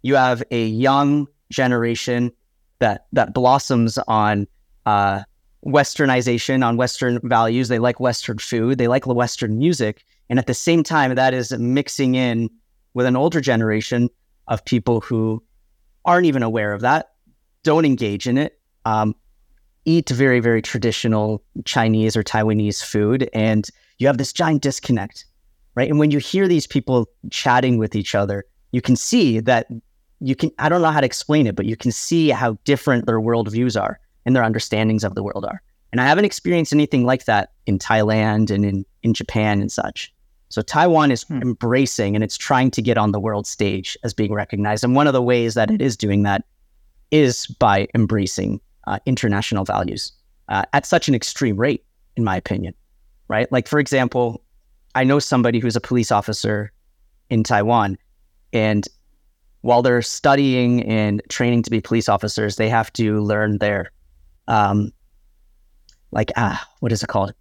You 0.03 0.15
have 0.15 0.43
a 0.51 0.67
young 0.67 1.27
generation 1.51 2.33
that 2.79 3.07
that 3.12 3.35
blossoms 3.35 3.99
on 4.07 4.47
uh, 4.85 5.23
westernization, 5.65 6.65
on 6.65 6.77
Western 6.77 7.21
values. 7.29 7.69
They 7.69 7.79
like 7.79 7.99
Western 7.99 8.39
food, 8.39 8.79
they 8.79 8.89
like 8.89 9.07
Western 9.07 9.59
music, 9.59 10.05
and 10.29 10.39
at 10.39 10.47
the 10.47 10.55
same 10.55 10.83
time, 10.83 11.15
that 11.15 11.35
is 11.35 11.53
mixing 11.53 12.15
in 12.15 12.51
with 12.95 13.07
an 13.07 13.17
older 13.17 13.41
generation 13.41 14.09
of 14.49 14.65
people 14.65 15.01
who 15.01 15.43
aren't 16.05 16.27
even 16.27 16.43
aware 16.43 16.73
of 16.73 16.83
that, 16.83 17.12
don't 17.65 17.85
engage 17.85 18.29
in 18.29 18.39
it, 18.39 18.61
um, 18.85 19.15
eat 19.87 20.11
very 20.11 20.40
very 20.40 20.61
traditional 20.61 21.42
Chinese 21.64 22.16
or 22.16 22.22
Taiwanese 22.22 22.85
food, 22.85 23.31
and 23.33 23.68
you 23.99 24.07
have 24.07 24.18
this 24.18 24.33
giant 24.33 24.62
disconnect, 24.62 25.25
right? 25.75 25.88
And 25.88 25.99
when 25.99 26.11
you 26.11 26.18
hear 26.18 26.46
these 26.46 26.66
people 26.66 27.09
chatting 27.31 27.79
with 27.79 27.96
each 27.96 28.14
other, 28.14 28.44
you 28.72 28.83
can 28.83 28.96
see 28.96 29.40
that 29.40 29.66
you 30.20 30.37
can 30.37 30.51
I 30.59 30.68
don't 30.68 30.83
know 30.83 30.90
how 30.90 31.01
to 31.01 31.07
explain 31.07 31.46
it, 31.46 31.57
but 31.57 31.66
you 31.66 31.77
can 31.77 31.92
see 31.92 32.29
how 32.29 32.59
different 32.64 33.07
their 33.07 33.20
worldviews 33.20 33.81
are 33.81 33.99
and 34.27 34.37
their 34.37 34.44
understandings 34.44 35.05
of 35.05 35.14
the 35.14 35.22
world 35.22 35.44
are. 35.44 35.62
And 35.92 36.01
I 36.01 36.05
haven't 36.05 36.25
experienced 36.25 36.72
anything 36.72 37.05
like 37.05 37.25
that 37.25 37.53
in 37.64 37.79
Thailand 37.79 38.51
and 38.51 38.64
in, 38.64 38.85
in 39.03 39.14
Japan 39.14 39.61
and 39.61 39.70
such. 39.70 40.12
So 40.49 40.62
Taiwan 40.62 41.11
is 41.11 41.22
hmm. 41.22 41.40
embracing 41.42 42.14
and 42.14 42.22
it's 42.22 42.37
trying 42.37 42.70
to 42.72 42.83
get 42.83 42.99
on 42.99 43.12
the 43.12 43.20
world 43.20 43.46
stage 43.46 43.96
as 44.05 44.12
being 44.12 44.33
recognized. 44.33 44.85
And 44.85 44.94
one 44.94 45.07
of 45.07 45.12
the 45.12 45.22
ways 45.22 45.55
that 45.55 45.70
it 45.70 45.81
is 45.81 45.96
doing 45.96 46.22
that 46.25 46.44
is 47.11 47.46
by 47.46 47.88
embracing 47.94 48.61
uh, 48.87 48.99
international 49.07 49.64
values 49.64 50.12
uh, 50.49 50.64
at 50.72 50.87
such 50.87 51.09
an 51.09 51.14
extreme 51.14 51.57
rate, 51.57 51.85
in 52.16 52.25
my 52.25 52.37
opinion. 52.37 52.75
Right? 53.29 53.51
Like, 53.51 53.66
for 53.66 53.79
example, 53.79 54.42
I 54.94 55.05
know 55.05 55.18
somebody 55.18 55.59
who's 55.59 55.77
a 55.77 55.81
police 55.81 56.12
officer 56.12 56.72
in 57.29 57.42
Taiwan, 57.42 57.99
and 58.53 58.87
while 59.62 59.83
they're 59.83 60.03
studying 60.03 60.85
and 60.85 61.20
training 61.29 61.62
to 61.64 61.70
be 61.70 61.81
police 61.81 62.09
officers, 62.09 62.57
they 62.57 62.68
have 62.68 62.92
to 62.94 63.20
learn 63.20 63.59
their, 63.59 63.90
um, 64.46 64.92
like, 66.12 66.31
ah, 66.37 66.64
what 66.79 66.92
is 66.92 67.03
it 67.03 67.09
called? 67.09 67.35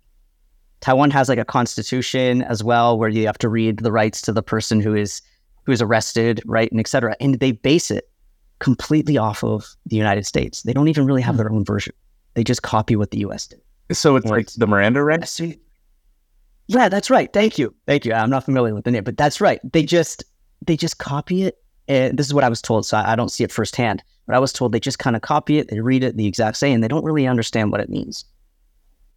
Taiwan 0.82 1.12
has 1.12 1.30
like 1.30 1.38
a 1.38 1.46
constitution 1.46 2.42
as 2.42 2.64
well, 2.64 2.98
where 2.98 3.10
you 3.10 3.26
have 3.28 3.38
to 3.40 3.50
read 3.50 3.80
the 3.80 3.92
rights 3.92 4.22
to 4.24 4.34
the 4.34 4.44
person 4.44 4.80
who 4.80 4.96
is 4.96 5.22
who 5.66 5.72
is 5.72 5.82
arrested, 5.82 6.42
right, 6.46 6.72
and 6.72 6.80
etc. 6.80 7.16
And 7.20 7.40
they 7.40 7.52
base 7.52 7.90
it 7.90 8.10
completely 8.60 9.18
off 9.18 9.44
of 9.44 9.66
the 9.86 9.96
United 9.96 10.26
States. 10.26 10.64
They 10.64 10.74
don't 10.74 10.88
even 10.88 11.06
really 11.06 11.22
have 11.22 11.36
hmm. 11.36 11.40
their 11.40 11.52
own 11.52 11.66
version. 11.66 11.94
They 12.34 12.44
just 12.44 12.64
copy 12.64 12.96
what 12.96 13.12
the 13.12 13.20
U.S. 13.20 13.48
did. 13.48 13.62
So 13.92 14.16
it's 14.16 14.26
like 14.26 14.52
the 14.54 14.68
Miranda 14.68 15.04
rights. 15.04 15.40
Yeah, 16.68 16.90
that's 16.90 17.10
right. 17.10 17.32
Thank 17.32 17.60
you, 17.60 17.74
thank 17.86 18.06
you. 18.06 18.14
I'm 18.14 18.30
not 18.30 18.44
familiar 18.44 18.74
with 18.74 18.86
the 18.86 18.92
name, 18.92 19.04
but 19.04 19.18
that's 19.18 19.40
right. 19.40 19.60
They 19.72 19.84
just 19.84 20.24
they 20.66 20.76
just 20.76 20.98
copy 20.98 21.44
it 21.44 21.60
and 21.88 22.18
this 22.18 22.26
is 22.26 22.34
what 22.34 22.44
I 22.44 22.50
was 22.50 22.62
told, 22.62 22.86
so 22.86 22.98
I 22.98 23.16
don't 23.16 23.30
see 23.30 23.44
it 23.44 23.52
firsthand. 23.52 24.04
But 24.26 24.36
I 24.36 24.40
was 24.40 24.52
told 24.52 24.72
they 24.72 24.80
just 24.80 24.98
kind 24.98 25.16
of 25.16 25.22
copy 25.22 25.60
it, 25.60 25.70
they 25.70 25.80
read 25.80 26.04
it 26.04 26.18
the 26.18 26.26
exact 26.26 26.58
same, 26.58 26.76
and 26.76 26.84
they 26.84 26.88
don't 26.88 27.04
really 27.04 27.28
understand 27.28 27.72
what 27.72 27.80
it 27.80 27.90
means, 27.90 28.26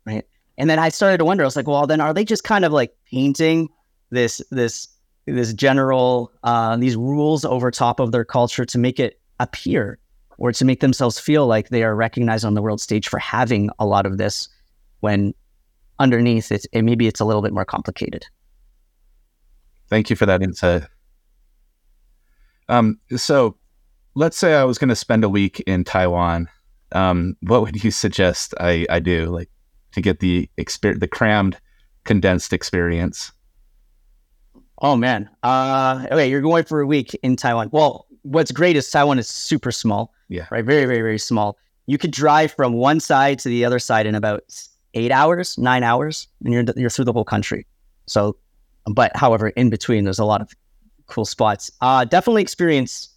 right? 0.05 0.24
And 0.59 0.68
then 0.68 0.79
I 0.79 0.90
started 0.90 1.18
to 1.18 1.24
wonder. 1.24 1.44
I 1.44 1.46
was 1.46 1.57
like, 1.57 1.66
well, 1.66 1.87
then 1.87 2.01
are 2.01 2.12
they 2.12 2.24
just 2.24 2.44
kind 2.44 2.64
of 2.64 2.72
like 2.72 2.94
painting 3.11 3.68
this 4.11 4.42
this 4.51 4.88
this 5.27 5.53
general 5.53 6.33
uh, 6.42 6.77
these 6.77 6.96
rules 6.96 7.44
over 7.44 7.70
top 7.70 8.01
of 8.01 8.12
their 8.12 8.24
culture 8.24 8.66
to 8.66 8.79
make 8.79 9.01
it 9.01 9.18
appear 9.40 9.98
or 10.38 10.53
to 10.53 10.64
make 10.64 10.81
themselves 10.81 11.18
feel 11.18 11.46
like 11.46 11.68
they 11.68 11.83
are 11.83 11.94
recognized 11.94 12.44
on 12.44 12.55
the 12.55 12.62
world 12.62 12.81
stage 12.81 13.09
for 13.09 13.18
having 13.18 13.70
a 13.79 13.87
lot 13.87 14.07
of 14.07 14.18
this, 14.18 14.48
when 15.01 15.35
underneath 15.98 16.53
it's 16.53 16.66
it, 16.72 16.83
maybe 16.83 17.07
it's 17.07 17.20
a 17.20 17.24
little 17.24 17.42
bit 17.42 17.53
more 17.53 17.64
complicated. 17.64 18.24
Thank 19.88 20.11
you 20.11 20.16
for 20.16 20.27
that 20.27 20.42
insight. 20.42 20.85
Um, 22.68 23.01
so 23.16 23.57
let's 24.14 24.37
say 24.37 24.55
I 24.55 24.64
was 24.64 24.79
going 24.79 24.90
to 24.90 24.96
spend 24.96 25.24
a 25.24 25.29
week 25.29 25.61
in 25.61 25.85
Taiwan. 25.85 26.48
Um, 26.92 27.37
what 27.40 27.62
would 27.62 27.83
you 27.83 27.90
suggest 27.90 28.55
I, 28.61 28.87
I 28.90 29.01
do 29.01 29.27
like 29.27 29.51
to 29.92 30.01
get 30.01 30.20
the 30.20 30.48
experience, 30.57 31.01
the 31.01 31.09
crammed, 31.09 31.59
condensed 32.05 32.53
experience? 32.53 33.33
Oh 34.81 34.96
man. 34.96 35.29
Uh, 35.42 36.07
okay, 36.11 36.29
you're 36.29 36.42
going 36.42 36.64
for 36.64 36.81
a 36.81 36.87
week 36.87 37.18
in 37.22 37.37
Taiwan. 37.37 37.70
Well, 37.72 38.07
what's 38.29 38.53
great 38.53 38.77
is 38.77 38.91
Taiwan 38.91 39.19
is 39.19 39.29
super 39.29 39.73
small. 39.73 40.12
Yeah. 40.29 40.47
Right. 40.51 40.64
Very, 40.64 40.85
very, 40.85 41.01
very 41.01 41.19
small. 41.19 41.57
You 41.87 41.99
could 41.99 42.11
drive 42.11 42.53
from 42.53 42.75
one 42.75 43.01
side 43.01 43.38
to 43.41 43.49
the 43.49 43.64
other 43.64 43.79
side 43.79 44.07
in 44.07 44.14
about 44.14 44.43
eight 44.95 45.11
hours, 45.11 45.57
nine 45.57 45.83
hours, 45.83 46.29
and 46.45 46.53
you're 46.53 46.64
you're 46.77 46.91
through 46.91 47.07
the 47.07 47.12
whole 47.12 47.25
country. 47.25 47.67
So, 48.07 48.37
but 48.87 49.17
however, 49.17 49.49
in 49.51 49.71
between, 49.71 50.05
there's 50.05 50.19
a 50.19 50.25
lot 50.25 50.41
of 50.41 50.51
cool 51.07 51.25
spots. 51.25 51.71
Uh, 51.81 52.05
definitely 52.05 52.43
experience 52.43 53.09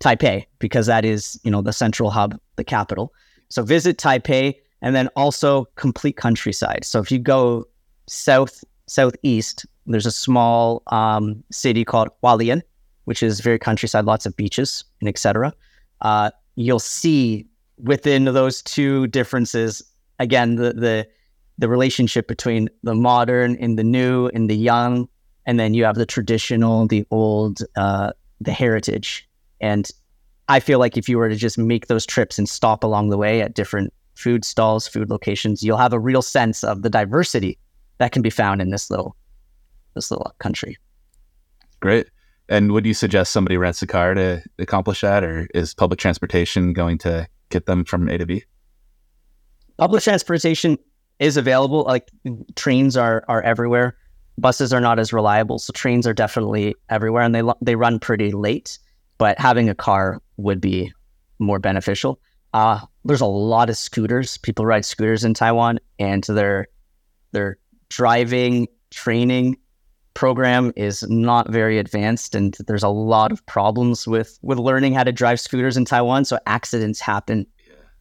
Taipei 0.00 0.46
because 0.58 0.86
that 0.86 1.04
is, 1.04 1.40
you 1.44 1.50
know, 1.50 1.62
the 1.62 1.72
central 1.72 2.10
hub, 2.10 2.38
the 2.56 2.64
capital. 2.64 3.12
So 3.48 3.62
visit 3.62 3.98
Taipei 3.98 4.54
and 4.82 4.94
then 4.94 5.08
also 5.16 5.66
complete 5.74 6.16
countryside. 6.16 6.84
So 6.84 7.00
if 7.00 7.10
you 7.10 7.18
go 7.18 7.66
south, 8.06 8.62
southeast, 8.86 9.66
there's 9.86 10.06
a 10.06 10.12
small 10.12 10.82
um, 10.88 11.42
city 11.50 11.84
called 11.84 12.08
Hualien, 12.22 12.62
which 13.04 13.22
is 13.22 13.40
very 13.40 13.58
countryside, 13.58 14.04
lots 14.04 14.26
of 14.26 14.36
beaches 14.36 14.84
and 15.00 15.08
etc. 15.08 15.52
Uh, 16.00 16.30
you'll 16.56 16.78
see 16.78 17.46
within 17.78 18.24
those 18.24 18.62
two 18.62 19.06
differences, 19.08 19.82
again, 20.18 20.56
the, 20.56 20.72
the 20.72 21.08
the 21.56 21.68
relationship 21.68 22.26
between 22.26 22.68
the 22.82 22.96
modern 22.96 23.56
and 23.56 23.78
the 23.78 23.84
new 23.84 24.26
and 24.28 24.50
the 24.50 24.56
young 24.56 25.08
and 25.46 25.58
then 25.60 25.74
you 25.74 25.84
have 25.84 25.96
the 25.96 26.06
traditional, 26.06 26.86
the 26.86 27.04
old, 27.10 27.60
uh, 27.76 28.12
the 28.40 28.52
heritage. 28.52 29.28
And 29.60 29.88
I 30.48 30.60
feel 30.60 30.78
like 30.78 30.96
if 30.96 31.08
you 31.08 31.18
were 31.18 31.28
to 31.28 31.36
just 31.36 31.58
make 31.58 31.86
those 31.86 32.06
trips 32.06 32.38
and 32.38 32.48
stop 32.48 32.84
along 32.84 33.10
the 33.10 33.18
way 33.18 33.40
at 33.40 33.54
different 33.54 33.92
food 34.14 34.44
stalls, 34.44 34.86
food 34.86 35.10
locations, 35.10 35.62
you'll 35.62 35.76
have 35.76 35.92
a 35.92 35.98
real 35.98 36.22
sense 36.22 36.64
of 36.64 36.82
the 36.82 36.90
diversity 36.90 37.58
that 37.98 38.12
can 38.12 38.22
be 38.22 38.30
found 38.30 38.60
in 38.60 38.70
this 38.70 38.90
little 38.90 39.16
this 39.94 40.10
little 40.10 40.34
country. 40.38 40.76
Great. 41.80 42.08
And 42.48 42.72
would 42.72 42.84
you 42.84 42.94
suggest 42.94 43.32
somebody 43.32 43.56
rents 43.56 43.80
a 43.82 43.86
car 43.86 44.14
to 44.14 44.42
accomplish 44.58 45.00
that, 45.00 45.24
or 45.24 45.48
is 45.54 45.74
public 45.74 45.98
transportation 45.98 46.72
going 46.72 46.98
to 46.98 47.26
get 47.48 47.66
them 47.66 47.84
from 47.84 48.08
A 48.08 48.18
to 48.18 48.26
B? 48.26 48.44
Public 49.78 50.02
transportation 50.02 50.78
is 51.18 51.36
available. 51.36 51.84
Like 51.84 52.10
trains 52.54 52.96
are 52.96 53.24
are 53.28 53.42
everywhere 53.42 53.96
buses 54.38 54.72
are 54.72 54.80
not 54.80 54.98
as 54.98 55.12
reliable, 55.12 55.58
so 55.58 55.72
trains 55.72 56.06
are 56.06 56.14
definitely 56.14 56.74
everywhere, 56.88 57.22
and 57.22 57.34
they 57.34 57.42
they 57.60 57.76
run 57.76 57.98
pretty 57.98 58.32
late. 58.32 58.78
But 59.18 59.38
having 59.38 59.68
a 59.68 59.74
car 59.74 60.20
would 60.36 60.60
be 60.60 60.92
more 61.38 61.58
beneficial. 61.58 62.20
Uh, 62.52 62.80
there's 63.04 63.20
a 63.20 63.26
lot 63.26 63.70
of 63.70 63.76
scooters. 63.76 64.38
People 64.38 64.66
ride 64.66 64.84
scooters 64.84 65.24
in 65.24 65.34
Taiwan, 65.34 65.78
and 65.98 66.24
they're 66.24 66.68
they're 67.32 67.58
driving 67.88 68.68
training 68.90 69.56
program 70.14 70.72
is 70.76 71.02
not 71.08 71.50
very 71.50 71.78
advanced, 71.78 72.34
and 72.34 72.56
there's 72.66 72.82
a 72.82 72.88
lot 72.88 73.32
of 73.32 73.44
problems 73.46 74.06
with 74.06 74.38
with 74.42 74.58
learning 74.58 74.94
how 74.94 75.04
to 75.04 75.12
drive 75.12 75.40
scooters 75.40 75.76
in 75.76 75.84
Taiwan. 75.84 76.24
So 76.24 76.38
accidents 76.46 77.00
happen 77.00 77.46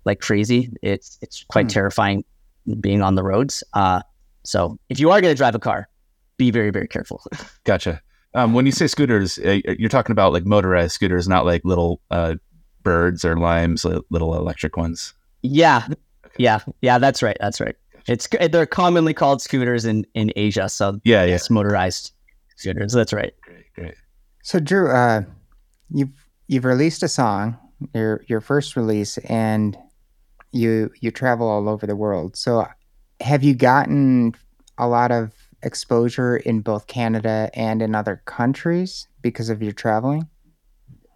like 0.06 0.22
crazy. 0.22 0.72
It's 0.82 1.18
it's 1.22 1.44
quite 1.46 1.66
hmm. 1.66 1.70
terrifying 1.70 2.26
being 2.80 3.02
on 3.02 3.16
the 3.16 3.24
roads. 3.24 3.64
Uh, 3.74 4.02
so 4.44 4.78
if 4.90 5.00
you 5.00 5.12
are 5.12 5.22
going 5.22 5.34
to 5.34 5.38
drive 5.38 5.56
a 5.56 5.60
car, 5.60 5.90
be 6.38 6.52
very 6.52 6.70
very 6.70 6.88
careful. 6.88 7.24
gotcha. 7.64 8.02
Um, 8.36 8.54
when 8.54 8.66
you 8.66 8.72
say 8.72 8.88
scooters, 8.88 9.38
uh, 9.40 9.60
you're 9.78 9.90
talking 9.90 10.12
about 10.12 10.34
like 10.34 10.46
motorized 10.46 10.94
scooters, 10.94 11.28
not 11.28 11.46
like 11.46 11.62
little 11.64 12.02
uh, 12.10 12.36
birds 12.82 13.24
or 13.24 13.38
limes, 13.38 13.86
little 13.86 14.36
electric 14.36 14.76
ones. 14.76 15.14
Yeah, 15.44 15.88
yeah, 16.38 16.60
yeah. 16.82 16.98
That's 16.98 17.22
right. 17.22 17.38
That's 17.40 17.62
right. 17.62 17.76
It's 18.08 18.28
they're 18.52 18.66
commonly 18.66 19.14
called 19.14 19.42
scooters 19.42 19.86
in 19.86 20.06
in 20.14 20.32
Asia. 20.36 20.70
So 20.70 21.00
yeah, 21.04 21.24
yeah, 21.24 21.36
it's 21.36 21.50
motorized 21.50 22.12
scooters. 22.58 22.94
That's 22.94 23.14
right. 23.14 23.34
Great, 23.42 23.74
great. 23.76 23.96
So 24.44 24.60
Drew, 24.60 24.92
uh, 24.92 25.24
you've 25.90 26.28
you've 26.48 26.66
released 26.66 27.04
a 27.04 27.08
song, 27.08 27.58
your 27.94 28.24
your 28.28 28.42
first 28.42 28.76
release, 28.76 29.18
and 29.20 29.78
you 30.52 30.92
you 31.00 31.12
travel 31.12 31.48
all 31.48 31.70
over 31.70 31.88
the 31.88 31.96
world. 31.96 32.36
So 32.36 32.68
have 33.22 33.44
you 33.44 33.56
gotten 33.56 34.34
a 34.78 34.88
lot 34.88 35.12
of 35.12 35.34
exposure 35.64 36.38
in 36.38 36.62
both 36.62 36.88
Canada 36.88 37.50
and 37.54 37.82
in 37.82 37.96
other 37.96 38.22
countries 38.26 39.08
because 39.22 39.50
of 39.50 39.62
your 39.62 39.72
traveling? 39.72 40.28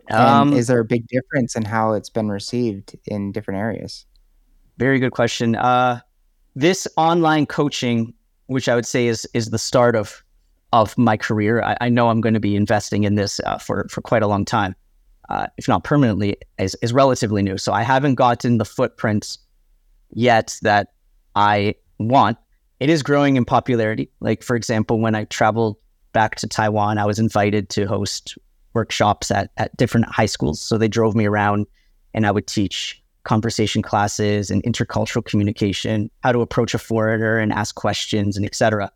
Um, 0.10 0.54
is 0.54 0.68
there 0.68 0.80
a 0.80 0.86
big 0.86 1.06
difference 1.08 1.56
in 1.56 1.66
how 1.66 1.92
it's 1.92 2.10
been 2.10 2.30
received 2.30 2.98
in 3.08 3.34
different 3.34 3.60
areas? 3.60 4.06
Very 4.78 5.00
good 5.00 5.12
question. 5.12 5.56
Uh, 5.56 6.00
this 6.58 6.88
online 6.98 7.46
coaching, 7.46 8.14
which 8.48 8.68
I 8.68 8.74
would 8.74 8.86
say 8.86 9.06
is 9.08 9.28
is 9.36 9.52
the 9.52 9.60
start 9.60 9.96
of 9.96 10.24
of 10.74 10.98
my 10.98 11.16
career, 11.16 11.62
I, 11.62 11.78
I 11.82 11.90
know 11.90 12.10
I'm 12.10 12.20
going 12.20 12.34
to 12.34 12.40
be 12.40 12.56
investing 12.56 13.04
in 13.04 13.16
this 13.16 13.40
uh, 13.46 13.60
for 13.60 13.88
for 13.90 14.02
quite 14.02 14.24
a 14.24 14.28
long 14.28 14.44
time, 14.44 14.76
uh, 15.30 15.48
if 15.58 15.68
not 15.68 15.84
permanently, 15.84 16.38
is 16.58 16.76
is 16.82 16.94
relatively 16.94 17.44
new. 17.44 17.58
So 17.60 17.74
I 17.74 17.84
haven't 17.84 18.16
gotten 18.16 18.58
the 18.58 18.66
footprint 18.66 19.38
yet 20.10 20.58
that 20.64 20.94
I 21.36 21.76
want. 22.00 22.38
It 22.80 22.90
is 22.90 23.04
growing 23.04 23.38
in 23.38 23.46
popularity. 23.46 24.10
Like 24.20 24.42
for 24.42 24.56
example, 24.56 25.00
when 25.00 25.14
I 25.14 25.26
traveled 25.26 25.78
back 26.12 26.38
to 26.38 26.48
Taiwan, 26.48 26.98
I 26.98 27.06
was 27.06 27.20
invited 27.20 27.70
to 27.70 27.86
host 27.86 28.36
workshops 28.74 29.30
at 29.30 29.52
at 29.58 29.78
different 29.78 30.08
high 30.08 30.26
schools. 30.26 30.60
So 30.60 30.80
they 30.80 30.88
drove 30.88 31.16
me 31.16 31.26
around, 31.28 31.68
and 32.16 32.26
I 32.26 32.32
would 32.32 32.48
teach 32.48 33.00
conversation 33.28 33.82
classes 33.82 34.50
and 34.50 34.64
intercultural 34.64 35.24
communication, 35.24 36.10
how 36.24 36.32
to 36.32 36.40
approach 36.40 36.74
a 36.74 36.80
foreigner 36.80 37.38
and 37.38 37.52
ask 37.52 37.76
questions 37.76 38.38
and 38.38 38.46
etc. 38.46 38.90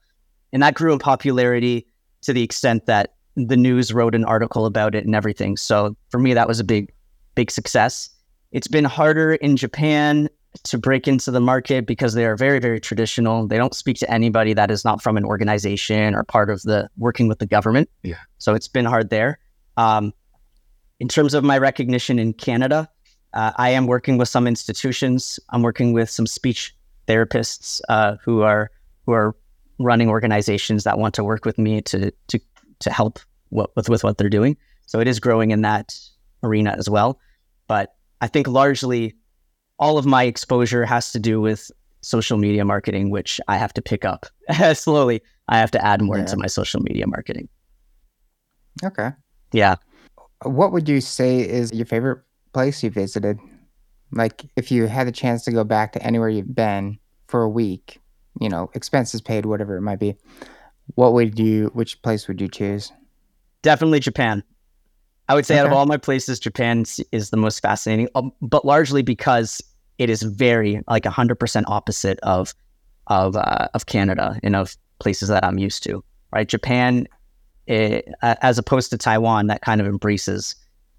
And 0.53 0.63
that 0.63 0.73
grew 0.73 0.93
in 0.93 0.99
popularity 0.99 1.85
to 2.21 2.31
the 2.31 2.41
extent 2.41 2.85
that 2.85 3.15
the 3.35 3.57
news 3.57 3.93
wrote 3.93 4.15
an 4.15 4.23
article 4.23 4.65
about 4.65 4.95
it 4.95 5.05
and 5.05 5.13
everything. 5.13 5.57
So 5.57 5.97
for 6.09 6.19
me, 6.19 6.33
that 6.33 6.47
was 6.47 6.61
a 6.61 6.63
big, 6.63 6.93
big 7.35 7.51
success. 7.51 8.09
It's 8.53 8.69
been 8.69 8.85
harder 8.85 9.33
in 9.33 9.57
Japan 9.57 10.29
to 10.63 10.77
break 10.77 11.09
into 11.09 11.29
the 11.31 11.41
market 11.41 11.85
because 11.85 12.13
they 12.13 12.25
are 12.25 12.37
very, 12.37 12.59
very 12.59 12.79
traditional. 12.79 13.47
They 13.47 13.57
don't 13.57 13.75
speak 13.75 13.97
to 13.97 14.09
anybody 14.09 14.53
that 14.53 14.71
is 14.71 14.85
not 14.85 15.01
from 15.01 15.17
an 15.17 15.25
organization 15.25 16.15
or 16.15 16.23
part 16.23 16.49
of 16.49 16.61
the 16.61 16.89
working 16.97 17.27
with 17.27 17.39
the 17.39 17.45
government. 17.45 17.89
Yeah. 18.03 18.15
So 18.37 18.53
it's 18.53 18.67
been 18.69 18.85
hard 18.85 19.09
there. 19.09 19.39
Um, 19.75 20.13
in 21.01 21.09
terms 21.09 21.33
of 21.33 21.43
my 21.43 21.57
recognition 21.57 22.17
in 22.19 22.33
Canada, 22.33 22.89
uh, 23.33 23.51
I 23.57 23.69
am 23.71 23.87
working 23.87 24.17
with 24.17 24.27
some 24.29 24.47
institutions. 24.47 25.39
I'm 25.49 25.61
working 25.61 25.93
with 25.93 26.09
some 26.09 26.27
speech 26.27 26.75
therapists 27.07 27.81
uh, 27.89 28.17
who 28.23 28.41
are 28.41 28.69
who 29.05 29.13
are 29.13 29.35
running 29.79 30.09
organizations 30.09 30.83
that 30.83 30.99
want 30.99 31.13
to 31.15 31.23
work 31.23 31.45
with 31.45 31.57
me 31.57 31.81
to 31.83 32.11
to 32.27 32.39
to 32.79 32.89
help 32.91 33.19
what, 33.49 33.75
with 33.75 33.89
with 33.89 34.03
what 34.03 34.17
they're 34.17 34.29
doing. 34.29 34.57
So 34.85 34.99
it 34.99 35.07
is 35.07 35.19
growing 35.19 35.51
in 35.51 35.61
that 35.61 35.97
arena 36.43 36.75
as 36.77 36.89
well. 36.89 37.19
But 37.67 37.95
I 38.19 38.27
think 38.27 38.47
largely 38.47 39.15
all 39.79 39.97
of 39.97 40.05
my 40.05 40.23
exposure 40.23 40.85
has 40.85 41.11
to 41.13 41.19
do 41.19 41.39
with 41.41 41.71
social 42.01 42.37
media 42.37 42.65
marketing, 42.65 43.09
which 43.09 43.39
I 43.47 43.57
have 43.57 43.73
to 43.73 43.81
pick 43.81 44.05
up 44.05 44.25
slowly. 44.73 45.21
I 45.47 45.57
have 45.57 45.71
to 45.71 45.83
add 45.85 46.01
more 46.01 46.17
Yeah. 46.17 46.21
into 46.23 46.37
my 46.37 46.47
social 46.47 46.81
media 46.81 47.07
marketing. 47.07 47.47
Okay. 48.83 49.09
Yeah. 49.53 49.75
What 50.43 50.71
would 50.71 50.87
you 50.89 51.01
say 51.01 51.39
is 51.41 51.71
your 51.73 51.85
favorite 51.85 52.19
place 52.53 52.83
you 52.83 52.89
visited? 52.89 53.39
Like, 54.11 54.45
if 54.55 54.71
you 54.71 54.87
had 54.87 55.07
the 55.07 55.11
chance 55.11 55.43
to 55.45 55.51
go 55.51 55.63
back 55.63 55.93
to 55.93 56.03
anywhere 56.03 56.29
you've 56.29 56.53
been 56.53 56.99
for 57.27 57.43
a 57.43 57.49
week, 57.49 58.01
you 58.39 58.49
know, 58.49 58.69
expenses 58.73 59.21
paid, 59.21 59.45
whatever 59.45 59.77
it 59.77 59.81
might 59.81 59.99
be, 59.99 60.15
what 60.95 61.13
would 61.13 61.39
you, 61.39 61.71
which 61.73 62.01
place 62.01 62.27
would 62.27 62.41
you 62.41 62.47
choose? 62.47 62.91
Definitely 63.61 63.99
Japan. 63.99 64.43
I 65.29 65.33
would 65.35 65.45
say 65.45 65.57
out 65.57 65.65
of 65.65 65.71
all 65.71 65.85
my 65.85 65.95
places, 65.95 66.39
Japan 66.39 66.83
is 67.13 67.29
the 67.29 67.37
most 67.37 67.61
fascinating, 67.61 68.09
um, 68.15 68.33
but 68.41 68.65
largely 68.65 69.01
because 69.01 69.61
it 69.97 70.09
is 70.09 70.23
very 70.23 70.81
like 70.89 71.05
hundred 71.05 71.35
percent 71.35 71.67
opposite 71.69 72.19
of 72.21 72.53
of 73.07 73.37
uh, 73.37 73.69
of 73.73 73.85
Canada 73.85 74.37
and 74.43 74.57
of 74.57 74.75
places 74.99 75.29
that 75.29 75.45
I'm 75.45 75.57
used 75.57 75.83
to. 75.83 76.03
Right, 76.33 76.47
Japan, 76.49 77.07
eh, 77.69 78.01
a- 78.21 78.45
as 78.45 78.57
opposed 78.57 78.89
to 78.89 78.97
Taiwan, 78.97 79.47
that 79.47 79.61
kind 79.61 79.79
of 79.79 79.87
embraces 79.87 80.55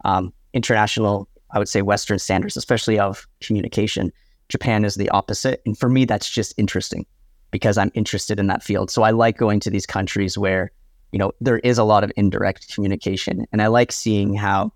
um, 0.07 0.33
international, 0.55 1.29
I 1.53 1.59
would 1.59 1.69
say, 1.69 1.83
Western 1.83 2.19
standards, 2.19 2.57
especially 2.57 2.99
of 2.99 3.27
communication. 3.41 4.13
Japan 4.49 4.85
is 4.85 4.97
the 4.97 5.09
opposite, 5.11 5.63
and 5.65 5.79
for 5.79 5.89
me, 5.89 6.05
that's 6.05 6.29
just 6.29 6.55
interesting 6.59 7.07
because 7.53 7.79
I'm 7.79 7.93
interested 7.95 8.41
in 8.41 8.49
that 8.49 8.63
field. 8.63 8.91
So 8.91 9.03
I 9.03 9.11
like 9.11 9.39
going 9.39 9.61
to 9.61 9.71
these 9.71 9.87
countries 9.87 10.37
where 10.37 10.73
you 11.13 11.19
know 11.19 11.31
there 11.41 11.59
is 11.59 11.79
a 11.79 11.85
lot 11.85 12.03
of 12.03 12.11
indirect 12.17 12.75
communication. 12.75 13.47
And 13.53 13.63
i 13.63 13.69
like 13.69 13.93
seeing 13.93 14.35
how 14.35 14.73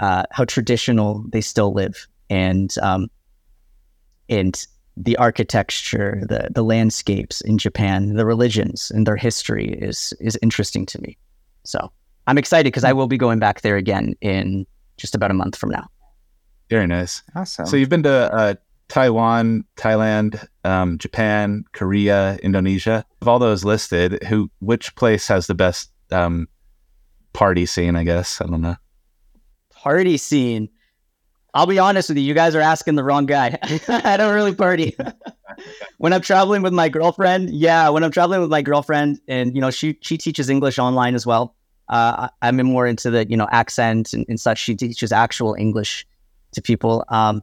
uh, 0.00 0.22
how 0.30 0.44
traditional 0.44 1.24
they 1.32 1.40
still 1.40 1.72
live. 1.72 2.06
And 2.30 2.72
um, 2.82 3.10
and 4.28 4.64
the 4.96 5.16
architecture 5.16 6.22
the 6.28 6.48
the 6.50 6.64
landscapes 6.64 7.40
in 7.42 7.56
japan 7.56 8.14
the 8.14 8.26
religions 8.26 8.90
and 8.90 9.06
their 9.06 9.16
history 9.16 9.68
is 9.74 10.12
is 10.20 10.38
interesting 10.42 10.84
to 10.86 11.00
me. 11.00 11.16
So 11.64 11.90
i'm 12.26 12.38
excited 12.38 12.64
because 12.64 12.84
i 12.84 12.92
will 12.92 13.06
be 13.06 13.16
going 13.16 13.38
back 13.38 13.60
there 13.62 13.76
again 13.76 14.14
in 14.20 14.66
just 14.96 15.14
about 15.14 15.30
a 15.30 15.34
month 15.34 15.56
from 15.56 15.70
now 15.70 15.86
Very 16.70 16.86
nice. 16.86 17.22
Awesome. 17.34 17.66
So 17.66 17.76
you've 17.76 17.88
been 17.88 18.02
to 18.02 18.32
uh, 18.34 18.54
Taiwan, 18.88 19.64
Thailand, 19.76 20.46
um, 20.64 20.98
Japan, 20.98 21.64
Korea, 21.72 22.38
Indonesia. 22.42 23.04
Of 23.22 23.28
all 23.28 23.38
those 23.38 23.64
listed, 23.64 24.22
who 24.24 24.50
which 24.60 24.94
place 24.96 25.26
has 25.28 25.46
the 25.46 25.54
best 25.54 25.90
um, 26.12 26.46
party 27.32 27.66
scene? 27.66 27.96
I 27.96 28.04
guess 28.04 28.40
I 28.40 28.46
don't 28.46 28.60
know. 28.60 28.76
party 29.70 30.16
scene 30.16 30.68
i'll 31.54 31.66
be 31.66 31.78
honest 31.78 32.08
with 32.10 32.18
you 32.18 32.24
you 32.24 32.34
guys 32.34 32.54
are 32.54 32.60
asking 32.60 32.94
the 32.96 33.02
wrong 33.04 33.24
guy 33.26 33.56
i 33.88 34.16
don't 34.16 34.34
really 34.34 34.54
party 34.54 34.94
when 35.98 36.12
i'm 36.12 36.20
traveling 36.20 36.62
with 36.62 36.72
my 36.72 36.88
girlfriend 36.88 37.48
yeah 37.50 37.88
when 37.88 38.02
i'm 38.04 38.10
traveling 38.10 38.40
with 38.40 38.50
my 38.50 38.60
girlfriend 38.60 39.20
and 39.28 39.54
you 39.54 39.60
know 39.60 39.70
she 39.70 39.96
she 40.02 40.18
teaches 40.18 40.50
english 40.50 40.78
online 40.78 41.14
as 41.14 41.24
well 41.24 41.54
uh, 41.88 42.28
I- 42.42 42.48
i'm 42.48 42.56
more 42.66 42.86
into 42.86 43.08
the 43.10 43.26
you 43.30 43.36
know 43.36 43.48
accent 43.50 44.12
and, 44.12 44.26
and 44.28 44.38
such 44.38 44.58
she 44.58 44.74
teaches 44.74 45.10
actual 45.12 45.54
english 45.54 46.04
to 46.52 46.62
people 46.62 47.04
um, 47.08 47.42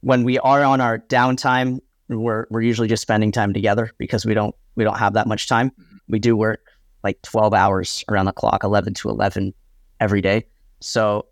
when 0.00 0.24
we 0.24 0.38
are 0.38 0.62
on 0.62 0.80
our 0.80 0.98
downtime 0.98 1.80
we're, 2.08 2.46
we're 2.50 2.60
usually 2.60 2.88
just 2.88 3.02
spending 3.02 3.32
time 3.32 3.52
together 3.52 3.90
because 3.98 4.26
we 4.26 4.34
don't 4.34 4.54
we 4.76 4.84
don't 4.84 4.98
have 4.98 5.14
that 5.14 5.26
much 5.26 5.48
time 5.48 5.72
we 6.08 6.18
do 6.18 6.36
work 6.36 6.60
like 7.02 7.20
12 7.22 7.54
hours 7.54 8.04
around 8.08 8.26
the 8.26 8.32
clock 8.32 8.64
11 8.64 8.94
to 8.94 9.08
11 9.08 9.54
every 10.00 10.20
day 10.20 10.44
so 10.80 11.26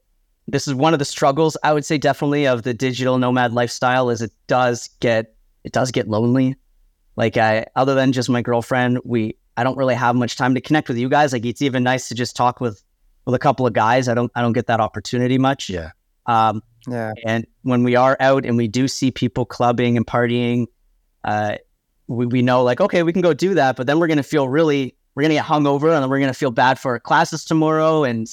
this 0.48 0.66
is 0.66 0.74
one 0.74 0.92
of 0.92 0.98
the 0.98 1.04
struggles 1.04 1.56
I 1.62 1.72
would 1.72 1.84
say 1.84 1.98
definitely 1.98 2.46
of 2.46 2.62
the 2.62 2.74
digital 2.74 3.18
nomad 3.18 3.52
lifestyle 3.52 4.10
is 4.10 4.22
it 4.22 4.32
does 4.46 4.88
get 5.00 5.34
it 5.64 5.72
does 5.72 5.90
get 5.90 6.08
lonely. 6.08 6.56
Like 7.16 7.36
I 7.36 7.66
other 7.76 7.94
than 7.94 8.12
just 8.12 8.28
my 8.28 8.42
girlfriend, 8.42 8.98
we 9.04 9.36
I 9.56 9.64
don't 9.64 9.76
really 9.76 9.94
have 9.94 10.16
much 10.16 10.36
time 10.36 10.54
to 10.54 10.60
connect 10.60 10.88
with 10.88 10.98
you 10.98 11.08
guys. 11.08 11.32
Like 11.32 11.44
it's 11.44 11.62
even 11.62 11.82
nice 11.82 12.08
to 12.08 12.14
just 12.14 12.34
talk 12.34 12.60
with 12.60 12.82
with 13.24 13.34
a 13.34 13.38
couple 13.38 13.66
of 13.66 13.72
guys. 13.72 14.08
I 14.08 14.14
don't 14.14 14.32
I 14.34 14.40
don't 14.40 14.52
get 14.52 14.66
that 14.66 14.80
opportunity 14.80 15.38
much. 15.38 15.70
Yeah. 15.70 15.90
Um 16.26 16.62
yeah. 16.88 17.12
and 17.24 17.46
when 17.62 17.82
we 17.84 17.96
are 17.96 18.16
out 18.20 18.44
and 18.44 18.56
we 18.56 18.68
do 18.68 18.88
see 18.88 19.10
people 19.10 19.44
clubbing 19.44 19.96
and 19.96 20.06
partying, 20.06 20.66
uh 21.24 21.56
we, 22.08 22.26
we 22.26 22.42
know 22.42 22.62
like 22.62 22.80
okay, 22.80 23.02
we 23.02 23.12
can 23.12 23.22
go 23.22 23.34
do 23.34 23.54
that, 23.54 23.76
but 23.76 23.86
then 23.86 23.98
we're 23.98 24.08
gonna 24.08 24.22
feel 24.22 24.48
really 24.48 24.96
we're 25.14 25.22
gonna 25.22 25.34
get 25.34 25.44
hungover 25.44 25.92
and 25.94 26.02
then 26.02 26.10
we're 26.10 26.20
gonna 26.20 26.34
feel 26.34 26.50
bad 26.50 26.78
for 26.78 26.92
our 26.92 27.00
classes 27.00 27.44
tomorrow 27.44 28.04
and 28.04 28.28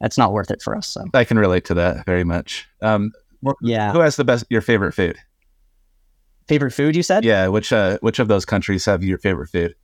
that's 0.00 0.16
not 0.16 0.32
worth 0.32 0.50
it 0.50 0.62
for 0.62 0.76
us. 0.76 0.86
So 0.86 1.04
I 1.14 1.24
can 1.24 1.38
relate 1.38 1.64
to 1.66 1.74
that 1.74 2.06
very 2.06 2.24
much. 2.24 2.68
Um, 2.80 3.12
yeah. 3.62 3.92
who 3.92 4.00
has 4.00 4.16
the 4.16 4.24
best 4.24 4.44
your 4.50 4.60
favorite 4.60 4.92
food? 4.92 5.16
Favorite 6.48 6.72
food 6.72 6.96
you 6.96 7.02
said? 7.02 7.24
Yeah, 7.24 7.48
which 7.48 7.72
uh, 7.72 7.98
which 8.00 8.18
of 8.18 8.28
those 8.28 8.44
countries 8.44 8.84
have 8.84 9.04
your 9.04 9.18
favorite 9.18 9.48
food? 9.48 9.74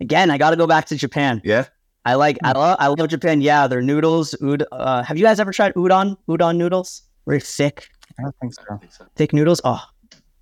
Again, 0.00 0.30
I 0.30 0.38
got 0.38 0.50
to 0.50 0.56
go 0.56 0.66
back 0.66 0.86
to 0.86 0.96
Japan. 0.96 1.40
Yeah, 1.44 1.66
I 2.08 2.14
like 2.14 2.38
I 2.42 2.52
love 2.52 2.76
I 2.80 2.86
love 2.86 3.08
Japan. 3.08 3.42
Yeah, 3.42 3.66
their 3.66 3.82
noodles. 3.82 4.34
Ud- 4.40 4.64
uh, 4.72 5.02
have 5.02 5.18
you 5.18 5.24
guys 5.24 5.38
ever 5.38 5.52
tried 5.52 5.74
udon? 5.74 6.16
Udon 6.26 6.56
noodles? 6.56 7.02
Very 7.26 7.38
thick, 7.38 7.86
I 8.18 8.22
don't 8.22 8.34
think 8.40 8.54
so. 8.54 8.80
thick 9.14 9.34
noodles. 9.34 9.60
Oh, 9.62 9.84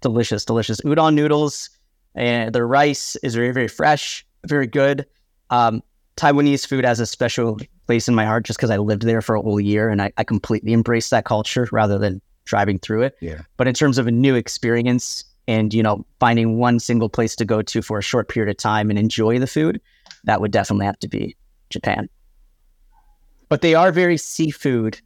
delicious, 0.01 0.45
delicious. 0.45 0.81
Udon 0.83 1.15
noodles 1.15 1.71
and 2.15 2.55
their 2.55 2.69
rice 2.69 3.17
is 3.25 3.35
very 3.35 3.51
very 3.51 3.67
fresh, 3.67 4.25
very 4.47 4.69
good. 4.69 5.07
Um, 5.51 5.83
Taiwanese 6.17 6.69
food 6.69 6.85
has 6.85 7.01
a 7.01 7.07
special 7.07 7.59
place 7.89 8.07
in 8.07 8.15
my 8.15 8.25
heart 8.25 8.45
just 8.45 8.61
because 8.61 8.71
I 8.71 8.77
lived 8.77 9.03
there 9.03 9.21
for 9.21 9.35
a 9.35 9.43
whole 9.43 9.61
year 9.61 9.89
and 9.89 10.01
I, 10.01 10.13
I 10.19 10.23
completely 10.23 10.73
embraced 10.73 11.11
that 11.11 11.25
culture 11.25 11.69
rather 11.73 11.99
than 11.99 12.23
driving 12.45 12.79
through 12.79 13.03
it. 13.03 13.17
Yeah. 13.21 13.43
But 13.57 13.67
in 13.67 13.75
terms 13.75 13.99
of 13.99 14.07
a 14.07 14.13
new 14.13 14.37
experience 14.37 15.25
and 15.49 15.75
you 15.75 15.83
know 15.83 16.07
finding 16.21 16.59
one 16.59 16.79
single 16.79 17.09
place 17.09 17.35
to 17.35 17.45
go 17.45 17.61
to 17.61 17.83
for 17.83 17.99
a 17.99 18.03
short 18.03 18.29
period 18.29 18.53
of 18.53 18.57
time 18.57 18.89
and 18.89 19.01
enjoy 19.01 19.41
the 19.41 19.49
food, 19.49 19.81
that 20.23 20.41
would 20.41 20.53
definitely 20.53 20.87
have 20.87 21.01
to 21.01 21.09
be 21.09 21.35
Japan. 21.71 22.09
But 23.49 23.61
they 23.63 23.75
are 23.75 23.93
very 23.93 24.17
seafood 24.17 25.01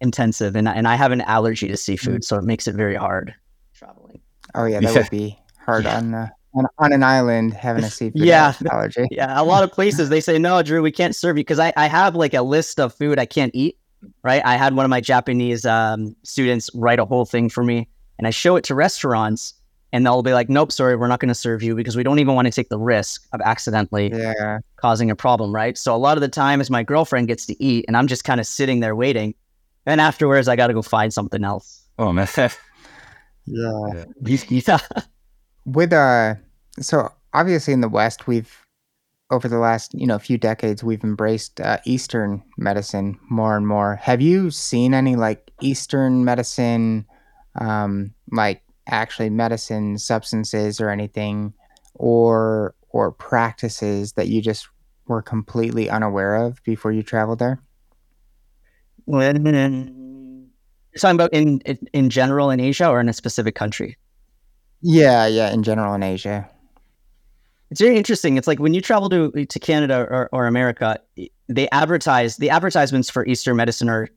intensive, 0.00 0.54
and 0.56 0.68
I- 0.68 0.74
and 0.74 0.86
I 0.86 0.94
have 0.96 1.12
an 1.12 1.22
allergy 1.22 1.68
to 1.68 1.76
seafood, 1.76 2.24
so 2.24 2.36
it 2.36 2.44
makes 2.44 2.66
it 2.66 2.74
very 2.74 2.94
hard 2.94 3.34
traveling. 3.74 4.20
Oh 4.54 4.66
yeah, 4.66 4.80
that 4.80 4.92
Yeah. 4.92 5.00
would 5.00 5.10
be 5.10 5.38
hard 5.64 5.86
on 5.86 6.14
uh, 6.14 6.28
on, 6.54 6.66
on 6.78 6.92
an 6.92 7.02
island 7.02 7.54
having 7.54 7.84
a 7.84 7.90
seafood 7.90 8.22
Yeah. 8.22 8.52
allergy. 8.70 9.06
Yeah, 9.10 9.40
a 9.40 9.44
lot 9.44 9.62
of 9.64 9.72
places 9.72 10.08
they 10.10 10.20
say 10.20 10.38
no, 10.38 10.62
Drew, 10.62 10.82
we 10.82 10.92
can't 10.92 11.14
serve 11.16 11.36
you 11.38 11.44
because 11.44 11.58
I, 11.58 11.72
I 11.76 11.86
have 11.86 12.14
like 12.14 12.34
a 12.34 12.42
list 12.42 12.78
of 12.80 12.94
food 12.94 13.18
I 13.18 13.26
can't 13.26 13.54
eat. 13.54 13.78
Right, 14.22 14.42
I 14.44 14.56
had 14.56 14.76
one 14.76 14.84
of 14.84 14.90
my 14.90 15.00
Japanese 15.00 15.64
um, 15.64 16.14
students 16.22 16.70
write 16.74 16.98
a 16.98 17.04
whole 17.06 17.24
thing 17.24 17.48
for 17.48 17.64
me, 17.64 17.88
and 18.18 18.26
I 18.26 18.30
show 18.30 18.56
it 18.56 18.64
to 18.64 18.74
restaurants, 18.74 19.54
and 19.96 20.04
they'll 20.04 20.22
be 20.22 20.34
like, 20.34 20.50
"Nope, 20.50 20.70
sorry, 20.70 20.94
we're 20.94 21.08
not 21.08 21.20
going 21.20 21.28
to 21.30 21.34
serve 21.34 21.62
you 21.62 21.74
because 21.74 21.96
we 21.96 22.02
don't 22.02 22.18
even 22.18 22.34
want 22.34 22.44
to 22.44 22.52
take 22.52 22.68
the 22.68 22.78
risk 22.78 23.26
of 23.32 23.40
accidentally 23.40 24.12
Yeah. 24.12 24.58
causing 24.76 25.10
a 25.10 25.16
problem." 25.16 25.54
Right. 25.54 25.78
So 25.78 25.94
a 25.94 25.96
lot 25.96 26.18
of 26.18 26.20
the 26.20 26.28
times, 26.28 26.68
my 26.68 26.82
girlfriend 26.82 27.28
gets 27.28 27.46
to 27.46 27.62
eat, 27.64 27.86
and 27.88 27.96
I'm 27.96 28.06
just 28.06 28.22
kind 28.22 28.38
of 28.38 28.46
sitting 28.46 28.80
there 28.80 28.94
waiting. 28.94 29.34
And 29.86 29.98
afterwards, 30.00 30.48
I 30.48 30.56
got 30.56 30.66
to 30.66 30.74
go 30.74 30.82
find 30.82 31.14
something 31.14 31.42
else. 31.44 31.82
Oh 31.98 32.12
man. 32.12 32.28
Yeah. 33.46 34.04
yeah. 34.24 34.78
With 35.64 35.92
uh 35.92 36.34
so 36.80 37.08
obviously 37.32 37.72
in 37.72 37.80
the 37.80 37.88
West 37.88 38.26
we've 38.26 38.52
over 39.30 39.48
the 39.48 39.58
last, 39.58 39.94
you 39.94 40.06
know, 40.06 40.18
few 40.18 40.36
decades 40.38 40.84
we've 40.84 41.02
embraced 41.02 41.60
uh, 41.60 41.78
Eastern 41.84 42.42
medicine 42.58 43.18
more 43.30 43.56
and 43.56 43.66
more. 43.66 43.96
Have 43.96 44.20
you 44.20 44.50
seen 44.50 44.94
any 44.94 45.16
like 45.16 45.50
Eastern 45.60 46.24
medicine 46.24 47.06
um 47.60 48.12
like 48.32 48.62
actually 48.86 49.30
medicine 49.30 49.98
substances 49.98 50.80
or 50.80 50.90
anything 50.90 51.52
or 51.94 52.74
or 52.90 53.12
practices 53.12 54.12
that 54.12 54.28
you 54.28 54.40
just 54.40 54.68
were 55.06 55.22
completely 55.22 55.90
unaware 55.90 56.36
of 56.36 56.62
before 56.64 56.92
you 56.92 57.02
traveled 57.02 57.38
there? 57.38 57.60
You're 60.96 61.00
talking 61.00 61.14
about 61.14 61.32
in, 61.32 61.60
in 61.60 61.78
in 61.92 62.10
general 62.10 62.50
in 62.50 62.58
Asia 62.58 62.88
or 62.88 63.00
in 63.00 63.08
a 63.08 63.12
specific 63.12 63.54
country? 63.54 63.96
Yeah, 64.80 65.26
yeah, 65.26 65.52
in 65.52 65.62
general 65.62 65.94
in 65.94 66.02
Asia. 66.02 66.48
It's 67.70 67.80
very 67.80 67.96
interesting. 67.96 68.36
It's 68.36 68.46
like 68.46 68.60
when 68.60 68.74
you 68.74 68.80
travel 68.80 69.08
to 69.10 69.44
to 69.44 69.58
Canada 69.58 70.06
or, 70.08 70.28
or 70.32 70.46
America, 70.46 70.98
they 71.48 71.68
advertise 71.70 72.36
the 72.36 72.50
advertisements 72.50 73.10
for 73.10 73.26
Eastern 73.26 73.56
medicine 73.56 73.88
are 73.88 74.08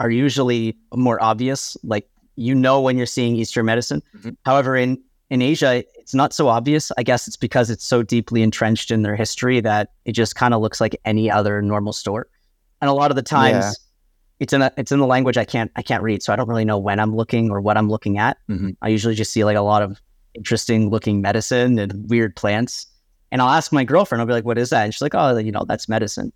are 0.00 0.10
usually 0.10 0.76
more 0.94 1.22
obvious. 1.22 1.76
Like 1.82 2.08
you 2.36 2.54
know 2.54 2.80
when 2.80 2.96
you're 2.96 3.06
seeing 3.06 3.36
Eastern 3.36 3.66
medicine. 3.66 4.02
Mhm. 4.18 4.36
However, 4.44 4.76
in 4.76 4.98
in 5.30 5.40
Asia, 5.40 5.82
it's 5.94 6.12
not 6.14 6.34
so 6.34 6.48
obvious. 6.48 6.92
I 6.98 7.02
guess 7.02 7.26
it's 7.26 7.38
because 7.38 7.70
it's 7.70 7.84
so 7.86 8.02
deeply 8.02 8.42
entrenched 8.42 8.90
in 8.90 9.00
their 9.02 9.16
history 9.16 9.60
that 9.60 9.88
it 10.04 10.12
just 10.12 10.34
kind 10.36 10.52
of 10.52 10.60
looks 10.60 10.78
like 10.78 11.00
any 11.06 11.30
other 11.30 11.62
normal 11.62 11.94
store. 11.94 12.26
And 12.82 12.90
a 12.90 12.92
lot 12.92 13.10
of 13.10 13.16
the 13.16 13.22
times, 13.22 13.64
Yeah. 13.64 13.72
it's 14.40 14.52
in 14.52 14.60
a 14.62 14.70
it's 14.76 14.92
in 14.92 14.98
the 14.98 15.06
language 15.06 15.38
I 15.38 15.44
can't 15.46 15.70
I 15.76 15.82
can't 15.82 16.02
read, 16.02 16.22
so 16.22 16.32
I 16.32 16.36
don't 16.36 16.48
really 16.48 16.64
know 16.66 16.78
when 16.78 17.00
I'm 17.00 17.16
looking 17.16 17.50
or 17.50 17.60
what 17.60 17.76
I'm 17.78 17.88
looking 17.88 18.18
at. 18.18 18.36
Mhm. 18.50 18.76
I 18.82 18.88
usually 18.88 19.14
just 19.14 19.32
see 19.32 19.44
like 19.44 19.56
a 19.56 19.62
lot 19.62 19.82
of 19.82 20.00
interesting 20.34 20.90
looking 20.90 21.20
medicine 21.22 21.78
and 21.78 22.08
weird 22.10 22.36
plants. 22.36 22.86
And 23.30 23.40
I'll 23.40 23.48
ask 23.50 23.72
my 23.72 23.84
girlfriend, 23.84 24.20
I'll 24.20 24.26
be 24.26 24.32
like, 24.34 24.44
what 24.44 24.58
is 24.58 24.68
that? 24.70 24.84
And 24.84 24.92
she's 24.92 25.00
like, 25.00 25.14
oh, 25.14 25.38
you 25.38 25.52
know, 25.52 25.64
that's 25.66 25.88
medicine. 25.88 26.30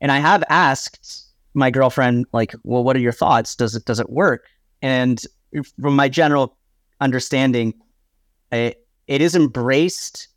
And 0.00 0.10
I 0.10 0.18
have 0.18 0.42
asked 0.48 1.24
my 1.54 1.70
girlfriend, 1.70 2.26
like, 2.32 2.52
well, 2.64 2.82
what 2.82 2.96
are 2.96 3.00
your 3.00 3.12
thoughts? 3.12 3.54
Does 3.54 3.76
it 3.76 3.84
does 3.84 4.00
it 4.00 4.10
work? 4.10 4.46
And 4.82 5.22
from 5.80 5.96
my 5.96 6.08
general 6.08 6.56
understanding, 7.00 7.74
it, 8.52 8.86
it 9.06 9.20
is 9.20 9.34
embraced 9.34 10.28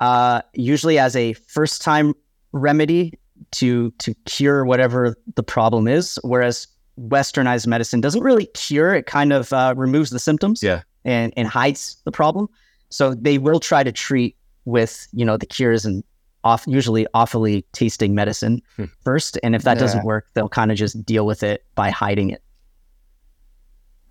uh, 0.00 0.42
usually 0.54 0.98
as 0.98 1.14
a 1.14 1.32
first 1.34 1.82
time 1.82 2.14
remedy 2.52 3.18
to 3.52 3.90
to 3.98 4.14
cure 4.24 4.64
whatever 4.64 5.16
the 5.34 5.42
problem 5.42 5.86
is, 5.88 6.18
whereas 6.22 6.66
westernized 7.00 7.66
medicine 7.66 8.00
doesn't 8.00 8.22
really 8.22 8.46
cure; 8.54 8.94
it 8.94 9.06
kind 9.06 9.32
of 9.32 9.52
uh, 9.52 9.74
removes 9.76 10.10
the 10.10 10.18
symptoms, 10.18 10.62
Yeah. 10.62 10.82
and 11.04 11.32
and 11.36 11.48
hides 11.48 11.96
the 12.04 12.12
problem. 12.12 12.48
So 12.90 13.14
they 13.14 13.38
will 13.38 13.60
try 13.60 13.82
to 13.82 13.92
treat 13.92 14.36
with 14.64 15.06
you 15.12 15.24
know 15.24 15.36
the 15.36 15.46
cures 15.46 15.84
and 15.84 16.02
off 16.44 16.64
usually 16.66 17.06
awfully 17.14 17.64
tasting 17.72 18.14
medicine 18.14 18.60
Hmm. 18.76 18.84
first, 19.04 19.38
and 19.42 19.54
if 19.54 19.62
that 19.62 19.76
Yeah. 19.76 19.80
doesn't 19.80 20.04
work, 20.04 20.26
they'll 20.34 20.48
kind 20.48 20.70
of 20.72 20.76
just 20.78 21.04
deal 21.04 21.24
with 21.26 21.42
it 21.42 21.64
by 21.74 21.90
hiding 21.90 22.30
it. 22.30 22.42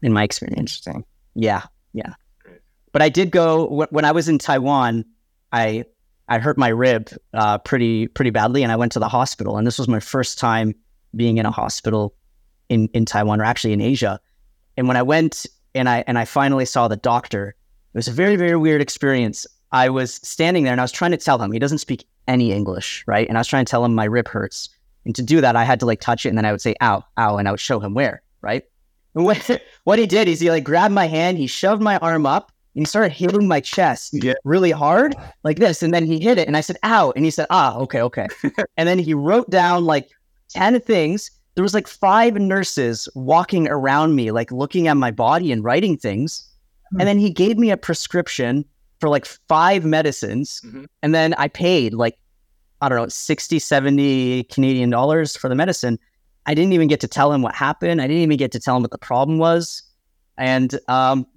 In 0.02 0.14
my 0.14 0.24
experience. 0.24 0.60
Interesting. 0.60 1.06
Yeah, 1.36 1.64
yeah. 1.93 2.14
Great. 2.39 2.62
But 2.91 3.02
I 3.02 3.10
did 3.10 3.32
go 3.32 3.88
when 3.91 4.06
I 4.06 4.12
was 4.12 4.28
in 4.28 4.38
Taiwan. 4.38 5.06
I 5.52 5.86
I 6.28 6.39
hurt 6.39 6.58
my 6.58 6.70
rib 6.70 7.10
uh, 7.34 7.58
pretty 7.60 8.08
pretty 8.08 8.32
badly, 8.32 8.64
and 8.64 8.72
I 8.72 8.76
went 8.76 8.91
to 8.93 8.99
the 8.99 9.10
hospital. 9.10 9.58
And 9.58 9.68
this 9.68 9.78
was 9.78 9.88
my 9.88 9.99
first 9.99 10.39
time 10.39 10.74
being 11.16 11.38
in 11.38 11.45
a 11.45 11.52
hospital 11.52 12.16
in 12.70 12.89
in 12.93 13.06
Taiwan, 13.06 13.41
or 13.41 13.43
actually 13.43 13.74
in 13.74 13.82
Asia. 13.82 14.20
And 14.78 14.88
when 14.88 14.97
I 14.97 15.04
went 15.04 15.45
and 15.76 15.88
I 15.89 16.04
and 16.08 16.18
I 16.18 16.26
finally 16.26 16.66
saw 16.66 16.88
the 16.88 16.97
doctor, 16.97 17.49
it 17.93 17.97
was 17.97 18.08
a 18.08 18.12
very 18.12 18.36
very 18.36 18.58
weird 18.58 18.82
experience. 18.82 19.45
I 19.72 19.89
was 19.89 20.16
standing 20.16 20.64
there 20.64 20.74
and 20.74 20.82
I 20.82 20.84
was 20.84 20.91
trying 20.91 21.12
to 21.12 21.18
tell 21.18 21.41
him 21.41 21.52
he 21.52 21.60
doesn't 21.60 21.78
speak 21.78 22.06
any 22.28 22.52
English, 22.52 23.04
right? 23.08 23.28
And 23.28 23.38
I 23.38 23.41
was 23.41 23.47
trying 23.47 23.66
to 23.66 23.70
tell 23.70 23.86
him 23.86 23.95
my 23.95 24.06
rib 24.06 24.28
hurts. 24.28 24.70
And 25.06 25.16
to 25.16 25.24
do 25.24 25.41
that, 25.41 25.56
I 25.56 25.64
had 25.64 25.80
to 25.80 25.86
like 25.86 26.02
touch 26.02 26.26
it, 26.26 26.30
and 26.30 26.38
then 26.38 26.45
I 26.45 26.52
would 26.52 26.62
say 26.62 26.76
"ow, 26.82 27.04
ow," 27.18 27.38
and 27.38 27.47
I 27.47 27.52
would 27.52 27.60
show 27.60 27.80
him 27.80 27.93
where, 27.93 28.22
right? 28.41 28.64
What 29.14 29.62
what 29.84 29.99
he 29.99 30.07
did 30.07 30.28
is 30.28 30.39
he 30.39 30.49
like 30.49 30.64
grabbed 30.64 30.93
my 30.93 31.05
hand, 31.07 31.38
he 31.38 31.47
shoved 31.47 31.82
my 31.82 31.97
arm 31.97 32.26
up, 32.26 32.51
and 32.76 32.82
he 32.82 32.86
started 32.86 33.12
hitting 33.12 33.47
my 33.47 33.59
chest 33.59 34.12
Yeah. 34.14 34.34
really 34.43 34.72
hard, 34.72 35.16
like 35.43 35.57
this. 35.59 35.84
And 35.84 35.93
then 35.93 36.05
he 36.05 36.20
hit 36.20 36.38
it, 36.38 36.47
and 36.47 36.55
I 36.57 36.62
said, 36.62 36.78
"Ow!" 36.84 37.12
And 37.16 37.26
he 37.26 37.32
said, 37.32 37.47
"Ah, 37.49 37.76
okay, 37.78 38.01
okay." 38.01 38.28
and 38.78 38.88
then 38.88 38.99
he 38.99 39.14
wrote 39.14 39.49
down 39.49 39.86
like 39.86 40.09
ten 40.49 40.80
things. 40.80 41.30
There 41.55 41.64
was 41.64 41.74
like 41.74 41.88
five 41.88 42.36
nurses 42.36 43.09
walking 43.14 43.68
around 43.68 44.16
me, 44.16 44.32
like 44.32 44.51
looking 44.51 44.88
at 44.88 44.95
my 44.95 45.12
body 45.12 45.51
and 45.51 45.64
writing 45.64 45.97
things. 45.97 46.47
And 46.99 47.07
then 47.07 47.18
he 47.18 47.30
gave 47.30 47.57
me 47.57 47.72
a 47.72 47.78
prescription 47.78 48.66
for 48.99 49.07
like 49.09 49.26
five 49.26 49.84
medicines, 49.86 50.62
Mhm. 50.66 50.86
and 51.01 51.14
then 51.16 51.34
I 51.38 51.47
paid 51.49 51.93
like 51.93 52.18
I 52.84 52.89
don't 52.89 52.97
know 52.97 53.07
60, 53.09 53.59
70 53.59 54.43
Canadian 54.45 54.89
dollars 54.89 55.36
for 55.38 55.47
the 55.49 55.55
medicine. 55.55 55.99
I 56.46 56.54
didn't 56.54 56.74
even 56.74 56.88
get 56.88 57.00
to 57.02 57.08
tell 57.08 57.32
him 57.32 57.42
what 57.42 57.56
happened. 57.56 58.02
I 58.02 58.08
didn't 58.08 58.24
even 58.24 58.38
get 58.38 58.52
to 58.54 58.60
tell 58.60 58.76
him 58.76 58.82
what 58.82 58.92
the 58.92 58.98
problem 58.98 59.38
was. 59.38 59.84
And 60.38 60.80
um, 60.88 61.28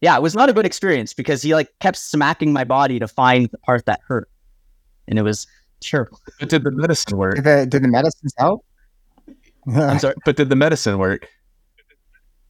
yeah, 0.00 0.16
it 0.16 0.22
was 0.22 0.34
not 0.34 0.48
a 0.48 0.52
good 0.52 0.66
experience 0.66 1.12
because 1.12 1.42
he 1.42 1.54
like 1.54 1.68
kept 1.80 1.98
smacking 1.98 2.52
my 2.52 2.64
body 2.64 2.98
to 2.98 3.08
find 3.08 3.50
the 3.50 3.58
part 3.58 3.86
that 3.86 4.00
hurt. 4.06 4.30
And 5.08 5.18
it 5.18 5.22
was 5.22 5.46
terrible. 5.80 6.20
But 6.40 6.48
did 6.48 6.64
the 6.64 6.70
medicine 6.70 7.16
work? 7.16 7.36
Did 7.36 7.44
the, 7.44 7.66
did 7.66 7.82
the 7.82 7.88
medicines 7.88 8.34
help? 8.38 8.64
I'm 9.74 9.98
sorry. 9.98 10.14
But 10.24 10.36
did 10.36 10.48
the 10.48 10.56
medicine 10.56 10.98
work? 10.98 11.28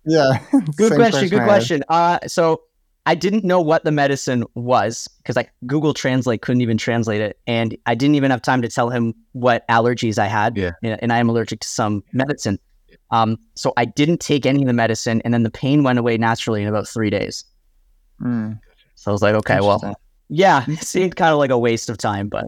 yeah. 0.07 0.39
Good 0.77 0.91
Same 0.91 0.99
question. 0.99 1.29
Good 1.29 1.43
question. 1.43 1.85
Uh, 1.89 2.19
so 2.27 2.63
I 3.07 3.15
didn't 3.15 3.45
know 3.45 3.61
what 3.61 3.85
the 3.85 3.93
medicine 3.93 4.45
was 4.55 5.09
because 5.19 5.37
like 5.37 5.53
Google 5.67 5.95
Translate 5.95 6.43
couldn't 6.43 6.61
even 6.61 6.77
translate 6.77 7.21
it, 7.21 7.39
and 7.47 7.77
I 7.87 7.95
didn't 7.95 8.17
even 8.17 8.31
have 8.33 8.43
time 8.43 8.61
to 8.63 8.69
tell 8.69 8.91
him 8.91 9.15
what 9.33 9.67
allergies 9.69 10.19
I 10.19 10.27
had. 10.27 10.57
Yeah. 10.57 10.73
and, 10.83 10.99
and 11.03 11.13
I 11.13 11.19
am 11.19 11.29
allergic 11.29 11.61
to 11.61 11.69
some 11.69 12.03
medicine. 12.13 12.59
Um, 13.13 13.39
so 13.55 13.73
I 13.77 13.85
didn't 13.85 14.19
take 14.21 14.45
any 14.45 14.63
of 14.63 14.67
the 14.67 14.73
medicine, 14.73 15.23
and 15.25 15.33
then 15.33 15.45
the 15.45 15.51
pain 15.51 15.85
went 15.85 15.99
away 16.01 16.19
naturally 16.19 16.63
in 16.63 16.69
about 16.69 16.89
three 16.89 17.09
days. 17.11 17.45
Mm, 18.21 18.59
So 18.97 19.11
I 19.11 19.13
was 19.13 19.23
like, 19.23 19.35
okay, 19.37 19.61
well, 19.61 19.95
yeah, 20.29 20.65
it 20.69 20.81
seemed 20.83 21.15
kind 21.17 21.33
of 21.33 21.39
like 21.39 21.51
a 21.51 21.59
waste 21.59 21.89
of 21.89 21.99
time, 21.99 22.29
but 22.29 22.47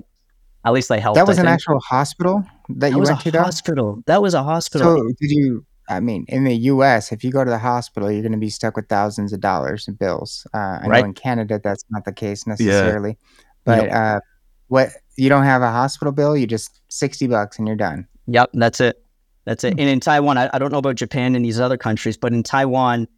at 0.65 0.73
least 0.73 0.91
I 0.91 0.99
helped. 0.99 1.15
that 1.17 1.27
was 1.27 1.39
I 1.39 1.43
an 1.43 1.47
think. 1.47 1.55
actual 1.55 1.79
hospital 1.81 2.43
that, 2.71 2.81
That 2.81 2.91
you 2.93 2.99
was 2.99 3.11
went 3.11 3.27
a 3.27 3.31
to, 3.31 3.43
hospital. 3.43 4.03
That 4.07 4.21
was 4.23 4.35
a 4.35 4.43
hospital. 4.43 4.97
So 4.97 5.05
did 5.21 5.31
you? 5.31 5.65
I 5.89 6.01
mean, 6.01 6.25
in 6.29 6.45
the 6.45 6.55
U.S., 6.55 7.13
if 7.13 7.25
you 7.25 7.31
go 7.31 7.45
to 7.45 7.51
the 7.51 7.59
hospital, 7.59 8.11
you're 8.11 8.23
going 8.23 8.33
to 8.33 8.39
be 8.39 8.51
stuck 8.51 8.77
with 8.77 8.89
thousands 8.89 9.33
of 9.33 9.41
dollars 9.41 9.89
in 9.89 9.95
bills. 9.95 10.47
Uh, 10.53 10.79
I 10.83 10.87
Right. 10.87 11.01
know 11.01 11.07
in 11.07 11.15
Canada 11.15 11.61
that's 11.63 11.85
not 11.91 12.05
the 12.05 12.13
case 12.13 12.47
necessarily, 12.47 13.17
but 13.65 13.85
Yep. 13.85 13.93
uh, 13.93 14.21
what 14.69 14.89
you 15.17 15.29
don't 15.29 15.45
have 15.45 15.63
a 15.63 15.71
hospital 15.71 16.13
bill, 16.13 16.37
you 16.37 16.47
just 16.47 16.81
sixty 16.89 17.27
bucks 17.27 17.59
and 17.59 17.67
you're 17.67 17.77
done. 17.77 18.07
Yep, 18.27 18.51
that's 18.55 18.81
it. 18.81 19.03
That's 19.47 19.63
Hmm. 19.63 19.69
it. 19.69 19.81
And 19.81 19.89
in 19.89 20.01
Taiwan, 20.01 20.37
I, 20.37 20.51
I 20.53 20.59
don't 20.59 20.71
know 20.71 20.79
about 20.79 20.97
Japan 20.97 21.35
and 21.35 21.45
these 21.45 21.59
other 21.59 21.79
countries, 21.79 22.17
but 22.19 22.33
in 22.35 22.43
Taiwan, 22.43 23.09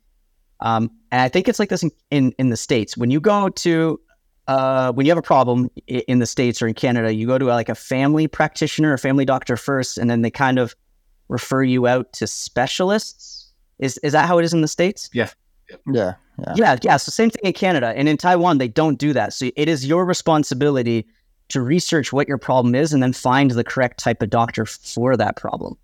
um, 0.61 0.91
and 1.11 1.21
I 1.21 1.29
think 1.29 1.49
it's 1.49 1.59
like 1.59 1.71
this 1.71 1.83
in, 1.83 1.91
in, 2.11 2.33
in 2.39 2.51
the 2.51 2.57
States. 2.57 2.97
When 2.97 3.11
you 3.11 3.19
go 3.21 3.49
to, 3.49 4.01
uh, 4.47 4.93
when 4.93 5.07
you 5.07 5.11
have 5.11 5.19
a 5.19 5.23
problem 5.23 5.71
in 5.89 6.19
the 6.21 6.27
States 6.27 6.63
or 6.63 6.69
in 6.69 6.75
Canada, 6.75 7.13
you 7.13 7.27
go 7.27 7.39
to 7.39 7.47
like 7.47 7.69
a 7.69 7.75
family 7.75 8.29
practitioner, 8.29 8.93
a 8.93 8.99
family 8.99 9.25
doctor 9.25 9.57
first, 9.57 9.99
and 9.99 10.09
then 10.09 10.23
they 10.23 10.31
kind 10.31 10.59
of 10.59 10.75
refer 11.31 11.63
you 11.63 11.87
out 11.87 12.13
to 12.15 12.27
specialists. 12.27 13.53
Is, 13.79 13.97
is 13.99 14.13
that 14.13 14.27
how 14.27 14.39
it 14.39 14.45
is 14.45 14.53
in 14.53 14.61
the 14.61 14.69
States? 14.69 15.09
Yeah, 15.13 15.31
yeah. 15.91 16.15
Yeah, 16.57 16.77
yeah. 16.83 16.97
So 16.97 17.11
same 17.11 17.31
thing 17.31 17.43
in 17.45 17.53
Canada 17.53 17.93
and 17.97 18.09
in 18.09 18.17
Taiwan, 18.17 18.59
they 18.59 18.69
don't 18.69 18.99
do 18.99 19.13
that. 19.13 19.33
So 19.33 19.51
it 19.57 19.69
is 19.69 19.87
your 19.87 20.05
responsibility 20.05 21.07
to 21.49 21.61
research 21.61 22.13
what 22.13 22.29
your 22.29 22.39
problem 22.39 22.75
is 22.75 22.93
and 22.93 23.03
then 23.03 23.13
find 23.13 23.51
the 23.51 23.65
correct 23.65 23.99
type 23.99 24.23
of 24.23 24.31
doctor 24.31 24.65
for 24.65 25.17
that 25.17 25.37
problem. 25.37 25.77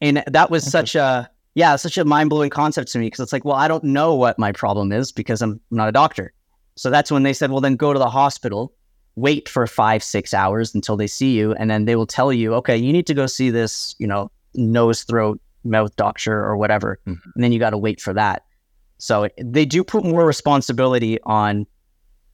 And 0.00 0.22
that 0.26 0.50
was 0.50 0.64
such 0.70 0.94
a 0.94 1.28
yeah, 1.54 1.74
such 1.76 1.98
a 1.98 2.04
mind 2.04 2.30
blowing 2.30 2.50
concept 2.50 2.92
to 2.92 2.98
me 2.98 3.06
because 3.06 3.20
it's 3.20 3.32
like, 3.32 3.44
well, 3.44 3.56
I 3.56 3.66
don't 3.68 3.82
know 3.84 4.14
what 4.14 4.38
my 4.38 4.52
problem 4.52 4.92
is 4.92 5.10
because 5.10 5.42
I'm 5.42 5.60
not 5.70 5.88
a 5.88 5.92
doctor. 5.92 6.32
So 6.76 6.88
that's 6.88 7.10
when 7.10 7.24
they 7.24 7.32
said, 7.32 7.50
well, 7.50 7.60
then 7.60 7.74
go 7.74 7.92
to 7.92 7.98
the 7.98 8.08
hospital, 8.08 8.72
wait 9.16 9.48
for 9.48 9.66
five, 9.66 10.04
six 10.04 10.32
hours 10.32 10.72
until 10.72 10.96
they 10.96 11.08
see 11.08 11.36
you, 11.36 11.54
and 11.54 11.68
then 11.68 11.84
they 11.84 11.96
will 11.96 12.06
tell 12.06 12.32
you, 12.32 12.54
okay, 12.54 12.76
you 12.76 12.92
need 12.92 13.08
to 13.08 13.14
go 13.14 13.26
see 13.26 13.50
this, 13.50 13.96
you 13.98 14.06
know, 14.06 14.30
nose, 14.54 15.02
throat, 15.04 15.40
mouth 15.64 15.94
doctor 15.96 16.42
or 16.44 16.56
whatever, 16.56 16.98
Mhm. 17.06 17.18
and 17.34 17.44
then 17.44 17.52
you 17.52 17.58
got 17.58 17.70
to 17.70 17.78
wait 17.78 18.00
for 18.00 18.12
that. 18.14 18.42
So 18.98 19.28
they 19.42 19.64
do 19.64 19.84
put 19.84 20.04
more 20.04 20.26
responsibility 20.26 21.18
on 21.24 21.66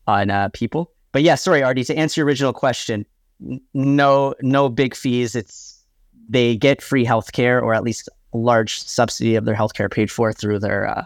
on 0.06 0.30
uh, 0.30 0.48
people. 0.52 0.92
But 1.12 1.22
yeah, 1.22 1.34
sorry, 1.34 1.62
Artie, 1.62 1.84
to 1.84 1.94
answer 1.96 2.20
your 2.20 2.26
original 2.26 2.52
question, 2.52 3.06
n- 3.42 3.60
no 3.74 4.34
no 4.40 4.68
big 4.68 4.94
fees. 4.94 5.34
It's 5.34 5.82
they 6.28 6.56
get 6.56 6.80
free 6.82 7.04
health 7.04 7.32
care 7.32 7.60
or 7.60 7.74
at 7.74 7.82
least 7.82 8.08
a 8.32 8.38
large 8.38 8.80
subsidy 8.80 9.34
of 9.36 9.44
their 9.44 9.54
health 9.54 9.74
care 9.74 9.88
paid 9.88 10.10
for 10.10 10.32
through 10.32 10.58
their 10.58 10.86
uh, 10.88 11.04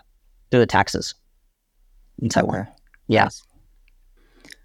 through 0.51 0.61
the 0.61 0.67
taxes 0.67 1.15
in 2.21 2.29
Taiwan. 2.29 2.61
Okay. 2.61 2.71
Yeah. 3.09 3.29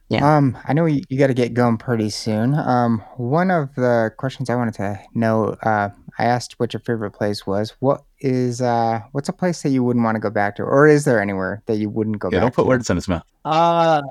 Yeah. 0.09 0.37
Um, 0.37 0.57
I 0.65 0.73
know 0.73 0.85
you, 0.85 1.01
you 1.09 1.17
got 1.17 1.27
to 1.27 1.33
get 1.33 1.53
going 1.53 1.77
pretty 1.77 2.09
soon. 2.09 2.53
Um, 2.53 3.03
one 3.17 3.49
of 3.49 3.73
the 3.75 4.11
questions 4.17 4.49
I 4.49 4.55
wanted 4.55 4.75
to 4.75 4.99
know, 5.15 5.55
uh, 5.63 5.89
I 6.19 6.25
asked 6.25 6.59
what 6.59 6.73
your 6.73 6.79
favorite 6.81 7.11
place 7.11 7.47
was. 7.47 7.73
What 7.79 8.03
is 8.19 8.61
uh, 8.61 9.01
what's 9.13 9.29
a 9.29 9.33
place 9.33 9.63
that 9.63 9.69
you 9.69 9.83
wouldn't 9.83 10.03
want 10.05 10.15
to 10.15 10.19
go 10.19 10.29
back 10.29 10.55
to, 10.57 10.63
or 10.63 10.87
is 10.87 11.05
there 11.05 11.21
anywhere 11.21 11.63
that 11.65 11.77
you 11.77 11.89
wouldn't 11.89 12.19
go 12.19 12.29
back 12.29 12.31
to? 12.31 12.35
Yeah, 12.35 12.39
back? 12.41 12.53
don't 12.53 12.55
put 12.55 12.63
to? 12.63 12.67
words 12.67 12.89
in 12.89 12.97
his 12.97 13.07
mouth. 13.07 13.23
Uh, 13.45 14.01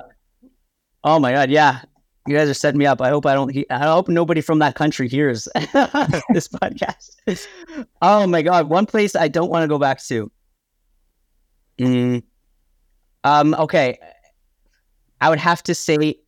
oh 1.04 1.18
my 1.18 1.32
god, 1.32 1.50
yeah. 1.50 1.82
You 2.26 2.36
guys 2.36 2.48
are 2.48 2.54
setting 2.54 2.78
me 2.78 2.86
up. 2.86 3.00
I 3.00 3.08
hope 3.08 3.26
I 3.26 3.34
don't. 3.34 3.56
I 3.70 3.78
hope 3.78 4.08
nobody 4.08 4.40
from 4.40 4.60
that 4.60 4.74
country 4.74 5.08
hears 5.08 5.44
this 5.54 6.48
podcast. 6.48 7.46
Oh 8.00 8.26
my 8.26 8.42
god, 8.42 8.68
one 8.68 8.86
place 8.86 9.16
I 9.16 9.28
don't 9.28 9.50
want 9.50 9.64
to 9.64 9.68
go 9.68 9.78
back 9.78 10.02
to. 10.04 10.30
Mm. 11.78 12.22
Um. 13.24 13.54
Okay, 13.54 13.98
I 15.20 15.30
would 15.30 15.40
have 15.40 15.62
to 15.64 15.74
say, 15.74 16.18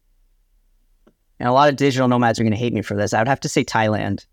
and 1.38 1.48
a 1.48 1.52
lot 1.52 1.68
of 1.68 1.76
digital 1.76 2.08
nomads 2.08 2.38
are 2.38 2.44
going 2.44 2.52
to 2.52 2.58
hate 2.58 2.72
me 2.72 2.82
for 2.82 2.96
this. 2.96 3.12
I 3.12 3.18
would 3.20 3.28
have 3.28 3.40
to 3.40 3.48
say 3.48 3.64
Thailand. 3.64 4.26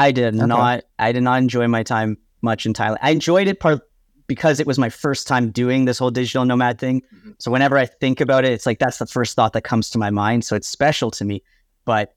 I 0.00 0.12
did 0.12 0.34
Okay. 0.36 0.46
not. 0.46 0.84
I 0.98 1.12
did 1.12 1.22
not 1.22 1.38
enjoy 1.38 1.66
my 1.68 1.82
time 1.82 2.16
much 2.42 2.66
in 2.66 2.72
Thailand. 2.72 2.96
I 3.02 3.10
enjoyed 3.10 3.48
it 3.48 3.60
part 3.60 3.80
because 4.26 4.60
it 4.60 4.66
was 4.66 4.78
my 4.78 4.88
first 4.88 5.26
time 5.26 5.50
doing 5.50 5.84
this 5.86 5.98
whole 5.98 6.10
digital 6.10 6.44
nomad 6.44 6.78
thing. 6.78 7.02
So 7.38 7.50
whenever 7.50 7.76
I 7.76 7.86
think 7.86 8.20
about 8.20 8.44
it, 8.44 8.52
it's 8.52 8.64
like 8.66 8.78
that's 8.78 8.98
the 8.98 9.06
first 9.06 9.34
thought 9.36 9.52
that 9.54 9.62
comes 9.62 9.90
to 9.90 9.98
my 9.98 10.10
mind. 10.10 10.44
So 10.44 10.54
it's 10.56 10.68
special 10.68 11.10
to 11.12 11.24
me. 11.24 11.42
But 11.84 12.14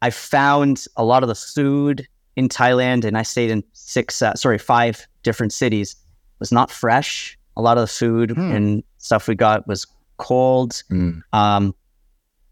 I 0.00 0.10
found 0.10 0.84
a 0.96 1.04
lot 1.04 1.22
of 1.22 1.28
the 1.28 1.34
food 1.36 2.06
in 2.34 2.48
Thailand, 2.48 3.04
and 3.04 3.16
I 3.16 3.22
stayed 3.22 3.50
in 3.50 3.62
six, 3.72 4.20
uh, 4.22 4.34
sorry, 4.34 4.58
five 4.58 5.06
different 5.22 5.52
cities. 5.52 5.92
It 5.92 6.40
Was 6.40 6.50
not 6.52 6.70
fresh. 6.70 7.38
A 7.56 7.62
lot 7.62 7.76
of 7.78 7.82
the 7.82 7.86
food 7.92 8.30
Hmm. 8.32 8.50
and 8.50 8.82
stuff 8.98 9.28
we 9.28 9.34
got 9.36 9.66
was 9.68 9.86
cold. 10.16 10.82
Mm. 10.90 11.22
Um, 11.32 11.74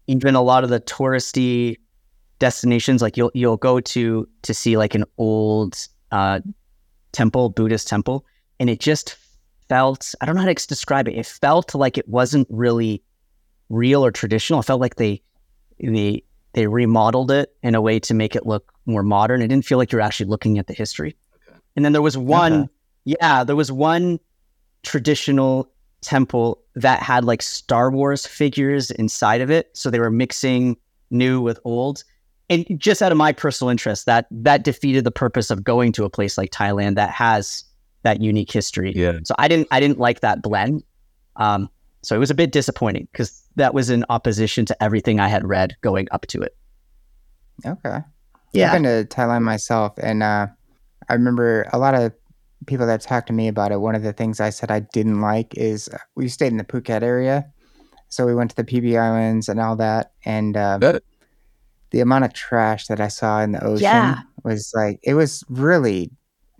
even 0.07 0.35
a 0.35 0.41
lot 0.41 0.63
of 0.63 0.69
the 0.69 0.79
touristy 0.79 1.77
destinations, 2.41 3.01
like 3.01 3.15
you'll 3.15 3.31
you'll 3.33 3.55
go 3.55 3.79
to 3.79 4.27
to 4.41 4.53
see 4.53 4.75
like 4.75 4.95
an 4.95 5.05
old 5.17 5.87
uh, 6.11 6.41
temple, 7.13 7.49
Buddhist 7.49 7.87
temple, 7.87 8.25
and 8.59 8.69
it 8.69 8.81
just 8.81 9.15
felt 9.69 10.13
I 10.19 10.25
don't 10.25 10.35
know 10.35 10.41
how 10.41 10.47
to 10.51 10.67
describe 10.67 11.07
it. 11.07 11.15
It 11.15 11.25
felt 11.25 11.73
like 11.73 11.97
it 11.97 12.09
wasn't 12.09 12.47
really 12.49 13.01
real 13.69 14.03
or 14.03 14.11
traditional. 14.11 14.59
It 14.59 14.63
felt 14.63 14.81
like 14.81 14.95
they 14.95 15.21
they 15.79 16.23
they 16.53 16.67
remodeled 16.67 17.31
it 17.31 17.55
in 17.63 17.75
a 17.75 17.81
way 17.81 17.99
to 17.99 18.13
make 18.13 18.35
it 18.35 18.45
look 18.45 18.73
more 18.85 19.03
modern. 19.03 19.41
It 19.41 19.47
didn't 19.47 19.65
feel 19.65 19.77
like 19.77 19.91
you're 19.91 20.01
actually 20.01 20.29
looking 20.29 20.57
at 20.57 20.67
the 20.67 20.73
history. 20.73 21.15
Okay. 21.47 21.57
And 21.75 21.85
then 21.85 21.93
there 21.93 22.01
was 22.01 22.17
one, 22.17 22.53
Okay. 22.53 22.69
yeah, 23.05 23.43
there 23.45 23.55
was 23.55 23.71
one 23.71 24.19
traditional 24.83 25.71
temple 26.01 26.59
that 26.75 27.01
had 27.01 27.23
like 27.23 27.41
Star 27.41 27.91
Wars 27.91 28.25
figures 28.25 28.91
inside 28.91 29.39
of 29.39 29.49
it. 29.51 29.69
So 29.73 29.89
they 29.89 29.99
were 29.99 30.11
mixing 30.11 30.75
new 31.11 31.39
with 31.39 31.59
old. 31.63 32.03
And 32.51 32.65
just 32.77 33.01
out 33.01 33.13
of 33.13 33.17
my 33.17 33.31
personal 33.31 33.69
interest, 33.69 34.05
that 34.07 34.27
that 34.29 34.63
defeated 34.63 35.05
the 35.05 35.11
purpose 35.11 35.49
of 35.49 35.63
going 35.63 35.93
to 35.93 36.03
a 36.03 36.09
place 36.09 36.37
like 36.37 36.51
Thailand 36.51 36.95
that 36.95 37.09
has 37.09 37.63
that 38.03 38.21
unique 38.21 38.51
history. 38.51 38.91
Yeah. 38.93 39.19
So 39.23 39.33
I 39.39 39.47
didn't 39.47 39.69
I 39.71 39.79
didn't 39.79 39.99
like 39.99 40.19
that 40.19 40.41
blend. 40.41 40.83
Um, 41.37 41.69
so 42.03 42.13
it 42.13 42.19
was 42.19 42.29
a 42.29 42.35
bit 42.35 42.51
disappointing 42.51 43.07
because 43.11 43.41
that 43.55 43.73
was 43.73 43.89
in 43.89 44.03
opposition 44.09 44.65
to 44.65 44.83
everything 44.83 45.19
I 45.19 45.29
had 45.29 45.47
read 45.47 45.75
going 45.81 46.07
up 46.11 46.27
to 46.27 46.41
it. 46.41 46.55
Okay. 47.65 47.99
Yeah. 48.53 48.67
I've 48.67 48.73
been 48.73 48.83
to 48.83 49.15
Thailand 49.15 49.43
myself, 49.43 49.93
and 49.97 50.21
uh, 50.21 50.47
I 51.07 51.13
remember 51.13 51.69
a 51.71 51.77
lot 51.77 51.95
of 51.95 52.11
people 52.65 52.85
that 52.85 52.99
talked 53.01 53.27
to 53.27 53.33
me 53.33 53.47
about 53.47 53.71
it. 53.71 53.79
One 53.79 53.95
of 53.95 54.03
the 54.03 54.13
things 54.13 54.41
I 54.41 54.49
said 54.49 54.71
I 54.71 54.81
didn't 54.81 55.21
like 55.21 55.55
is 55.55 55.87
uh, 55.87 55.99
we 56.15 56.27
stayed 56.27 56.51
in 56.51 56.57
the 56.57 56.65
Phuket 56.65 57.01
area, 57.01 57.45
so 58.09 58.25
we 58.25 58.35
went 58.35 58.49
to 58.49 58.55
the 58.57 58.65
Phi 58.65 58.81
Phi 58.81 58.97
Islands 58.97 59.47
and 59.47 59.59
all 59.59 59.77
that, 59.77 60.11
and 60.25 60.57
uh, 60.57 60.79
That- 60.79 61.03
the 61.91 61.99
amount 61.99 62.25
of 62.25 62.33
trash 62.33 62.87
that 62.87 62.99
I 62.99 63.07
saw 63.09 63.41
in 63.41 63.51
the 63.51 63.63
ocean 63.63 63.81
Yeah. 63.83 64.19
was 64.43 64.71
like 64.75 64.99
it 65.03 65.13
was 65.13 65.43
really 65.49 66.09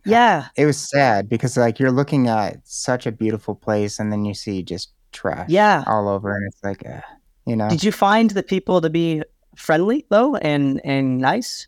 Yeah. 0.06 0.48
it 0.56 0.66
was 0.66 0.78
sad 0.78 1.30
because 1.30 1.58
like 1.58 1.80
you're 1.80 1.92
looking 1.92 2.28
at 2.28 2.58
such 2.64 3.06
a 3.06 3.12
beautiful 3.12 3.56
place, 3.56 4.00
and 4.00 4.12
then 4.12 4.26
you 4.26 4.34
see 4.34 4.64
just 4.64 4.92
trash 5.12 5.50
Yeah. 5.50 5.84
all 5.88 6.08
over, 6.08 6.36
and 6.36 6.46
it's 6.48 6.64
like, 6.64 6.86
uh, 6.88 7.02
you 7.46 7.56
know, 7.56 7.70
Did 7.70 7.84
you 7.84 7.92
find 7.92 8.30
the 8.32 8.44
people 8.44 8.82
to 8.82 8.90
be 8.90 9.24
friendly 9.56 10.06
though 10.10 10.36
and 10.38 10.80
and 10.86 11.18
nice? 11.20 11.68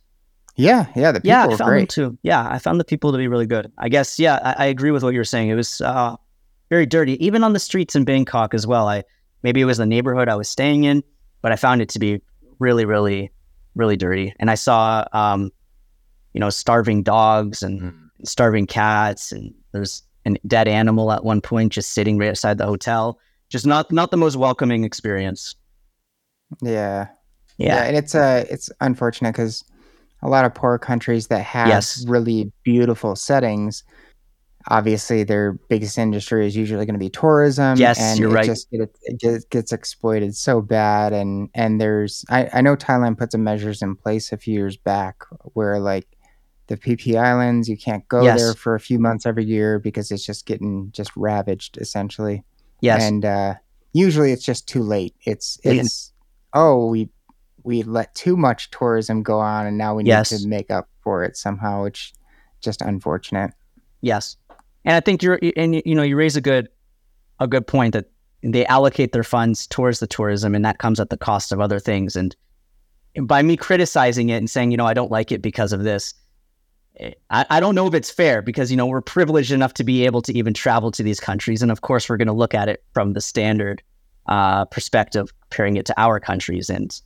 yeah, 0.56 0.86
yeah, 0.96 1.12
the 1.12 1.20
people 1.20 1.30
yeah, 1.30 1.44
I 1.44 1.48
were 1.48 1.58
found 1.58 1.70
great. 1.70 1.80
them 1.96 2.12
too. 2.12 2.18
Yeah, 2.22 2.48
I 2.50 2.60
found 2.60 2.80
the 2.80 2.86
people 2.86 3.12
to 3.12 3.18
be 3.18 3.28
really 3.28 3.48
good. 3.48 3.72
I 3.78 3.90
guess. 3.90 4.20
Yeah, 4.20 4.40
I, 4.44 4.64
I 4.64 4.66
agree 4.68 4.92
with 4.92 5.04
what 5.04 5.14
you 5.14 5.20
were 5.20 5.24
saying. 5.26 5.50
It 5.50 5.56
was 5.56 5.82
uh, 5.82 6.16
very 6.70 6.86
dirty, 6.86 7.24
even 7.26 7.44
on 7.44 7.54
the 7.54 7.60
streets 7.60 7.96
in 7.96 8.04
Bangkok 8.06 8.54
as 8.54 8.66
well. 8.68 8.88
I 8.88 9.04
maybe 9.42 9.62
it 9.62 9.66
was 9.66 9.78
the 9.78 9.86
neighborhood 9.86 10.30
I 10.30 10.36
was 10.36 10.48
staying 10.50 10.84
in, 10.86 11.04
but 11.42 11.52
I 11.52 11.56
found 11.56 11.82
it 11.82 11.90
to 11.90 12.00
be 12.00 12.22
really, 12.60 12.86
really, 12.86 13.32
really 13.76 13.98
dirty. 13.98 14.34
And 14.40 14.50
I 14.52 14.56
saw, 14.56 15.06
um, 15.14 15.52
you 16.34 16.40
know, 16.40 16.50
starving 16.50 17.04
dogs 17.04 17.62
and 17.64 17.82
Mm. 17.82 18.10
starving 18.26 18.68
cats, 18.68 19.32
and 19.32 19.54
there's 19.72 20.04
a 20.26 20.32
dead 20.48 20.68
animal 20.68 21.12
at 21.12 21.24
one 21.24 21.42
point 21.42 21.74
just 21.74 21.94
sitting 21.94 22.18
right 22.18 22.30
outside 22.30 22.58
the 22.58 22.66
hotel. 22.66 23.20
Just 23.50 23.66
not 23.66 23.92
not 23.92 24.10
the 24.12 24.18
most 24.18 24.36
welcoming 24.38 24.84
experience. 24.84 25.56
Yeah. 26.62 27.08
Yeah. 27.58 27.84
and 27.84 27.96
it's 27.96 28.16
uh 28.16 28.46
it's 28.50 28.70
unfortunate 28.82 29.32
because 29.34 29.64
a 30.24 30.30
lot 30.30 30.44
of 30.46 30.54
poor 30.56 30.80
countries 30.80 31.28
that 31.28 31.44
have 31.44 31.68
Yes. 31.68 32.04
really 32.08 32.52
beautiful 32.64 33.16
settings, 33.16 33.84
obviously 34.68 35.24
their 35.24 35.54
biggest 35.70 35.98
industry 35.98 36.48
is 36.48 36.56
usually 36.56 36.86
going 36.86 36.94
to 36.96 37.00
be 37.00 37.10
tourism. 37.10 37.78
Yes, 37.78 38.00
and 38.00 38.20
you're 38.20 38.30
it 38.32 38.34
right. 38.34 38.46
Just 38.46 38.68
it 38.72 39.20
just 39.20 39.50
gets 39.50 39.72
exploited 39.72 40.36
so 40.36 40.62
bad, 40.62 41.14
and 41.14 41.50
and 41.54 41.80
there's 41.82 42.24
I 42.30 42.50
I 42.54 42.62
know 42.62 42.76
Thailand 42.76 43.18
put 43.18 43.32
some 43.32 43.44
measures 43.44 43.82
in 43.82 43.96
place 43.96 44.32
a 44.32 44.38
few 44.38 44.54
years 44.54 44.78
back 44.78 45.24
where 45.54 45.80
like 45.80 46.08
the 46.68 46.78
Phi 46.78 46.96
Phi 46.96 47.18
Islands 47.18 47.68
you 47.68 47.78
can't 47.78 48.08
go 48.08 48.24
Yes. 48.24 48.40
there 48.40 48.54
for 48.54 48.74
a 48.76 48.80
few 48.80 48.98
months 49.00 49.26
every 49.26 49.44
year 49.46 49.80
because 49.80 50.12
it's 50.12 50.26
just 50.26 50.46
getting 50.46 50.92
just 50.94 51.12
ravaged 51.18 51.78
essentially 51.78 52.44
Yes. 52.80 53.04
and 53.04 53.26
uh, 53.26 53.56
usually 53.92 54.32
it's 54.32 54.46
just 54.46 54.68
too 54.68 54.82
late. 54.82 55.14
It's 55.26 55.60
Yeah. 55.64 55.74
it's 55.74 56.14
oh 56.54 56.88
we 56.88 57.10
we 57.66 57.84
let 57.84 58.14
too 58.16 58.36
much 58.38 58.70
tourism 58.72 59.24
go 59.24 59.40
on, 59.40 59.66
and 59.66 59.78
now 59.78 59.96
we 59.96 60.04
need 60.04 60.10
Yes. 60.10 60.30
to 60.30 60.48
make 60.48 60.70
up 60.72 60.90
for 61.02 61.24
it 61.24 61.36
somehow, 61.38 61.84
which 61.84 62.14
just 62.62 62.82
unfortunate. 62.82 63.52
Yes, 64.02 64.36
and 64.86 64.96
I 64.96 65.00
think 65.00 65.24
you're 65.24 65.40
and 65.56 65.82
you 65.86 65.96
know 65.96 66.04
you 66.04 66.16
raise 66.16 66.36
a 66.36 66.42
good 66.42 66.70
a 67.40 67.48
good 67.48 67.66
point 67.68 67.94
that 67.94 68.10
they 68.42 68.66
allocate 68.66 69.14
their 69.14 69.24
funds 69.24 69.66
towards 69.68 70.00
the 70.00 70.08
tourism, 70.08 70.54
and 70.54 70.66
that 70.66 70.80
comes 70.80 71.00
at 71.00 71.10
the 71.10 71.18
cost 71.18 71.52
of 71.52 71.60
other 71.60 71.80
things. 71.80 72.16
And 72.16 72.36
by 73.22 73.42
me 73.42 73.56
criticizing 73.56 74.30
it 74.30 74.38
and 74.38 74.50
saying 74.50 74.72
you 74.72 74.78
know 74.78 74.86
I 74.86 74.94
don't 74.94 75.12
like 75.12 75.32
it 75.32 75.42
because 75.42 75.72
of 75.72 75.84
this, 75.84 76.14
eh, 77.00 77.12
I, 77.30 77.46
I 77.50 77.60
don't 77.60 77.76
know 77.76 77.88
if 77.88 77.94
it's 77.94 78.12
fair 78.12 78.42
because 78.42 78.72
you 78.72 78.78
know 78.78 78.86
we're 78.86 79.02
privileged 79.02 79.52
enough 79.52 79.74
to 79.76 79.84
be 79.84 80.06
able 80.06 80.22
to 80.24 80.38
even 80.38 80.54
travel 80.54 80.92
to 80.92 81.04
these 81.04 81.20
countries, 81.20 81.62
and 81.62 81.72
of 81.72 81.82
course 81.82 82.10
we're 82.10 82.18
going 82.18 82.28
to 82.28 82.34
look 82.34 82.54
at 82.54 82.68
it 82.68 82.84
from 82.94 83.14
the 83.14 83.22
standard 83.22 83.82
uh, 84.28 84.66
perspective, 84.66 85.34
comparing 85.42 85.78
it 85.78 85.86
to 85.86 85.94
our 86.00 86.20
countries, 86.20 86.70
and 86.70 87.00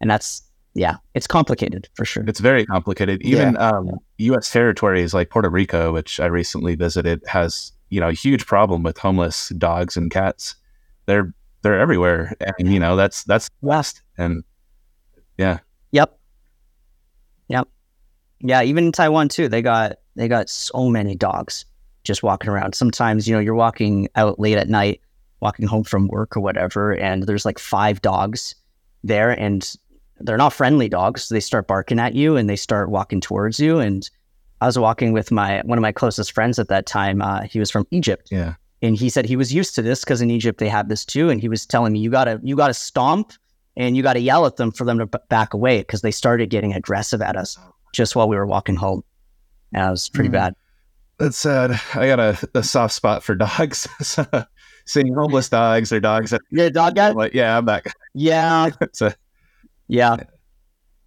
and 0.00 0.10
that's 0.10 0.42
yeah, 0.74 0.96
it's 1.14 1.26
complicated 1.26 1.88
for 1.94 2.04
sure. 2.04 2.24
It's 2.26 2.40
very 2.40 2.66
complicated. 2.66 3.22
Even 3.22 3.56
um, 3.56 3.90
U.S. 4.18 4.50
territories 4.50 5.14
like 5.14 5.30
Puerto 5.30 5.48
Rico, 5.48 5.92
which 5.92 6.20
I 6.20 6.26
recently 6.26 6.74
visited, 6.74 7.22
has 7.26 7.72
you 7.90 8.00
know 8.00 8.08
a 8.08 8.12
huge 8.12 8.46
problem 8.46 8.82
with 8.82 8.98
homeless 8.98 9.50
dogs 9.50 9.96
and 9.96 10.10
cats. 10.10 10.56
They're 11.06 11.32
they're 11.62 11.78
everywhere, 11.78 12.34
and 12.58 12.72
you 12.72 12.80
know 12.80 12.96
that's 12.96 13.24
that's 13.24 13.48
west. 13.62 14.02
And 14.18 14.42
yeah, 15.38 15.58
Yep. 15.94 16.18
Yep. 17.46 17.68
Yeah, 18.40 18.62
even 18.62 18.86
in 18.86 18.92
Taiwan 18.92 19.28
too, 19.28 19.48
they 19.48 19.62
got 19.62 19.98
they 20.16 20.26
got 20.26 20.50
so 20.50 20.88
many 20.90 21.14
dogs 21.14 21.64
just 22.02 22.24
walking 22.24 22.50
around. 22.50 22.74
Sometimes, 22.74 23.28
you 23.28 23.34
know, 23.34 23.40
you're 23.40 23.54
walking 23.54 24.08
out 24.16 24.40
late 24.40 24.58
at 24.58 24.68
night, 24.68 25.00
walking 25.38 25.68
home 25.68 25.84
from 25.84 26.08
work 26.08 26.36
or 26.36 26.40
whatever, 26.40 26.92
and 26.96 27.22
there's 27.22 27.44
like 27.44 27.60
five 27.60 28.02
dogs 28.02 28.56
there 29.04 29.30
and 29.30 29.76
they're 30.20 30.36
not 30.36 30.52
friendly 30.52 30.88
dogs. 30.88 31.28
They 31.28 31.40
start 31.40 31.66
barking 31.66 31.98
at 31.98 32.14
you 32.14 32.36
and 32.36 32.48
they 32.48 32.56
start 32.56 32.88
walking 32.90 33.20
towards 33.20 33.58
you. 33.60 33.78
And 33.78 34.08
I 34.60 34.66
was 34.66 34.78
walking 34.78 35.12
with 35.12 35.30
my 35.32 35.60
one 35.64 35.76
of 35.78 35.82
my 35.82 35.92
closest 35.92 36.32
friends 36.32 36.58
at 36.58 36.68
that 36.68 36.86
time. 36.86 37.20
Uh, 37.20 37.42
he 37.42 37.58
was 37.58 37.70
from 37.70 37.86
Egypt 37.90 38.28
yeah, 38.30 38.54
and 38.82 38.96
he 38.96 39.08
said 39.10 39.26
he 39.26 39.36
was 39.36 39.52
used 39.52 39.74
to 39.74 39.82
this 39.82 40.00
because 40.04 40.20
in 40.20 40.30
Egypt 40.30 40.58
they 40.60 40.68
have 40.68 40.88
this 40.88 41.04
too. 41.04 41.28
And 41.30 41.40
he 41.40 41.48
was 41.48 41.66
telling 41.66 41.92
me 41.92 41.98
you 41.98 42.10
gotta 42.10 42.40
you 42.42 42.56
gotta 42.56 42.74
stomp 42.74 43.32
and 43.76 43.96
you 43.96 44.02
gotta 44.02 44.20
yell 44.20 44.46
at 44.46 44.56
them 44.56 44.70
for 44.70 44.84
them 44.84 44.98
to 45.00 45.06
b- 45.06 45.18
back 45.28 45.52
away 45.52 45.78
because 45.80 46.00
they 46.02 46.10
started 46.12 46.48
getting 46.48 46.72
aggressive 46.72 47.20
at 47.20 47.36
us 47.36 47.58
just 47.92 48.14
while 48.16 48.28
we 48.28 48.36
were 48.36 48.46
walking 48.46 48.76
home. 48.76 49.02
And 49.72 49.86
it 49.86 49.90
was 49.90 50.08
pretty 50.08 50.28
Hmm. 50.28 50.34
bad. 50.34 50.54
that's 51.18 51.36
sad. 51.36 51.80
I 51.94 52.06
got 52.06 52.20
a, 52.20 52.48
a 52.54 52.62
soft 52.62 52.94
spot 52.94 53.22
for 53.24 53.34
dogs. 53.36 53.88
Seeing 54.86 55.14
homeless 55.14 55.48
dogs 55.48 55.92
or 55.92 55.98
dogs 56.00 56.30
that 56.30 56.42
You're 56.50 56.68
dog 56.70 56.94
guy? 56.94 57.10
like, 57.10 57.32
yeah, 57.34 57.56
I'm 57.56 57.64
that 57.66 57.84
guy. 57.84 57.92
Yeah, 58.14 58.68
So, 58.92 59.12
yeah, 59.88 60.16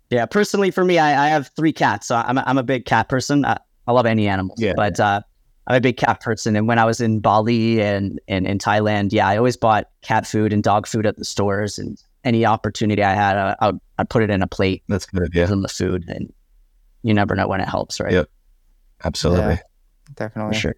yeah. 0.09 0.25
Personally, 0.25 0.71
for 0.71 0.83
me, 0.85 0.99
I, 0.99 1.25
I 1.25 1.29
have 1.29 1.49
three 1.55 1.73
cats, 1.73 2.07
so 2.07 2.15
I'm 2.15 2.37
a, 2.37 2.43
I'm 2.45 2.57
a 2.57 2.63
big 2.63 2.85
cat 2.85 3.09
person. 3.09 3.45
I, 3.45 3.57
I 3.87 3.91
love 3.91 4.05
any 4.05 4.27
animals, 4.27 4.59
Yeah. 4.61 4.73
but 4.75 4.99
uh, 4.99 5.21
I'm 5.67 5.75
a 5.75 5.81
big 5.81 5.97
cat 5.97 6.19
person. 6.21 6.55
And 6.55 6.67
when 6.67 6.79
I 6.79 6.85
was 6.85 7.01
in 7.01 7.19
Bali 7.19 7.81
and, 7.81 8.19
and 8.27 8.45
in 8.47 8.57
Thailand, 8.57 9.09
yeah, 9.11 9.27
I 9.27 9.37
always 9.37 9.57
bought 9.57 9.89
cat 10.01 10.25
food 10.27 10.53
and 10.53 10.63
dog 10.63 10.87
food 10.87 11.05
at 11.05 11.17
the 11.17 11.25
stores. 11.25 11.77
And 11.79 11.97
any 12.23 12.45
opportunity 12.45 13.03
I 13.03 13.13
had, 13.13 13.37
I, 13.37 13.55
I'd, 13.61 13.75
I'd 13.97 14.09
put 14.09 14.23
it 14.23 14.29
in 14.29 14.41
a 14.41 14.47
plate, 14.47 14.83
That's 14.87 15.05
good. 15.05 15.31
Yeah. 15.33 15.45
them 15.45 15.61
the 15.61 15.67
food. 15.69 16.05
And 16.07 16.31
you 17.03 17.13
never 17.13 17.35
know 17.35 17.47
when 17.47 17.61
it 17.61 17.67
helps, 17.69 17.99
right? 17.99 18.11
Yep. 18.13 18.29
Absolutely. 19.03 19.53
Yeah, 19.53 19.55
For 20.05 20.13
definitely. 20.15 20.57
sure. 20.57 20.75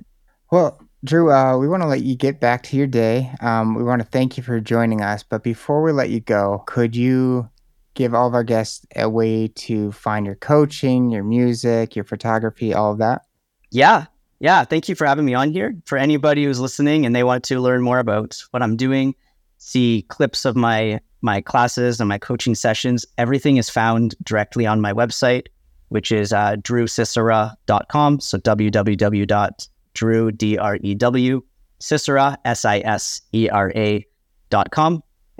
Well, 0.51 0.79
Drew, 1.03 1.31
uh, 1.31 1.57
we 1.57 1.67
want 1.67 1.81
to 1.81 1.87
let 1.87 2.03
you 2.03 2.15
get 2.15 2.39
back 2.39 2.61
to 2.63 2.77
your 2.77 2.87
day. 2.87 3.31
Um, 3.41 3.73
we 3.75 3.83
want 3.83 4.01
to 4.01 4.07
thank 4.07 4.37
you 4.37 4.43
for 4.43 4.59
joining 4.59 5.01
us. 5.01 5.23
But 5.23 5.43
before 5.43 5.81
we 5.81 5.91
let 5.91 6.09
you 6.09 6.19
go, 6.19 6.63
could 6.67 6.95
you 6.95 7.49
give 7.93 8.13
all 8.13 8.27
of 8.27 8.33
our 8.33 8.43
guests 8.43 8.85
a 8.95 9.09
way 9.09 9.47
to 9.47 9.91
find 9.91 10.25
your 10.25 10.35
coaching, 10.35 11.09
your 11.09 11.23
music, 11.23 11.95
your 11.95 12.05
photography, 12.05 12.73
all 12.73 12.91
of 12.91 12.97
that? 12.99 13.23
Yeah. 13.71 14.05
Yeah. 14.39 14.63
Thank 14.63 14.87
you 14.87 14.95
for 14.95 15.05
having 15.05 15.25
me 15.25 15.33
on 15.33 15.51
here. 15.51 15.75
For 15.85 15.97
anybody 15.97 16.45
who's 16.45 16.59
listening 16.59 17.05
and 17.05 17.15
they 17.15 17.23
want 17.23 17.43
to 17.45 17.59
learn 17.59 17.81
more 17.81 17.99
about 17.99 18.41
what 18.51 18.63
I'm 18.63 18.77
doing, 18.77 19.15
see 19.57 20.05
clips 20.07 20.45
of 20.45 20.55
my 20.55 20.99
my 21.21 21.41
classes 21.41 21.99
and 21.99 22.07
my 22.07 22.17
coaching 22.17 22.55
sessions, 22.55 23.05
everything 23.17 23.57
is 23.57 23.69
found 23.69 24.15
directly 24.23 24.65
on 24.65 24.79
my 24.79 24.93
website, 24.93 25.47
which 25.89 26.13
is 26.13 26.31
uh, 26.31 26.55
drewsisera.com. 26.57 28.19
So 28.21 28.37
www.drew. 28.37 29.49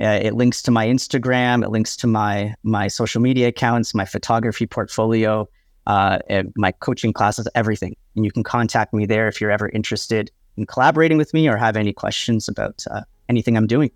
Uh, 0.02 0.20
it 0.22 0.34
links 0.34 0.62
to 0.62 0.72
my 0.72 0.88
Instagram. 0.88 1.64
It 1.64 1.70
links 1.70 1.96
to 1.98 2.08
my 2.08 2.54
my 2.64 2.88
social 2.88 3.22
media 3.22 3.50
accounts, 3.50 3.94
my 3.94 4.06
photography 4.06 4.66
portfolio, 4.66 5.48
uh, 5.88 6.20
and 6.30 6.54
my 6.56 6.72
coaching 6.72 7.12
classes, 7.14 7.48
everything. 7.56 7.96
And 8.16 8.24
you 8.24 8.32
can 8.32 8.44
contact 8.44 8.94
me 8.94 9.06
there 9.06 9.28
if 9.28 9.42
you're 9.42 9.52
ever 9.52 9.70
interested 9.70 10.32
in 10.58 10.66
collaborating 10.66 11.18
with 11.18 11.34
me 11.34 11.50
or 11.50 11.58
have 11.58 11.76
any 11.76 11.94
questions 11.94 12.48
about 12.48 12.84
uh, 12.90 13.02
anything 13.28 13.58
I'm 13.58 13.68
doing. 13.68 13.92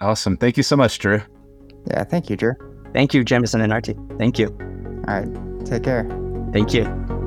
Awesome. 0.00 0.36
Thank 0.36 0.56
you 0.56 0.62
so 0.62 0.76
much, 0.76 0.98
Drew. 0.98 1.22
Yeah, 1.88 2.04
thank 2.04 2.30
you, 2.30 2.36
Drew. 2.36 2.54
Thank 2.92 3.14
you, 3.14 3.24
Jemison 3.24 3.62
and 3.62 3.72
Artie. 3.72 3.96
Thank 4.18 4.38
you. 4.38 4.48
All 5.08 5.20
right, 5.20 5.66
take 5.66 5.82
care. 5.82 6.04
Thank 6.52 6.72
you. 6.72 7.25